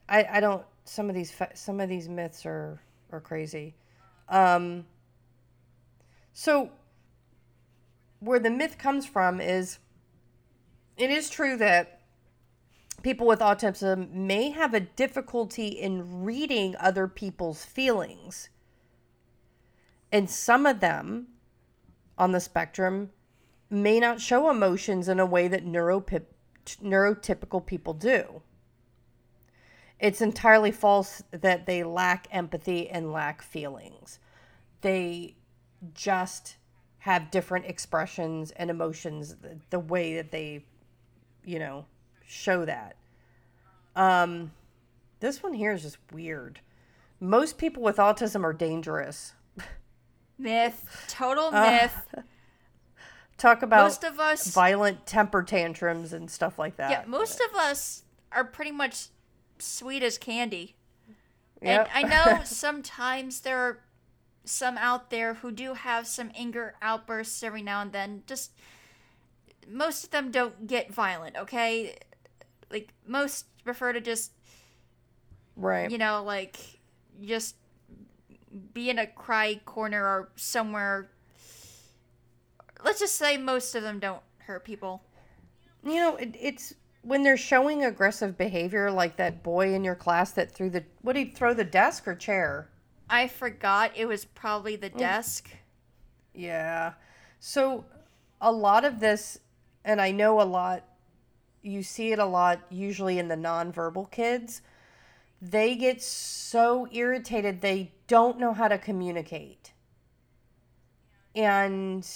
i 0.09 0.27
i 0.33 0.41
don't 0.41 0.65
some 0.85 1.09
of 1.09 1.15
these 1.15 1.35
some 1.55 1.81
of 1.81 1.89
these 1.89 2.09
myths 2.09 2.45
are 2.45 2.81
are 3.11 3.21
crazy 3.21 3.75
um 4.29 4.85
so 6.33 6.71
where 8.21 8.39
the 8.39 8.51
myth 8.51 8.77
comes 8.79 9.07
from 9.07 9.41
is 9.41 9.79
it 10.97 11.11
is 11.11 11.29
true 11.29 11.57
that 11.57 12.01
people 13.05 13.27
with 13.27 13.41
autism 13.41 14.11
may 14.13 14.51
have 14.51 14.75
a 14.75 14.81
difficulty 14.81 15.69
in 15.69 16.25
reading 16.25 16.75
other 16.81 17.07
people's 17.07 17.65
feelings. 17.65 18.49
And 20.11 20.31
some 20.31 20.65
of 20.65 20.81
them 20.81 21.29
on 22.19 22.33
the 22.33 22.41
spectrum 22.41 23.11
may 23.71 23.99
not 23.99 24.21
show 24.21 24.51
emotions 24.51 25.09
in 25.09 25.19
a 25.19 25.27
way 25.27 25.49
that 25.49 25.67
neuropi- 25.67 26.25
neurotypical 26.83 27.65
people 27.65 27.95
do. 27.95 28.43
It's 29.99 30.21
entirely 30.21 30.71
false 30.71 31.23
that 31.31 31.67
they 31.67 31.83
lack 31.83 32.29
empathy 32.31 32.89
and 32.89 33.13
lack 33.13 33.43
feelings. 33.43 34.19
They 34.81 35.37
just 35.95 36.57
have 36.99 37.31
different 37.31 37.67
expressions 37.67 38.51
and 38.53 38.71
emotions 38.71 39.37
the, 39.37 39.59
the 39.71 39.79
way 39.79 40.15
that 40.17 40.31
they, 40.31 40.65
you 41.45 41.59
know, 41.59 41.87
show 42.27 42.65
that. 42.65 42.97
Um, 43.97 44.53
this 45.21 45.43
one 45.43 45.55
here 45.55 45.73
is 45.73 45.83
just 45.83 45.99
weird. 46.13 46.61
Most 47.21 47.57
people 47.59 47.83
with 47.83 47.97
autism 47.97 48.45
are 48.45 48.53
dangerous. 48.53 49.35
Myth. 50.39 51.07
Total 51.09 51.47
Uh, 51.55 51.71
myth. 51.71 52.15
Talk 53.37 53.63
about 53.63 53.83
most 53.85 54.05
of 54.05 54.21
us 54.21 54.47
violent 54.55 55.07
temper 55.07 55.43
tantrums 55.43 56.13
and 56.13 56.31
stuff 56.31 56.59
like 56.59 56.77
that. 56.77 56.91
Yeah, 56.91 57.05
most 57.07 57.41
of 57.41 57.57
us 57.57 58.05
are 58.31 58.45
pretty 58.45 58.71
much 58.71 59.09
sweet 59.59 60.03
as 60.03 60.19
candy. 60.19 60.77
Yep. 61.61 61.89
And 61.95 62.07
I 62.07 62.09
know 62.09 62.41
sometimes 62.45 63.41
there 63.41 63.59
are 63.59 63.81
some 64.45 64.77
out 64.79 65.11
there 65.11 65.35
who 65.35 65.51
do 65.51 65.75
have 65.75 66.07
some 66.07 66.31
anger 66.37 66.75
outbursts 66.83 67.43
every 67.43 67.63
now 67.63 67.81
and 67.81 67.93
then. 67.93 68.23
Just 68.27 68.53
most 69.69 70.05
of 70.05 70.11
them 70.11 70.31
don't 70.31 70.67
get 70.67 70.93
violent, 70.93 71.37
okay? 71.37 71.97
Like 72.71 72.91
most 73.07 73.47
prefer 73.65 73.93
to 73.95 74.01
just 74.01 74.33
Right. 75.57 75.91
you 75.91 75.99
know, 75.99 76.23
like 76.23 76.57
just 77.23 77.57
be 78.73 78.91
in 78.91 78.99
a 78.99 79.07
cry 79.07 79.61
corner 79.65 80.05
or 80.05 80.31
somewhere. 80.37 81.11
Let's 82.85 83.01
just 83.01 83.17
say 83.17 83.37
most 83.37 83.75
of 83.75 83.83
them 83.83 83.99
don't 83.99 84.23
hurt 84.39 84.65
people. 84.65 85.03
You 85.85 85.97
know, 85.97 86.17
it, 86.17 86.37
it's 86.41 86.75
when 87.03 87.23
they're 87.23 87.37
showing 87.37 87.85
aggressive 87.85 88.37
behavior, 88.37 88.91
like 88.91 89.17
that 89.17 89.43
boy 89.43 89.75
in 89.75 89.85
your 89.85 89.95
class 89.95 90.33
that 90.33 90.53
threw 90.53 90.71
the 90.71 90.85
what 91.03 91.15
did 91.15 91.29
he 91.29 91.33
throw 91.33 91.55
the 91.55 91.65
desk 91.65 92.09
or 92.09 92.15
chair? 92.15 92.71
I 93.09 93.29
forgot 93.29 93.93
it 93.95 94.07
was 94.07 94.25
probably 94.25 94.77
the 94.77 94.91
oh. 94.95 94.99
desk. 94.99 95.51
Yeah. 96.35 96.95
So 97.41 97.85
a 98.41 98.51
lot 98.51 98.85
of 98.85 99.01
this, 99.01 99.39
and 99.85 100.01
I 100.01 100.11
know 100.11 100.41
a 100.41 100.43
lot, 100.43 100.85
you 101.63 101.83
see 101.83 102.13
it 102.13 102.19
a 102.19 102.25
lot 102.25 102.61
usually 102.71 103.19
in 103.19 103.29
the 103.29 103.37
nonverbal 103.37 104.11
kids. 104.11 104.63
They 105.41 105.77
get 105.77 106.03
so 106.03 106.89
irritated 106.91 107.61
they 107.61 107.93
don't 108.07 108.39
know 108.39 108.53
how 108.53 108.69
to 108.69 108.79
communicate. 108.79 109.73
And 111.35 112.07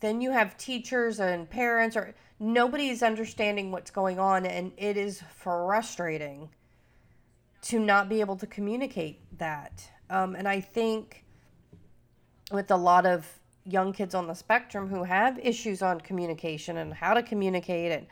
then 0.00 0.20
you 0.20 0.30
have 0.30 0.56
teachers 0.56 1.20
and 1.20 1.48
parents 1.48 1.96
or 1.96 2.14
nobody's 2.40 3.02
understanding 3.02 3.70
what's 3.70 3.90
going 3.90 4.18
on 4.18 4.46
and 4.46 4.72
it 4.76 4.96
is 4.96 5.22
frustrating 5.36 6.50
to 7.60 7.78
not 7.78 8.08
be 8.08 8.20
able 8.20 8.36
to 8.36 8.46
communicate 8.46 9.20
that. 9.38 9.88
Um, 10.10 10.36
and 10.36 10.48
I 10.48 10.60
think 10.60 11.24
with 12.50 12.70
a 12.70 12.76
lot 12.76 13.06
of 13.06 13.26
young 13.64 13.92
kids 13.92 14.14
on 14.14 14.26
the 14.26 14.34
spectrum 14.34 14.88
who 14.88 15.04
have 15.04 15.38
issues 15.38 15.82
on 15.82 16.00
communication 16.00 16.78
and 16.78 16.94
how 16.94 17.12
to 17.12 17.22
communicate 17.22 17.92
and 17.92 18.06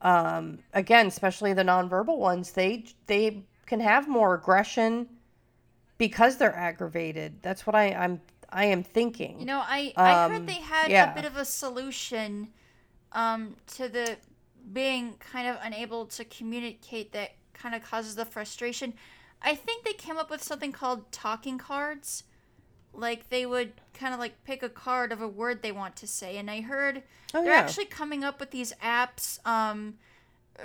um, 0.00 0.58
again 0.72 1.06
especially 1.06 1.52
the 1.52 1.62
nonverbal 1.62 2.16
ones 2.16 2.52
they 2.52 2.84
they 3.06 3.44
can 3.66 3.80
have 3.80 4.08
more 4.08 4.34
aggression 4.34 5.06
because 5.98 6.36
they're 6.36 6.54
aggravated 6.56 7.42
that's 7.42 7.66
what 7.66 7.74
I, 7.76 7.92
i'm 7.92 8.20
i 8.50 8.64
am 8.64 8.82
thinking 8.82 9.38
You 9.40 9.46
know, 9.46 9.62
I 9.64 9.92
I 9.96 10.24
Um, 10.24 10.32
heard 10.32 10.46
they 10.46 10.54
had 10.54 10.90
yeah. 10.90 11.12
a 11.12 11.14
bit 11.14 11.24
of 11.24 11.36
a 11.36 11.44
solution 11.44 12.48
um, 13.12 13.56
to 13.76 13.88
the 13.88 14.16
being 14.72 15.14
kind 15.18 15.48
of 15.48 15.56
unable 15.62 16.06
to 16.06 16.24
communicate 16.24 17.12
that 17.12 17.32
kind 17.54 17.74
of 17.74 17.82
causes 17.82 18.14
the 18.16 18.24
frustration. 18.24 18.94
I 19.42 19.54
think 19.54 19.84
they 19.84 19.92
came 19.94 20.16
up 20.18 20.30
with 20.30 20.42
something 20.42 20.72
called 20.72 21.10
talking 21.12 21.58
cards. 21.58 22.24
Like 22.92 23.28
they 23.30 23.46
would 23.46 23.72
kind 23.94 24.12
of 24.14 24.20
like 24.20 24.44
pick 24.44 24.62
a 24.62 24.68
card 24.68 25.12
of 25.12 25.20
a 25.22 25.28
word 25.28 25.62
they 25.62 25.72
want 25.72 25.96
to 25.96 26.06
say, 26.06 26.36
and 26.36 26.50
I 26.50 26.60
heard 26.62 27.02
Oh, 27.34 27.42
they're 27.42 27.52
yeah. 27.52 27.58
actually 27.60 27.84
coming 27.86 28.24
up 28.24 28.40
with 28.40 28.50
these 28.50 28.72
apps 28.82 29.44
um, 29.46 29.94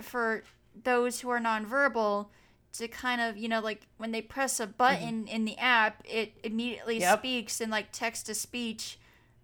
for 0.01 0.43
those 0.84 1.19
who 1.19 1.29
are 1.29 1.39
nonverbal 1.39 2.27
to 2.74 2.88
kind 2.88 3.21
of 3.21 3.38
you 3.38 3.47
know 3.47 3.59
like 3.59 3.88
when 3.97 4.11
they 4.11 4.21
press 4.21 4.59
a 4.59 4.67
button 4.67 5.28
in 5.28 5.45
the 5.45 5.57
app 5.57 6.03
it 6.05 6.34
immediately 6.43 6.95
Mm-hmm. 6.95 7.01
Yep. 7.03 7.19
speaks 7.19 7.61
in 7.61 7.69
like 7.69 7.88
text 7.91 8.26
to 8.28 8.34
speech 8.36 8.97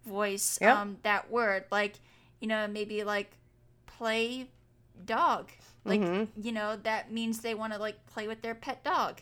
voice 0.06 0.58
Yep. 0.60 0.76
um 0.76 0.96
that 1.02 1.30
word 1.30 1.64
like 1.70 1.94
you 2.40 2.48
know 2.48 2.66
maybe 2.66 3.04
like 3.04 3.30
play 3.86 4.48
dog 5.04 5.48
like 5.84 6.00
Mm-hmm. 6.00 6.40
you 6.42 6.52
know 6.52 6.76
that 6.82 7.12
means 7.12 7.40
they 7.40 7.54
want 7.54 7.72
to 7.72 7.78
like 7.78 8.04
play 8.06 8.26
with 8.28 8.42
their 8.42 8.54
pet 8.54 8.82
dog 8.84 9.20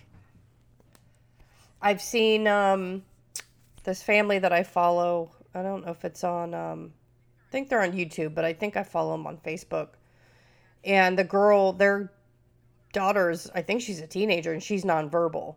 I've 1.80 2.02
seen 2.02 2.46
um, 2.48 3.04
this 3.84 4.02
family 4.02 4.38
that 4.40 4.52
I 4.52 4.62
follow. 4.64 5.30
I 5.54 5.62
don't 5.62 5.84
know 5.86 5.92
if 5.92 6.04
it's 6.04 6.24
on. 6.24 6.52
Um, 6.54 6.92
I 7.48 7.52
think 7.52 7.68
they're 7.68 7.82
on 7.82 7.92
YouTube, 7.92 8.34
but 8.34 8.44
I 8.44 8.52
think 8.52 8.76
I 8.76 8.82
follow 8.82 9.12
them 9.12 9.26
on 9.26 9.36
Facebook. 9.38 9.90
And 10.84 11.16
the 11.18 11.24
girl, 11.24 11.72
their 11.72 12.10
daughter's, 12.92 13.50
I 13.54 13.62
think 13.62 13.80
she's 13.80 14.00
a 14.00 14.06
teenager 14.06 14.52
and 14.52 14.62
she's 14.62 14.84
nonverbal. 14.84 15.56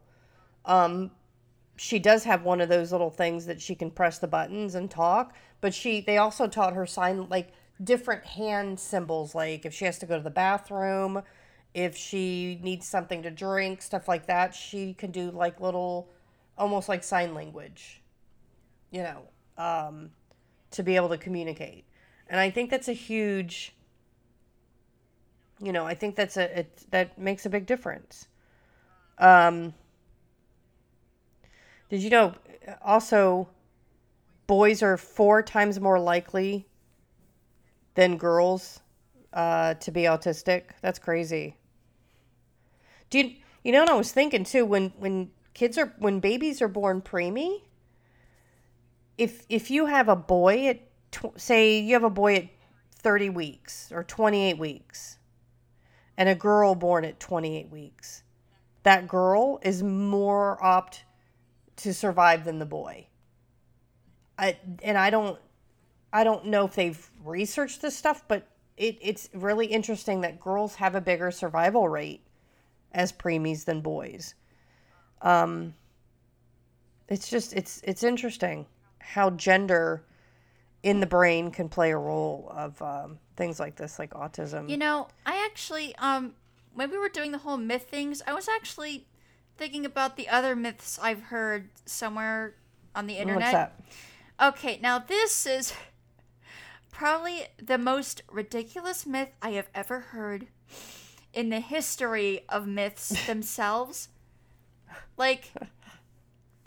Um, 0.66 1.12
she 1.76 1.98
does 2.00 2.24
have 2.26 2.44
one 2.44 2.62
of 2.62 2.70
those 2.70 2.92
little 2.92 3.10
things 3.10 3.46
that 3.48 3.62
she 3.62 3.74
can 3.76 3.90
press 3.90 4.20
the 4.20 4.28
buttons 4.28 4.76
and 4.76 4.90
talk, 4.90 5.34
but 5.62 5.74
she 5.74 6.02
they 6.02 6.18
also 6.18 6.48
taught 6.48 6.74
her 6.74 6.86
sign 6.86 7.28
like 7.30 7.54
different 7.84 8.26
hand 8.26 8.80
symbols, 8.80 9.34
like 9.34 9.66
if 9.66 9.74
she 9.74 9.86
has 9.86 9.98
to 10.00 10.06
go 10.06 10.18
to 10.18 10.24
the 10.24 10.30
bathroom, 10.30 11.24
if 11.74 11.96
she 11.96 12.60
needs 12.62 12.88
something 12.88 13.24
to 13.24 13.32
drink, 13.32 13.82
stuff 13.82 14.08
like 14.08 14.28
that. 14.28 14.54
She 14.54 14.94
can 14.94 15.12
do 15.12 15.32
like 15.32 15.60
little, 15.60 16.10
almost 16.58 16.90
like 16.90 17.04
sign 17.04 17.34
language, 17.34 18.02
you 18.92 19.04
know, 19.04 19.22
um, 19.58 20.12
to 20.72 20.84
be 20.84 20.96
able 20.96 21.10
to 21.10 21.18
communicate. 21.18 21.86
And 22.30 22.40
I 22.40 22.50
think 22.50 22.70
that's 22.70 22.88
a 22.88 22.94
huge, 22.94 23.74
you 25.62 25.72
know, 25.72 25.86
I 25.86 25.94
think 25.94 26.16
that's 26.16 26.38
a 26.38 26.60
it, 26.60 26.86
that 26.92 27.18
makes 27.18 27.46
a 27.46 27.50
big 27.50 27.66
difference. 27.66 28.28
Um, 29.18 29.74
did 31.90 32.02
you 32.02 32.10
know 32.10 32.34
also 32.84 33.48
boys 34.48 34.82
are 34.82 34.98
four 34.98 35.44
times 35.44 35.80
more 35.80 36.00
likely 36.00 36.68
than 37.94 38.18
girls 38.18 38.80
uh, 39.34 39.76
to 39.76 39.92
be 39.92 40.04
autistic? 40.04 40.72
That's 40.82 41.00
crazy. 41.00 41.58
Do 43.10 43.20
you, 43.20 43.36
you 43.64 43.72
know 43.72 43.82
what 43.82 43.90
I 43.90 43.94
was 43.94 44.12
thinking 44.12 44.44
too 44.44 44.66
when 44.66 44.90
when 44.98 45.30
kids 45.54 45.78
are 45.78 45.94
when 46.00 46.20
babies 46.20 46.62
are 46.62 46.68
born 46.68 47.02
preemie? 47.02 47.62
If 49.18 49.46
if 49.48 49.70
you 49.70 49.86
have 49.86 50.10
a 50.10 50.16
boy 50.16 50.68
at 50.68 50.80
tw- 51.12 51.40
say 51.40 51.80
you 51.80 51.94
have 51.94 52.04
a 52.04 52.10
boy 52.10 52.36
at 52.36 52.48
30 52.96 53.30
weeks 53.30 53.92
or 53.92 54.04
28 54.04 54.58
weeks 54.58 55.18
and 56.22 56.30
a 56.30 56.36
girl 56.36 56.76
born 56.76 57.04
at 57.04 57.20
28 57.20 57.72
weeks, 57.72 58.22
that 58.84 59.08
girl 59.08 59.60
is 59.64 59.82
more 59.82 60.64
opt 60.64 61.04
to 61.78 61.96
survive 61.96 62.46
than 62.46 62.60
the 62.60 62.66
boy. 62.66 63.08
I 64.38 64.60
and 64.84 65.00
I 65.00 65.10
don't 65.10 65.40
I 66.14 66.24
don't 66.24 66.46
know 66.46 66.66
if 66.66 66.76
they've 66.76 67.10
researched 67.26 67.82
this 67.82 67.98
stuff, 67.98 68.24
but 68.28 68.48
it, 68.78 69.00
it's 69.02 69.32
really 69.34 69.66
interesting 69.66 70.22
that 70.22 70.40
girls 70.40 70.76
have 70.76 70.94
a 70.94 71.02
bigger 71.02 71.32
survival 71.32 71.90
rate 71.90 72.22
as 72.92 73.12
preemies 73.12 73.66
than 73.66 73.82
boys. 73.82 74.36
Um, 75.24 75.74
it's 77.10 77.32
just 77.32 77.52
it's 77.54 77.82
it's 77.84 78.04
interesting 78.04 78.68
how 79.00 79.32
gender 79.32 80.06
in 80.84 81.00
the 81.00 81.06
brain 81.06 81.52
can 81.52 81.70
play 81.70 81.92
a 81.92 81.98
role 81.98 82.52
of 82.56 82.82
um, 82.82 83.20
things 83.36 83.60
like 83.60 83.76
this, 83.76 84.00
like 84.00 84.12
autism. 84.12 84.70
You 84.70 84.78
know, 84.78 85.08
I 85.26 85.46
actually, 85.46 85.96
um, 85.98 86.34
when 86.74 86.90
we 86.90 86.98
were 86.98 87.10
doing 87.10 87.32
the 87.32 87.38
whole 87.40 87.58
myth 87.58 87.88
things, 87.90 88.22
I 88.26 88.34
was 88.34 88.48
actually 88.48 89.06
thinking 89.58 89.86
about 89.86 90.18
the 90.18 90.28
other 90.28 90.56
myths 90.56 91.00
I've 91.02 91.24
heard 91.24 91.70
somewhere 91.86 92.56
on 92.96 93.08
the 93.08 93.18
internet. 93.18 93.42
What's 93.42 93.52
that? 93.52 94.56
Okay, 94.56 94.80
now 94.82 94.98
this 94.98 95.46
is 95.46 95.74
probably 96.92 97.48
the 97.62 97.78
most 97.78 98.24
ridiculous 98.32 99.06
myth 99.06 99.30
I 99.42 99.52
have 99.52 99.70
ever 99.76 100.00
heard 100.00 100.48
in 101.34 101.50
the 101.50 101.60
history 101.60 102.42
of 102.50 102.68
myths 102.68 103.26
themselves. 103.28 104.10
Like, 105.18 105.52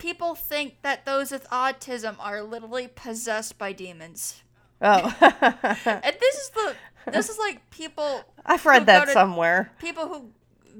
people 0.05 0.35
think 0.35 0.83
that 0.83 1.03
those 1.03 1.31
with 1.31 1.49
autism 1.49 2.15
are 2.19 2.43
literally 2.43 2.87
possessed 2.87 3.57
by 3.57 3.73
demons. 3.73 4.43
Oh, 4.79 4.99
And 5.21 6.15
this 6.19 6.35
is 6.35 6.49
the 6.51 6.75
this 7.11 7.29
is 7.29 7.39
like 7.39 7.67
people 7.71 8.23
I've 8.45 8.63
read 8.67 8.85
that 8.85 9.05
to- 9.05 9.11
somewhere. 9.13 9.71
people 9.79 10.07
who 10.07 10.29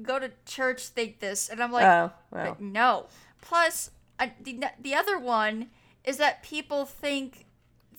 go 0.02 0.20
to 0.20 0.30
church 0.44 0.86
think 0.88 1.18
this, 1.18 1.48
and 1.48 1.60
I'm 1.60 1.72
like, 1.72 1.84
Oh, 1.86 2.12
well. 2.30 2.56
no. 2.60 3.06
Plus, 3.40 3.90
I, 4.20 4.32
the 4.40 4.60
the 4.80 4.94
other 4.94 5.18
one 5.18 5.70
is 6.04 6.18
that 6.18 6.42
people 6.44 6.84
think 6.84 7.46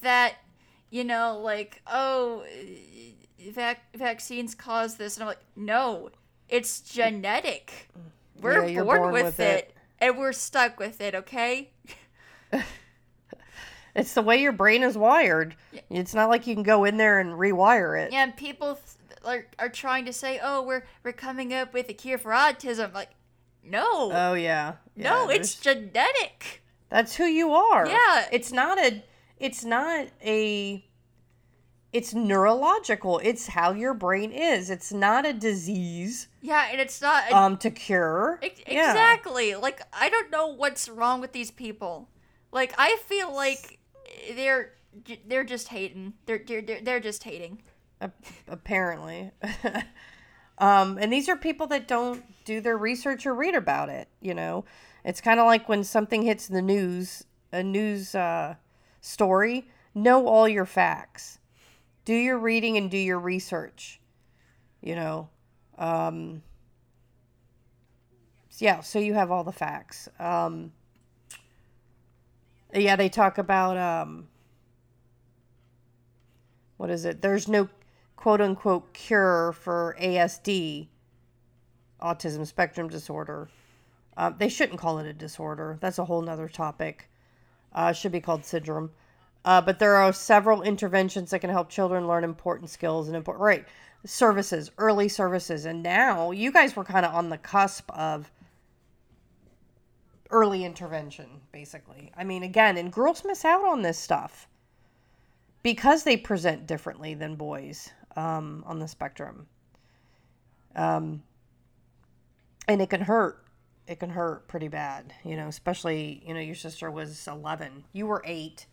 that 0.01 0.35
you 0.89 1.03
know, 1.03 1.37
like, 1.43 1.81
oh, 1.87 2.45
vac- 3.51 3.93
vaccines 3.95 4.55
cause 4.55 4.95
this, 4.95 5.17
and 5.17 5.23
I'm 5.23 5.27
like, 5.27 5.43
no, 5.57 6.09
it's 6.47 6.79
genetic. 6.79 7.89
We're 8.41 8.65
Yeah, 8.67 8.83
born, 8.83 8.99
born 8.99 9.13
with, 9.13 9.23
with 9.25 9.39
it, 9.41 9.57
it. 9.59 9.76
And 9.99 10.17
we're 10.17 10.33
stuck 10.33 10.79
with 10.79 11.01
it. 11.01 11.15
Okay. 11.15 11.71
It's 13.95 14.13
the 14.13 14.21
way 14.21 14.39
your 14.39 14.51
brain 14.51 14.83
is 14.83 14.95
wired. 14.95 15.55
It's 15.89 16.13
not 16.13 16.29
like 16.29 16.45
you 16.45 16.53
can 16.53 16.61
go 16.61 16.83
in 16.85 16.97
there 16.97 17.19
and 17.19 17.31
rewire 17.31 17.99
it. 17.99 18.11
Yeah, 18.11 18.25
and 18.25 18.37
people 18.37 18.77
are, 19.25 19.47
are 19.57 19.69
trying 19.69 20.05
to 20.05 20.13
say, 20.13 20.39
oh, 20.41 20.61
we're 20.61 20.83
we're 21.03 21.13
coming 21.13 21.51
up 21.51 21.73
with 21.73 21.89
a 21.89 21.93
cure 21.93 22.19
for 22.19 22.29
autism. 22.31 22.93
Like, 22.93 23.09
no, 23.63 24.11
Oh 24.13 24.35
yeah. 24.35 24.73
no, 24.95 25.29
it's 25.29 25.55
genetic. 25.55 26.61
that's 26.89 27.15
who 27.15 27.25
you 27.25 27.51
are. 27.53 27.87
Yeah. 27.87 28.27
It's 28.31 28.51
not 28.51 28.77
a 28.77 29.03
it's 29.39 29.65
not 29.65 30.09
a 30.23 30.85
it's 31.93 32.13
neurological. 32.13 33.19
It's 33.23 33.47
how 33.47 33.71
your 33.71 33.93
brain 33.93 34.31
is. 34.31 34.69
It's 34.69 34.91
not 34.91 35.25
a 35.25 35.33
disease 35.33 36.27
Yeah, 36.41 36.67
and 36.71 36.81
it's 36.81 37.01
not. 37.01 37.31
um 37.31 37.57
to 37.57 37.71
cure. 37.71 38.39
Yeah. 38.41 38.91
Exactly. 38.91 39.55
Like 39.55 39.81
I 39.93 40.09
don't 40.09 40.29
know 40.31 40.47
what's 40.47 40.89
wrong 40.89 41.21
with 41.21 41.31
these 41.31 41.51
people. 41.51 42.09
Like 42.51 42.73
I 42.77 42.97
feel 43.05 43.33
like 43.33 43.79
they're 44.35 44.73
they're 45.25 45.43
just 45.43 45.69
hating. 45.69 46.13
They're 46.25 46.41
they're 46.45 46.61
they're, 46.61 46.81
they're 46.81 46.99
just 46.99 47.23
hating. 47.23 47.61
Apparently. 48.47 49.31
um, 50.57 50.97
and 50.99 51.11
these 51.11 51.29
are 51.29 51.35
people 51.35 51.67
that 51.67 51.87
don't 51.87 52.23
do 52.45 52.61
their 52.61 52.77
research 52.77 53.25
or 53.25 53.33
read 53.33 53.55
about 53.55 53.89
it. 53.89 54.07
You 54.21 54.33
know, 54.33 54.65
it's 55.03 55.21
kind 55.21 55.39
of 55.39 55.45
like 55.45 55.67
when 55.67 55.83
something 55.83 56.21
hits 56.21 56.47
the 56.47 56.61
news, 56.61 57.23
a 57.51 57.63
news 57.63 58.13
uh, 58.13 58.55
story. 59.01 59.69
Know 59.95 60.27
all 60.27 60.47
your 60.47 60.65
facts. 60.65 61.36
Do 62.07 62.15
your 62.15 62.37
reading 62.37 62.77
and 62.77 62.89
do 62.89 62.97
your 62.97 63.19
research. 63.19 63.99
You 64.81 64.95
know. 64.95 65.29
Um, 65.77 66.41
yeah, 68.59 68.79
so 68.79 68.97
you 68.97 69.13
have 69.13 69.29
all 69.29 69.43
the 69.43 69.51
facts. 69.51 70.07
Um, 70.17 70.71
yeah, 72.73 72.95
they 72.95 73.09
talk 73.09 73.37
about 73.37 73.75
um, 73.75 74.29
what 76.77 76.89
is 76.89 77.03
it? 77.03 77.21
There's 77.21 77.49
no 77.49 77.67
quote 78.15 78.39
unquote 78.39 78.93
cure 78.93 79.51
for 79.51 79.97
ASD, 79.99 80.87
autism 82.01 82.47
spectrum 82.47 82.87
disorder. 82.87 83.49
Uh, 84.15 84.29
they 84.29 84.47
shouldn't 84.47 84.79
call 84.79 84.99
it 84.99 85.07
a 85.07 85.13
disorder. 85.13 85.77
That's 85.81 85.99
a 85.99 86.05
whole 86.05 86.21
nother 86.21 86.47
topic. 86.47 87.09
Uh, 87.73 87.91
should 87.91 88.13
be 88.13 88.21
called 88.21 88.45
syndrome. 88.45 88.91
Uh, 89.47 89.61
but 89.61 89.79
there 89.79 89.95
are 89.95 90.11
several 90.11 90.61
interventions 90.61 91.29
that 91.29 91.39
can 91.39 91.49
help 91.49 91.69
children 91.69 92.05
learn 92.05 92.25
important 92.25 92.69
skills 92.69 93.07
and 93.07 93.15
important 93.15 93.41
right 93.41 93.65
services, 94.05 94.71
early 94.77 95.07
services, 95.07 95.63
and 95.63 95.81
now 95.81 96.31
you 96.31 96.51
guys 96.51 96.75
were 96.75 96.83
kind 96.83 97.05
of 97.05 97.15
on 97.15 97.29
the 97.29 97.37
cusp 97.37 97.89
of 97.91 98.29
early 100.31 100.65
intervention, 100.65 101.27
basically. 101.53 102.11
I 102.17 102.25
mean, 102.25 102.43
again, 102.43 102.75
and 102.75 102.91
girls 102.91 103.23
miss 103.23 103.45
out 103.45 103.63
on 103.63 103.83
this 103.83 103.97
stuff 103.97 104.49
because 105.63 106.03
they 106.03 106.17
present 106.17 106.67
differently 106.67 107.13
than 107.13 107.35
boys 107.35 107.89
um, 108.17 108.65
on 108.67 108.79
the 108.79 108.87
spectrum. 108.89 109.47
Um, 110.75 111.23
and 112.67 112.81
it 112.81 112.89
can 112.89 112.99
hurt. 112.99 113.45
It 113.87 114.01
can 114.01 114.09
hurt 114.09 114.49
pretty 114.49 114.67
bad, 114.67 115.13
you 115.23 115.37
know, 115.37 115.47
especially, 115.47 116.21
you 116.27 116.33
know, 116.33 116.41
your 116.41 116.53
sister 116.53 116.91
was 116.91 117.25
11. 117.29 117.85
You 117.93 118.07
were 118.07 118.21
eight 118.25 118.65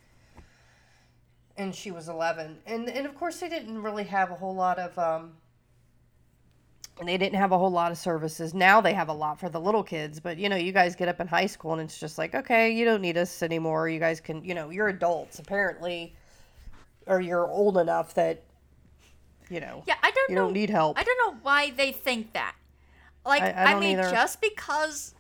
and 1.57 1.75
she 1.75 1.91
was 1.91 2.09
11. 2.09 2.59
And, 2.67 2.89
and 2.89 3.07
of 3.07 3.15
course, 3.15 3.39
they 3.41 3.49
didn't 3.49 3.83
really 3.83 4.05
have 4.05 4.31
a 4.31 4.35
whole 4.35 4.55
lot 4.55 4.79
of, 4.79 4.99
um, 4.99 5.33
and 7.01 7.09
they 7.09 7.17
didn't 7.19 7.39
have 7.39 7.53
a 7.53 7.59
whole 7.59 7.71
lot 7.71 7.91
of 7.93 7.99
services. 7.99 8.55
Now 8.55 8.81
they 8.81 8.93
have 8.95 9.09
a 9.09 9.13
lot 9.13 9.41
for 9.41 9.49
the 9.49 9.61
little 9.61 9.83
kids, 9.83 10.21
but 10.21 10.39
you 10.39 10.49
know, 10.49 10.57
you 10.57 10.73
guys 10.73 10.95
get 10.95 11.09
up 11.09 11.21
in 11.21 11.27
high 11.27 11.47
school 11.47 11.73
and 11.73 11.81
it's 11.83 11.99
just 11.99 12.19
like, 12.19 12.35
okay, 12.35 12.71
you 12.71 12.85
don't 12.85 13.01
need 13.01 13.17
us 13.17 13.43
anymore. 13.43 13.89
You 13.89 13.99
guys 13.99 14.21
can, 14.21 14.45
you 14.45 14.55
know, 14.55 14.71
you're 14.71 14.89
adults 14.89 15.39
apparently, 15.41 16.15
or 17.07 17.21
you're 17.21 17.49
old 17.49 17.79
enough 17.79 18.15
that, 18.15 18.43
you 19.51 19.61
know, 19.61 19.83
Yeah, 19.87 19.97
I 20.03 20.11
don't 20.13 20.31
you 20.31 20.35
know. 20.37 20.43
don't 20.45 20.53
need 20.53 20.71
help. 20.71 20.99
I 20.99 21.03
don't 21.03 21.19
know 21.35 21.39
why 21.43 21.71
they 21.71 21.91
think 21.93 22.33
that. 22.33 22.55
Like, 23.27 23.43
I- 23.43 23.51
I, 23.51 23.65
I 23.75 23.81
mean, 23.81 23.99
either. 23.99 24.11
just 24.11 24.41
because, 24.41 25.15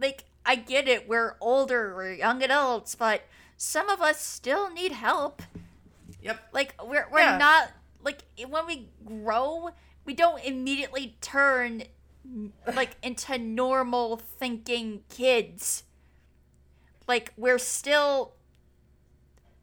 like, 0.00 0.24
I 0.44 0.54
get 0.54 0.86
it, 0.86 1.08
we're 1.08 1.36
older, 1.40 1.94
we're 1.96 2.12
young 2.12 2.42
adults, 2.42 2.94
but 2.94 3.22
some 3.56 3.88
of 3.88 4.00
us 4.00 4.20
still 4.20 4.70
need 4.70 4.92
help. 4.92 5.42
Yep. 6.22 6.48
Like, 6.52 6.74
we're, 6.84 7.06
we're 7.10 7.20
Yeah. 7.20 7.38
not, 7.38 7.72
like, 8.02 8.22
when 8.48 8.66
we 8.66 8.88
grow, 9.04 9.70
we 10.04 10.14
don't 10.14 10.42
immediately 10.44 11.16
turn, 11.20 11.84
like, 12.74 12.96
into 13.02 13.38
normal 13.38 14.16
thinking 14.16 15.02
kids. 15.08 15.84
Like, 17.06 17.32
we're 17.36 17.58
still. 17.58 18.32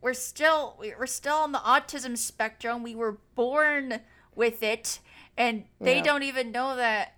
We're 0.02 0.14
still 0.14 0.76
we're 0.80 1.06
still 1.06 1.36
on 1.38 1.54
the 1.54 1.60
autism 1.60 2.18
spectrum. 2.18 2.84
We 2.84 2.94
were 2.94 3.20
born 3.36 4.02
with 4.36 4.62
it, 4.62 5.00
and 5.38 5.64
they 5.80 5.98
Yeah. 6.00 6.04
don't 6.04 6.24
even 6.24 6.52
know 6.52 6.76
that. 6.76 7.14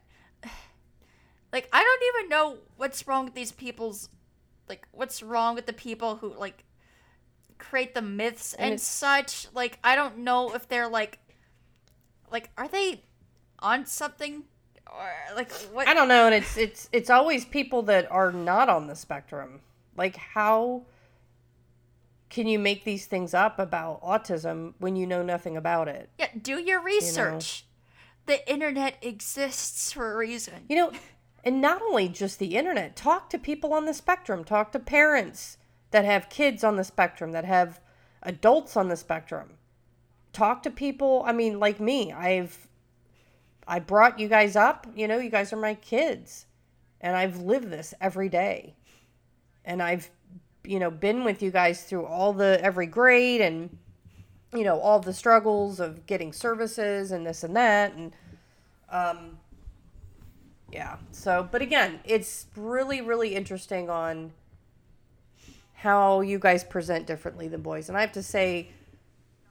Like 1.51 1.67
I 1.71 1.81
don't 1.81 2.03
even 2.15 2.29
know 2.29 2.57
what's 2.77 3.07
wrong 3.07 3.25
with 3.25 3.33
these 3.33 3.51
people's, 3.51 4.09
like 4.67 4.87
what's 4.91 5.23
wrong 5.23 5.55
with 5.55 5.65
the 5.65 5.73
people 5.73 6.17
who 6.17 6.33
like 6.35 6.63
create 7.57 7.93
the 7.93 8.01
myths 8.01 8.53
And 8.53 8.73
and, 8.73 8.81
such. 8.81 9.47
Like 9.53 9.79
I 9.83 9.95
don't 9.95 10.19
know 10.19 10.53
if 10.53 10.67
they're 10.67 10.87
like, 10.87 11.19
like 12.31 12.49
are 12.57 12.67
they 12.67 13.03
on 13.59 13.85
something, 13.85 14.43
or 14.87 15.09
like 15.35 15.51
what? 15.73 15.87
I 15.87 15.93
don't 15.93 16.07
know, 16.07 16.25
and 16.25 16.35
it's 16.35 16.57
it's 16.57 16.89
it's 16.91 17.09
always 17.09 17.45
people 17.45 17.83
that 17.83 18.11
are 18.11 18.31
not 18.31 18.69
on 18.69 18.87
the 18.87 18.95
spectrum. 18.95 19.61
Like 19.97 20.15
how 20.15 20.83
can 22.29 22.47
you 22.47 22.59
make 22.59 22.83
these 22.83 23.05
things 23.05 23.33
up 23.33 23.59
about 23.59 24.01
autism 24.01 24.73
when 24.79 24.95
you 24.95 25.07
know 25.07 25.23
nothing 25.23 25.55
about 25.55 25.87
it? 25.87 26.09
Yeah, 26.19 26.27
do 26.41 26.59
your 26.59 26.81
research. 26.81 27.65
The 28.25 28.51
internet 28.51 28.97
exists 29.01 29.91
for 29.91 30.13
a 30.13 30.17
reason. 30.17 30.65
You 30.67 30.75
know, 30.75 30.91
and 31.43 31.61
not 31.61 31.81
only 31.81 32.09
just 32.09 32.39
the 32.39 32.57
internet, 32.57 32.95
talk 32.95 33.29
to 33.29 33.37
people 33.37 33.71
on 33.71 33.85
the 33.85 33.93
spectrum, 33.93 34.43
talk 34.43 34.71
to 34.71 34.79
parents 34.79 35.57
that 35.95 36.03
have 36.03 36.27
kids 36.27 36.61
on 36.61 36.75
the 36.75 36.83
spectrum, 36.83 37.31
that 37.31 37.45
have 37.45 37.79
adults 38.21 38.75
on 38.75 38.89
the 38.89 38.97
spectrum. 38.97 39.51
Talk 40.33 40.61
to 40.63 40.69
people, 40.69 41.23
I 41.25 41.31
mean, 41.31 41.57
like 41.57 41.79
me. 41.79 42.11
I've 42.11 42.67
I 43.65 43.79
brought 43.79 44.19
you 44.19 44.27
guys 44.27 44.57
up, 44.57 44.87
you 44.93 45.07
know, 45.07 45.19
you 45.19 45.29
guys 45.29 45.53
are 45.53 45.57
my 45.57 45.75
kids. 45.75 46.47
And 46.99 47.15
I've 47.15 47.37
lived 47.37 47.69
this 47.69 47.93
every 48.01 48.27
day. 48.27 48.75
And 49.63 49.81
I've 49.81 50.09
you 50.65 50.79
know, 50.79 50.91
been 50.91 51.23
with 51.23 51.41
you 51.41 51.49
guys 51.49 51.83
through 51.83 52.05
all 52.05 52.33
the 52.33 52.59
every 52.61 52.87
grade 52.87 53.39
and 53.39 53.77
you 54.53 54.65
know, 54.65 54.77
all 54.81 54.99
the 54.99 55.13
struggles 55.13 55.79
of 55.79 56.05
getting 56.05 56.33
services 56.33 57.13
and 57.13 57.25
this 57.25 57.41
and 57.41 57.55
that 57.55 57.93
and 57.93 58.13
um 58.89 59.37
yeah. 60.73 60.97
So, 61.13 61.47
but 61.49 61.61
again, 61.61 62.01
it's 62.03 62.47
really, 62.57 62.99
really 62.99 63.33
interesting 63.33 63.89
on 63.89 64.33
how 65.85 66.21
you 66.21 66.39
guys 66.39 66.63
present 66.63 67.05
differently 67.05 67.47
than 67.47 67.61
boys. 67.61 67.89
And 67.89 67.97
I 67.97 68.01
have 68.01 68.13
to 68.13 68.23
say, 68.23 68.69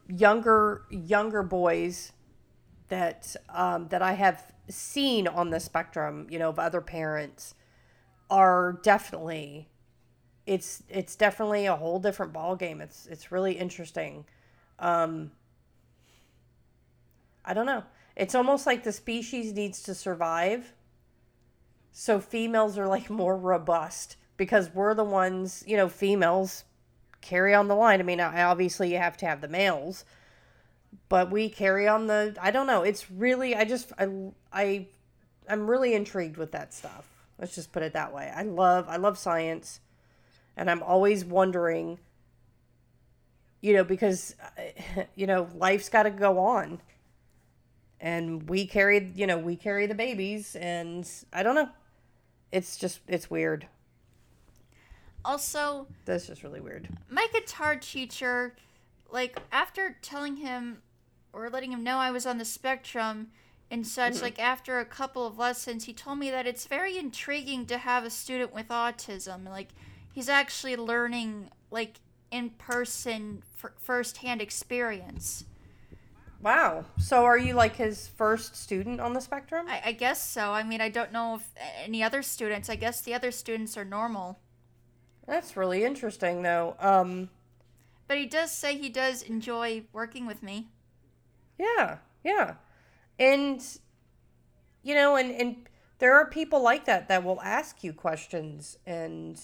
younger 0.09 0.83
younger 0.91 1.45
boys 1.45 2.13
that 2.89 3.37
um, 3.49 3.87
that 3.89 4.03
I 4.03 4.15
have 4.15 4.53
seen 4.69 5.29
on 5.29 5.51
the 5.51 5.61
spectrum, 5.61 6.27
you 6.29 6.41
know, 6.41 6.49
of 6.49 6.59
other 6.59 6.81
parents, 6.81 7.55
are 8.29 8.81
definitely 8.83 9.69
it's 10.45 10.83
it's 10.89 11.15
definitely 11.15 11.67
a 11.67 11.77
whole 11.77 12.01
different 12.01 12.33
ball 12.33 12.57
game. 12.57 12.81
It's 12.81 13.07
it's 13.07 13.31
really 13.31 13.53
interesting. 13.53 14.25
Um, 14.81 15.31
I 17.45 17.55
don't 17.55 17.67
know. 17.67 17.85
It's 18.17 18.35
almost 18.35 18.67
like 18.67 18.83
the 18.83 18.93
species 18.93 19.53
needs 19.53 19.85
to 19.85 19.95
survive. 19.95 20.73
So 21.93 22.19
females 22.19 22.77
are 22.77 22.89
like 22.89 23.09
more 23.09 23.37
robust 23.37 24.17
because 24.37 24.71
we're 24.75 24.95
the 24.95 25.05
ones, 25.05 25.63
you 25.67 25.77
know, 25.77 25.89
females 25.89 26.65
carry 27.21 27.55
on 27.55 27.69
the 27.69 27.75
line. 27.75 28.01
I 28.01 28.03
mean, 28.03 28.21
obviously 28.21 28.93
you 28.93 28.99
have 28.99 29.17
to 29.19 29.27
have 29.27 29.41
the 29.41 29.49
males, 29.49 30.05
but 31.09 31.31
we 31.31 31.49
carry 31.49 31.89
on 31.89 32.07
the 32.07 32.37
I 32.41 32.51
don't 32.51 32.67
know. 32.67 32.83
It's 32.83 33.11
really 33.11 33.55
I 33.55 33.65
just 33.65 33.93
I 33.99 34.09
I 34.53 34.87
I'm 35.49 35.69
really 35.69 35.95
intrigued 35.95 36.37
with 36.37 36.53
that 36.53 36.75
stuff. 36.75 37.09
Let's 37.39 37.55
just 37.55 37.73
put 37.73 37.83
it 37.83 37.93
that 37.95 38.13
way. 38.13 38.33
I 38.35 38.43
love 38.43 38.87
I 38.89 38.97
love 38.97 39.19
science 39.19 39.81
and 40.57 40.71
I'm 40.71 40.83
always 40.83 41.25
wondering 41.25 41.99
you 43.61 43.73
know 43.73 43.83
because 43.83 44.37
you 45.15 45.27
know 45.27 45.49
life's 45.55 45.89
got 45.89 46.05
to 46.05 46.11
go 46.11 46.39
on 46.39 46.81
and 48.01 48.49
we 48.49 48.67
carry 48.67 49.11
you 49.15 49.27
know 49.27 49.39
we 49.39 49.57
carry 49.57 49.87
the 49.87 49.95
babies 49.95 50.55
and 50.57 51.11
i 51.33 51.43
don't 51.43 51.55
know 51.55 51.71
it's 52.53 52.77
just 52.77 53.01
it's 53.09 53.31
weird 53.31 53.67
Also, 55.25 55.87
that's 56.05 56.27
just 56.27 56.43
really 56.43 56.61
weird 56.61 56.89
my 57.09 57.27
guitar 57.33 57.77
teacher, 57.77 58.55
like 59.11 59.39
after 59.53 59.97
telling 60.03 60.37
him 60.37 60.83
or 61.33 61.49
letting 61.51 61.73
him 61.73 61.83
know 61.83 61.99
I 61.99 62.11
was 62.11 62.27
on 62.27 62.39
the 62.39 62.45
spectrum 62.45 63.29
and 63.71 63.87
such, 63.87 64.15
mm-hmm. 64.15 64.23
like 64.23 64.39
after 64.39 64.79
a 64.79 64.85
couple 64.85 65.27
of 65.27 65.39
lessons, 65.39 65.85
he 65.85 65.93
told 65.93 66.19
me 66.19 66.31
that 66.31 66.47
it's 66.47 66.67
very 66.67 66.99
intriguing 66.99 67.67
to 67.67 67.79
have 67.79 68.05
a 68.05 68.11
student 68.11 68.55
with 68.55 68.69
autism. 68.69 69.49
Like 69.49 69.71
he's 70.13 70.29
actually 70.29 70.77
learning 70.77 71.51
like 71.71 72.01
in 72.31 72.51
person 72.51 73.43
f- 73.63 73.73
firsthand 73.79 74.43
experience. 74.43 75.45
wow 76.43 76.85
so 76.99 77.25
are 77.25 77.39
you 77.39 77.55
like 77.55 77.77
his 77.77 78.09
first 78.09 78.55
student 78.57 79.01
on 79.01 79.13
the 79.15 79.21
spectrum 79.21 79.67
I, 79.69 79.81
I 79.87 79.93
guess 79.93 80.25
so. 80.29 80.51
I 80.53 80.63
mean, 80.63 80.81
I 80.81 80.89
don't 80.89 81.13
know 81.13 81.37
if 81.37 81.49
any 81.83 82.03
other 82.03 82.23
students. 82.23 82.69
I 82.69 82.77
guess 82.77 83.01
the 83.01 83.15
other 83.15 83.31
students 83.31 83.77
are 83.77 83.85
normal. 83.85 84.39
That's 85.27 85.57
really 85.57 85.85
interesting 85.85 86.43
though 86.43 86.77
um 86.79 87.29
But 88.07 88.19
he 88.19 88.27
does 88.27 88.51
say 88.53 88.77
he 88.77 88.89
does 88.89 89.23
enjoy 89.23 89.85
working 89.93 90.27
with 90.27 90.43
me. 90.43 90.69
Yeah, 91.59 91.99
yeah. 92.23 92.55
And 93.19 93.61
you 94.83 94.95
know, 94.95 95.17
and 95.17 95.31
and 95.31 95.69
there 95.99 96.15
are 96.15 96.29
people 96.29 96.63
like 96.63 96.85
that 96.85 97.09
that 97.09 97.25
will 97.25 97.41
ask 97.41 97.83
you 97.83 97.93
questions 97.93 98.79
and 98.87 99.41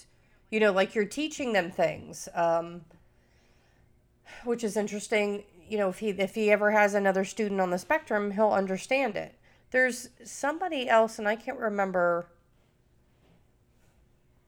you 0.51 0.61
know, 0.61 0.73
like 0.73 0.95
you're 0.95 1.05
teaching 1.05 1.53
them 1.53 1.71
things. 1.71 2.29
Um 2.35 2.83
which 4.45 4.65
is 4.65 4.77
interesting. 4.77 5.45
You 5.69 5.79
know, 5.79 5.89
if 5.89 5.99
he 6.01 6.11
if 6.11 6.35
he 6.35 6.51
ever 6.51 6.71
has 6.73 6.95
another 6.95 7.25
student 7.25 7.61
on 7.61 7.71
the 7.71 7.79
spectrum, 7.79 8.33
he'll 8.33 8.51
understand 8.51 9.17
it. 9.17 9.35
There's 9.71 10.09
somebody 10.25 10.89
else, 10.89 11.19
and 11.19 11.29
I 11.29 11.37
can't 11.37 11.59
remember 11.59 12.27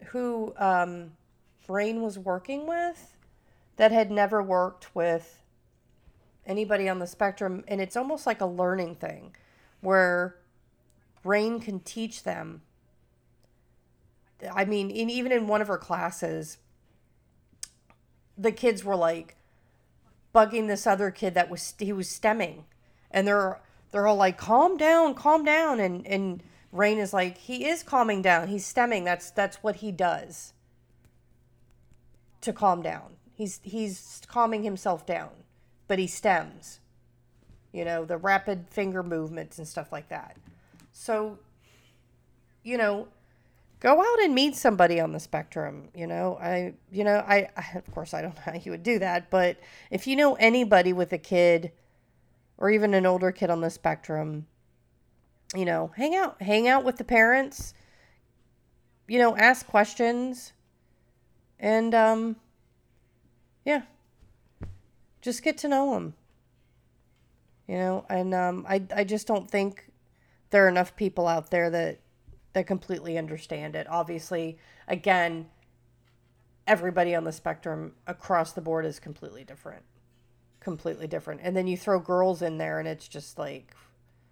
who 0.07 0.53
um, 0.59 1.13
Rain 1.73 2.03
was 2.03 2.19
working 2.19 2.67
with 2.67 3.17
that 3.77 3.91
had 3.91 4.11
never 4.11 4.43
worked 4.43 4.95
with 4.95 5.43
anybody 6.47 6.87
on 6.89 6.99
the 6.99 7.07
spectrum, 7.07 7.65
and 7.67 7.81
it's 7.81 7.97
almost 7.97 8.27
like 8.27 8.43
a 8.43 8.47
learning 8.47 8.95
thing 8.97 9.35
where 9.81 10.37
Rain 11.25 11.61
can 11.61 11.81
teach 11.81 12.25
them. 12.25 12.61
I 14.53 14.67
mean, 14.67 14.91
in, 14.91 15.09
even 15.09 15.33
in 15.33 15.47
one 15.47 15.63
of 15.63 15.69
her 15.69 15.79
classes, 15.79 16.59
the 18.37 18.53
kids 18.53 18.85
were 18.85 18.97
like 18.97 19.37
bugging 20.35 20.69
this 20.69 20.87
other 20.87 21.11
kid 21.11 21.33
that 21.35 21.49
was 21.49 21.75
he 21.79 21.93
was 21.93 22.09
stimming, 22.09 22.65
and 23.11 23.27
they're 23.27 23.61
they're 23.93 24.07
all 24.07 24.17
like, 24.17 24.37
"Calm 24.37 24.77
down, 24.77 25.15
calm 25.15 25.45
down," 25.45 25.81
and 25.81 26.07
and 26.07 26.43
Rain 26.71 26.99
is 26.99 27.15
like, 27.15 27.39
"He 27.39 27.67
is 27.67 27.83
calming 27.83 28.21
down. 28.21 28.49
He's 28.49 28.71
stimming. 28.71 29.05
That's 29.05 29.31
that's 29.31 29.63
what 29.63 29.77
he 29.77 29.91
does 29.91 30.53
to 32.43 32.53
calm 32.53 32.83
down. 32.83 33.17
He's 33.35 33.61
he's 33.63 34.23
calming 34.29 34.63
himself 34.63 35.07
down, 35.07 35.31
but 35.89 35.99
he 35.99 36.07
stims. 36.07 36.79
You 37.73 37.85
know, 37.85 38.05
the 38.05 38.19
rapid 38.19 38.67
finger 38.69 39.03
movements 39.03 39.59
and 39.59 39.67
stuff 39.67 39.91
like 39.91 40.11
that. 40.11 40.37
So, 40.93 41.39
you 42.63 42.77
know, 42.77 43.09
go 43.83 44.01
out 44.01 44.23
and 44.23 44.35
meet 44.35 44.55
somebody 44.55 45.01
on 45.01 45.11
the 45.11 45.19
spectrum 45.19 45.89
you 45.93 46.07
know 46.07 46.39
i 46.41 46.73
you 46.93 47.03
know 47.03 47.17
I, 47.27 47.49
I, 47.57 47.79
of 47.79 47.91
course 47.91 48.15
i 48.15 48.23
don't 48.23 48.35
know 48.37 48.43
how 48.45 48.55
you 48.55 48.71
would 48.71 48.85
do 48.85 49.01
that 49.01 49.29
but 49.29 49.59
if 49.91 50.07
you 50.07 50.15
know 50.15 50.35
anybody 50.35 50.93
with 50.93 51.13
a 51.13 51.19
kid 51.19 51.73
or 52.59 52.71
even 52.71 52.95
an 52.95 53.07
older 53.07 53.33
kid 53.33 53.51
on 53.51 53.61
the 53.61 53.71
spectrum 53.71 54.47
you 55.57 55.65
know 55.65 55.91
hang 55.97 56.15
out 56.15 56.41
hang 56.41 56.69
out 56.69 56.85
with 56.85 56.97
the 56.97 57.05
parents 57.05 57.75
you 59.09 59.19
know 59.19 59.37
ask 59.37 59.67
questions 59.67 60.53
and 61.63 61.95
um 61.95 62.37
yeah 63.65 63.83
just 65.23 65.43
get 65.43 65.57
to 65.57 65.69
know 65.69 65.95
them 65.95 66.13
you 67.67 67.77
know 67.77 68.05
and 68.11 68.35
um 68.35 68.67
i 68.69 68.83
i 68.95 69.03
just 69.03 69.27
don't 69.27 69.51
think 69.51 69.91
there 70.51 70.67
are 70.67 70.69
enough 70.69 70.95
people 70.95 71.27
out 71.27 71.51
there 71.51 71.71
that 71.71 71.99
that 72.53 72.67
completely 72.67 73.19
understand 73.19 73.75
it. 73.75 73.87
Obviously, 73.89 74.59
again, 74.87 75.47
everybody 76.67 77.15
on 77.15 77.25
the 77.25 77.33
spectrum 77.33 77.95
across 78.07 78.53
the 78.53 78.61
board 78.61 78.85
is 78.85 79.01
completely 79.01 79.45
different. 79.45 79.83
Completely 80.61 81.07
different. 81.07 81.41
And 81.43 81.57
then 81.57 81.67
you 81.67 81.77
throw 81.77 81.99
girls 81.99 82.43
in 82.43 82.59
there 82.59 82.79
and 82.79 82.87
it's 82.87 83.09
just 83.09 83.39
like 83.39 83.75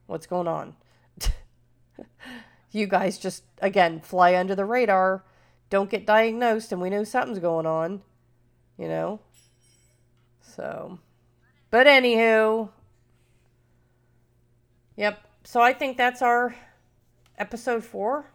what's 0.07 0.27
going 0.27 0.49
on? 0.49 0.77
you 2.71 2.87
guys 2.87 3.19
just 3.19 3.45
again 3.61 4.01
fly 4.01 4.37
under 4.37 4.55
the 4.55 4.65
radar, 4.65 5.25
don't 5.71 5.89
get 5.89 6.05
diagnosed 6.05 6.73
and 6.73 6.81
we 6.81 6.91
know 6.91 7.05
something's 7.05 7.39
going 7.39 7.67
on, 7.67 8.03
you 8.77 8.89
know? 8.89 9.21
So, 10.41 10.99
but 11.71 11.87
anywho, 11.87 12.69
yep. 14.97 15.21
So 15.45 15.63
I 15.63 15.73
think 15.73 15.97
that's 15.97 16.23
our 16.23 16.55
episode 17.39 17.85
four, 17.85 18.27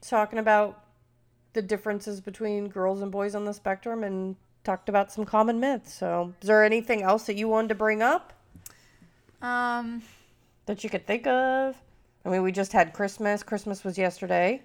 talking 0.00 0.38
about 0.38 0.84
the 1.54 1.62
differences 1.62 2.20
between 2.20 2.68
girls 2.68 3.00
and 3.00 3.10
boys 3.10 3.34
on 3.34 3.44
the 3.44 3.54
spectrum 3.54 4.04
and 4.04 4.36
talked 4.64 4.88
about 4.88 5.10
some 5.10 5.24
common 5.24 5.60
myths. 5.60 5.94
So, 5.94 6.34
is 6.42 6.48
there 6.48 6.64
anything 6.64 7.02
else 7.02 7.24
that 7.24 7.36
you 7.36 7.48
wanted 7.48 7.68
to 7.68 7.74
bring 7.74 8.02
up? 8.02 8.32
Um, 9.40 10.02
that 10.66 10.84
you 10.84 10.90
could 10.90 11.06
think 11.06 11.26
of? 11.26 11.76
I 12.24 12.28
mean, 12.28 12.42
we 12.42 12.52
just 12.52 12.72
had 12.72 12.92
Christmas. 12.92 13.42
Christmas 13.42 13.84
was 13.84 13.96
yesterday. 13.96 14.62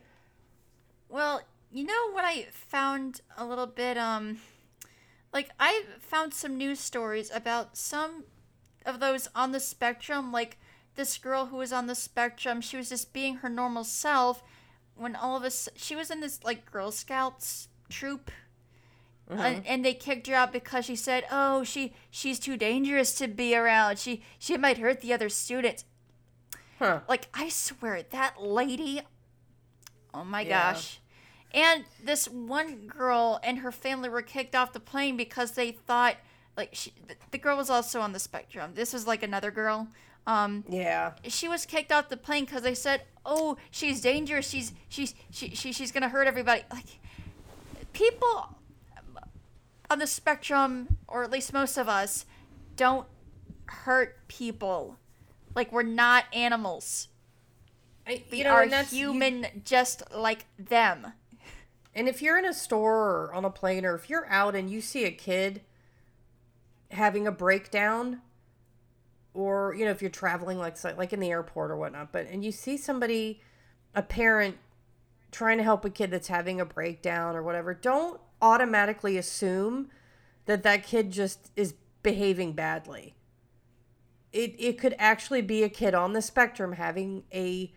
Well, 1.14 1.44
you 1.72 1.84
know 1.84 2.10
what 2.12 2.26
I 2.26 2.48
found 2.50 3.22
a 3.38 3.46
little 3.46 3.68
bit 3.68 4.00
um 4.00 4.40
like 5.32 5.52
I 5.60 5.84
found 6.00 6.34
some 6.34 6.58
news 6.58 6.80
stories 6.80 7.30
about 7.32 7.78
some 7.78 8.24
of 8.84 9.00
those 9.00 9.30
on 9.36 9.52
the 9.52 9.60
spectrum 9.60 10.32
like 10.32 10.58
this 10.96 11.20
girl 11.20 11.46
who 11.46 11.58
was 11.58 11.72
on 11.72 11.86
the 11.86 11.94
spectrum. 11.94 12.62
She 12.62 12.78
was 12.78 12.90
just 12.90 13.14
being 13.14 13.36
her 13.38 13.50
normal 13.50 13.84
self 13.84 14.42
when 14.96 15.16
all 15.16 15.38
of 15.38 15.44
us 15.44 15.70
she 15.76 15.96
was 15.96 16.10
in 16.10 16.20
this 16.20 16.44
like 16.44 16.72
Girl 16.72 16.92
Scouts 16.92 17.68
troop. 17.90 18.32
Uh-huh. 19.30 19.40
And, 19.40 19.68
and 19.68 19.86
they 19.86 19.94
kicked 19.94 20.26
her 20.26 20.36
out 20.36 20.52
because 20.52 20.86
she 20.86 20.96
said, 20.96 21.26
"Oh, 21.32 21.64
she 21.64 21.94
she's 22.10 22.40
too 22.40 22.58
dangerous 22.58 23.14
to 23.16 23.28
be 23.28 23.56
around. 23.56 24.00
She 24.00 24.24
she 24.40 24.58
might 24.58 24.80
hurt 24.80 25.02
the 25.02 25.14
other 25.14 25.30
students." 25.30 25.86
Huh. 26.80 27.02
Like 27.08 27.28
I 27.36 27.50
swear 27.50 28.02
that 28.02 28.42
lady 28.42 29.04
Oh 30.14 30.24
my 30.24 30.42
yeah. 30.42 30.74
gosh. 30.74 31.00
And 31.54 31.86
this 32.04 32.28
one 32.28 32.88
girl 32.88 33.40
and 33.44 33.60
her 33.60 33.72
family 33.72 34.10
were 34.10 34.22
kicked 34.22 34.56
off 34.56 34.74
the 34.74 34.80
plane 34.80 35.16
because 35.18 35.52
they 35.52 35.72
thought 35.72 36.16
like 36.58 36.70
she, 36.74 36.94
the 37.32 37.38
girl 37.38 37.58
was 37.58 37.70
also 37.70 38.02
on 38.02 38.12
the 38.12 38.20
spectrum. 38.20 38.72
This 38.76 38.94
was 38.94 39.08
like 39.08 39.24
another 39.24 39.52
girl. 39.52 39.88
Um, 40.26 40.64
yeah. 40.70 41.14
She 41.28 41.48
was 41.48 41.66
kicked 41.66 41.92
off 41.92 42.10
the 42.10 42.18
plane 42.18 42.46
because 42.46 42.62
they 42.62 42.76
said, 42.76 43.02
"Oh, 43.26 43.58
she's 43.72 44.02
dangerous. 44.02 44.48
She's 44.48 44.74
she's 44.88 45.14
she, 45.32 45.50
she 45.56 45.74
she's 45.74 45.92
gonna 45.92 46.10
hurt 46.10 46.28
everybody." 46.28 46.64
Like 46.72 47.00
people 47.92 48.56
on 49.90 50.00
the 50.00 50.08
spectrum, 50.08 50.98
or 51.08 51.24
at 51.24 51.32
least 51.32 51.54
most 51.54 51.78
of 51.78 51.88
us, 51.88 52.26
don't 52.76 53.08
hurt 53.66 54.28
people. 54.28 54.98
Like 55.56 55.72
we're 55.72 55.84
not 55.84 56.26
animals. 56.34 57.10
I, 58.06 58.24
we 58.32 58.44
know, 58.44 58.52
are 58.52 58.84
human, 58.84 59.44
you, 59.44 59.62
just 59.64 60.04
like 60.14 60.46
them. 60.60 61.14
And 61.96 62.08
if 62.08 62.22
you're 62.22 62.40
in 62.40 62.46
a 62.46 62.54
store 62.54 63.10
or 63.10 63.34
on 63.34 63.46
a 63.46 63.50
plane, 63.50 63.86
or 63.86 63.96
if 63.96 64.10
you're 64.10 64.28
out 64.30 64.56
and 64.56 64.70
you 64.70 64.82
see 64.82 65.06
a 65.06 65.12
kid 65.12 65.62
having 66.92 67.26
a 67.26 67.32
breakdown 67.32 68.22
or 69.34 69.74
you 69.74 69.84
know 69.84 69.90
if 69.90 70.00
you're 70.00 70.12
traveling 70.12 70.60
like 70.60 70.78
like 70.96 71.12
in 71.12 71.20
the 71.20 71.32
airport 71.32 71.72
or 71.72 71.76
whatnot 71.76 72.12
but 72.12 72.28
and 72.28 72.46
you 72.46 72.52
see 72.52 72.78
somebody 72.78 73.42
a 73.96 74.04
parent 74.04 74.58
trying 75.32 75.58
to 75.58 75.64
help 75.64 75.84
a 75.84 75.90
kid 75.90 76.12
that's 76.12 76.28
having 76.28 76.62
a 76.62 76.66
breakdown 76.66 77.36
or 77.36 77.42
whatever 77.42 77.74
don't 77.74 78.22
automatically 78.44 79.18
assume 79.18 79.90
that 80.46 80.62
that 80.64 80.84
kid 80.84 81.12
just 81.12 81.50
is 81.56 81.74
behaving 82.04 82.54
badly. 82.54 83.16
It 84.32 84.56
it 84.60 84.78
could 84.78 84.96
actually 85.00 85.42
be 85.42 85.64
a 85.64 85.70
kid 85.70 85.94
on 85.94 86.14
the 86.14 86.22
spectrum 86.22 86.74
having 86.74 87.24
a 87.34 87.72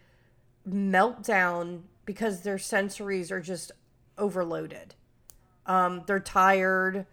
meltdown 0.68 1.82
because 2.04 2.42
their 2.42 2.56
sensories 2.56 3.30
are 3.30 3.40
just 3.40 3.72
overloaded. 4.18 4.94
Um, 5.66 6.02
they're 6.06 6.20
tired. 6.20 7.06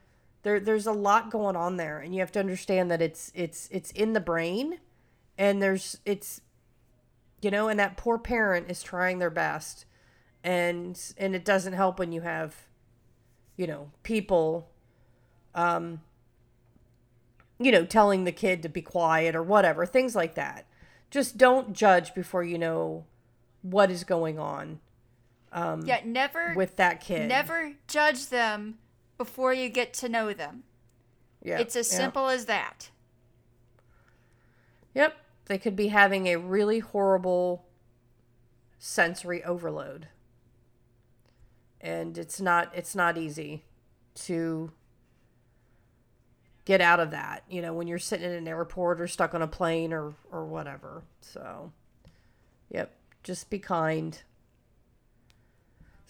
There 0.43 0.59
there's 0.59 0.87
a 0.87 0.91
lot 0.91 1.31
going 1.31 1.55
on 1.55 1.77
there 1.77 1.99
and 1.99 2.13
you 2.13 2.19
have 2.19 2.31
to 2.33 2.39
understand 2.39 2.91
that 2.91 3.01
it's 3.01 3.31
it's 3.33 3.69
it's 3.71 3.91
in 3.91 4.13
the 4.13 4.19
brain 4.19 4.79
and 5.37 5.61
there's 5.61 5.99
it's 6.05 6.41
you 7.41 7.49
know 7.49 7.69
and 7.69 7.79
that 7.79 7.95
poor 7.95 8.17
parent 8.17 8.69
is 8.69 8.83
trying 8.83 9.19
their 9.19 9.29
best 9.29 9.85
and 10.43 10.99
and 11.17 11.33
it 11.33 11.45
doesn't 11.45 11.73
help 11.73 11.97
when 11.97 12.11
you 12.11 12.21
have 12.21 12.67
you 13.55 13.65
know 13.65 13.89
people 14.03 14.69
um 15.55 16.01
you 17.57 17.71
know 17.71 17.85
telling 17.85 18.25
the 18.25 18.31
kid 18.33 18.61
to 18.61 18.69
be 18.69 18.81
quiet 18.81 19.35
or 19.35 19.43
whatever 19.43 19.85
things 19.85 20.15
like 20.15 20.35
that. 20.35 20.65
Just 21.09 21.37
don't 21.37 21.73
judge 21.73 22.13
before 22.13 22.43
you 22.43 22.57
know 22.57 23.05
what 23.61 23.89
is 23.89 24.03
going 24.03 24.37
on 24.37 24.79
um 25.53 25.85
yeah 25.85 26.01
never 26.03 26.53
with 26.55 26.75
that 26.75 26.99
kid 26.99 27.29
never 27.29 27.73
judge 27.87 28.27
them 28.27 28.77
before 29.17 29.53
you 29.53 29.69
get 29.69 29.93
to 29.93 30.09
know 30.09 30.33
them. 30.33 30.63
Yeah. 31.41 31.59
It's 31.59 31.75
as 31.75 31.89
simple 31.89 32.29
as 32.29 32.45
that. 32.45 32.89
Yep. 34.93 35.15
They 35.45 35.57
could 35.57 35.75
be 35.75 35.89
having 35.89 36.27
a 36.27 36.37
really 36.37 36.79
horrible 36.79 37.65
sensory 38.79 39.43
overload. 39.43 40.07
And 41.81 42.17
it's 42.17 42.39
not 42.39 42.71
it's 42.73 42.95
not 42.95 43.17
easy 43.17 43.63
to 44.15 44.71
get 46.65 46.79
out 46.79 47.01
of 47.01 47.11
that, 47.11 47.43
you 47.49 47.61
know, 47.61 47.73
when 47.73 47.87
you're 47.87 47.99
sitting 47.99 48.25
in 48.25 48.33
an 48.33 48.47
airport 48.47 49.01
or 49.01 49.07
stuck 49.07 49.33
on 49.33 49.41
a 49.41 49.47
plane 49.47 49.91
or 49.91 50.13
or 50.31 50.45
whatever. 50.45 51.03
So, 51.19 51.73
yep, 52.69 52.95
just 53.23 53.49
be 53.49 53.59
kind. 53.59 54.21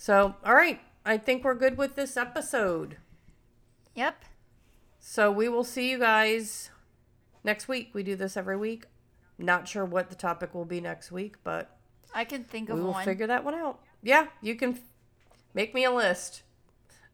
So, 0.04 0.36
all 0.44 0.54
right. 0.54 0.82
I 1.06 1.18
think 1.18 1.46
we're 1.46 1.54
good 1.54 1.78
with 1.78 1.96
this 1.96 2.18
episode. 2.18 2.98
Yep. 3.96 4.26
So 5.00 5.32
we 5.32 5.48
will 5.48 5.64
see 5.64 5.90
you 5.92 5.98
guys 5.98 6.72
next 7.42 7.70
week. 7.70 7.92
We 7.94 8.04
do 8.04 8.18
this 8.18 8.36
every 8.36 8.58
week. 8.58 8.88
Not 9.38 9.66
sure 9.66 9.86
what 9.86 10.10
the 10.10 10.16
topic 10.16 10.54
will 10.54 10.66
be 10.66 10.82
next 10.82 11.10
week, 11.10 11.38
but 11.46 11.78
I 12.14 12.26
can 12.26 12.44
think 12.44 12.68
of 12.68 12.80
we 12.80 12.84
will 12.84 12.92
one. 12.92 13.06
figure 13.06 13.28
that 13.28 13.46
one 13.46 13.56
out. 13.56 13.80
Yeah, 14.02 14.28
you 14.42 14.56
can 14.56 14.78
make 15.54 15.74
me 15.74 15.86
a 15.86 15.92
list. 15.92 16.44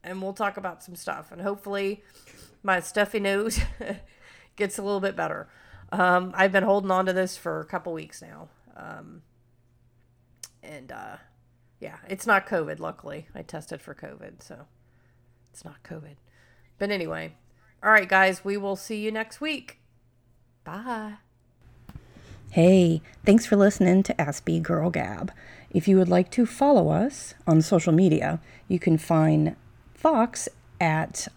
and 0.04 0.20
we'll 0.20 0.34
talk 0.34 0.58
about 0.58 0.82
some 0.82 0.96
stuff. 0.96 1.32
And 1.32 1.44
hopefully, 1.44 2.04
my 2.64 2.80
stuffy 2.80 3.20
nose 3.20 3.60
gets 4.56 4.80
a 4.80 4.82
little 4.82 5.00
bit 5.00 5.16
better. 5.16 5.48
Um, 5.92 6.32
I've 6.34 6.52
been 6.52 6.64
holding 6.64 6.90
on 6.90 7.06
to 7.06 7.14
this 7.14 7.38
for 7.38 7.60
a 7.60 7.66
couple 7.66 7.94
weeks 7.94 8.20
now. 8.20 8.50
Um, 8.76 9.22
and 10.64 10.92
uh, 10.92 11.18
yeah, 11.80 11.98
it's 12.08 12.28
not 12.28 12.48
COVID, 12.48 12.80
luckily. 12.80 13.28
I 13.34 13.42
tested 13.42 13.82
for 13.82 13.94
COVID, 13.96 14.42
so 14.42 14.68
it's 15.52 15.64
not 15.64 15.84
COVID. 15.84 16.16
But 16.78 16.92
anyway, 16.92 17.36
all 17.84 17.92
right, 17.92 18.10
guys, 18.10 18.44
we 18.44 18.58
will 18.58 18.76
see 18.76 19.00
you 19.00 19.12
next 19.12 19.40
week. 19.40 19.80
Bye. 20.64 21.16
Hey, 22.52 23.02
thanks 23.26 23.46
for 23.46 23.56
listening 23.56 24.04
to 24.04 24.14
Aspie 24.16 24.62
Girl 24.62 24.90
Gab. 24.90 25.32
If 25.70 25.88
you 25.88 25.98
would 25.98 26.10
like 26.10 26.32
to 26.32 26.46
follow 26.46 26.90
us 26.90 27.36
on 27.46 27.62
social 27.62 27.94
media, 27.94 28.42
you 28.68 28.80
can 28.80 28.98
find 28.98 29.56
Fox 29.94 30.50
at 30.82 31.28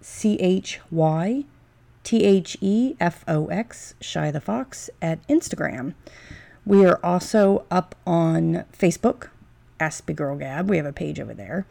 C 0.00 0.36
H 0.40 0.80
Y 0.90 1.44
T 2.02 2.24
H 2.24 2.56
E 2.60 2.96
F 2.98 3.24
O 3.28 3.46
X, 3.46 3.94
Shy 4.00 4.30
the 4.30 4.40
Fox, 4.40 4.88
at 5.02 5.26
Instagram. 5.28 5.94
We 6.64 6.86
are 6.86 6.98
also 7.04 7.66
up 7.70 7.94
on 8.06 8.64
Facebook, 8.72 9.28
Aspie 9.80 10.14
Girl 10.14 10.36
Gab. 10.36 10.68
We 10.68 10.76
have 10.76 10.86
a 10.86 10.92
page 10.92 11.18
over 11.18 11.34
there. 11.34 11.66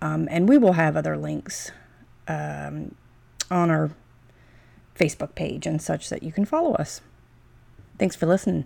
Um, 0.00 0.26
and 0.30 0.48
we 0.48 0.58
will 0.58 0.72
have 0.72 0.96
other 0.96 1.16
links 1.16 1.70
um, 2.26 2.94
on 3.50 3.70
our 3.70 3.90
Facebook 4.98 5.34
page 5.34 5.66
and 5.66 5.80
such 5.80 6.08
that 6.08 6.22
you 6.22 6.32
can 6.32 6.44
follow 6.44 6.74
us. 6.74 7.00
Thanks 7.98 8.16
for 8.16 8.26
listening. 8.26 8.64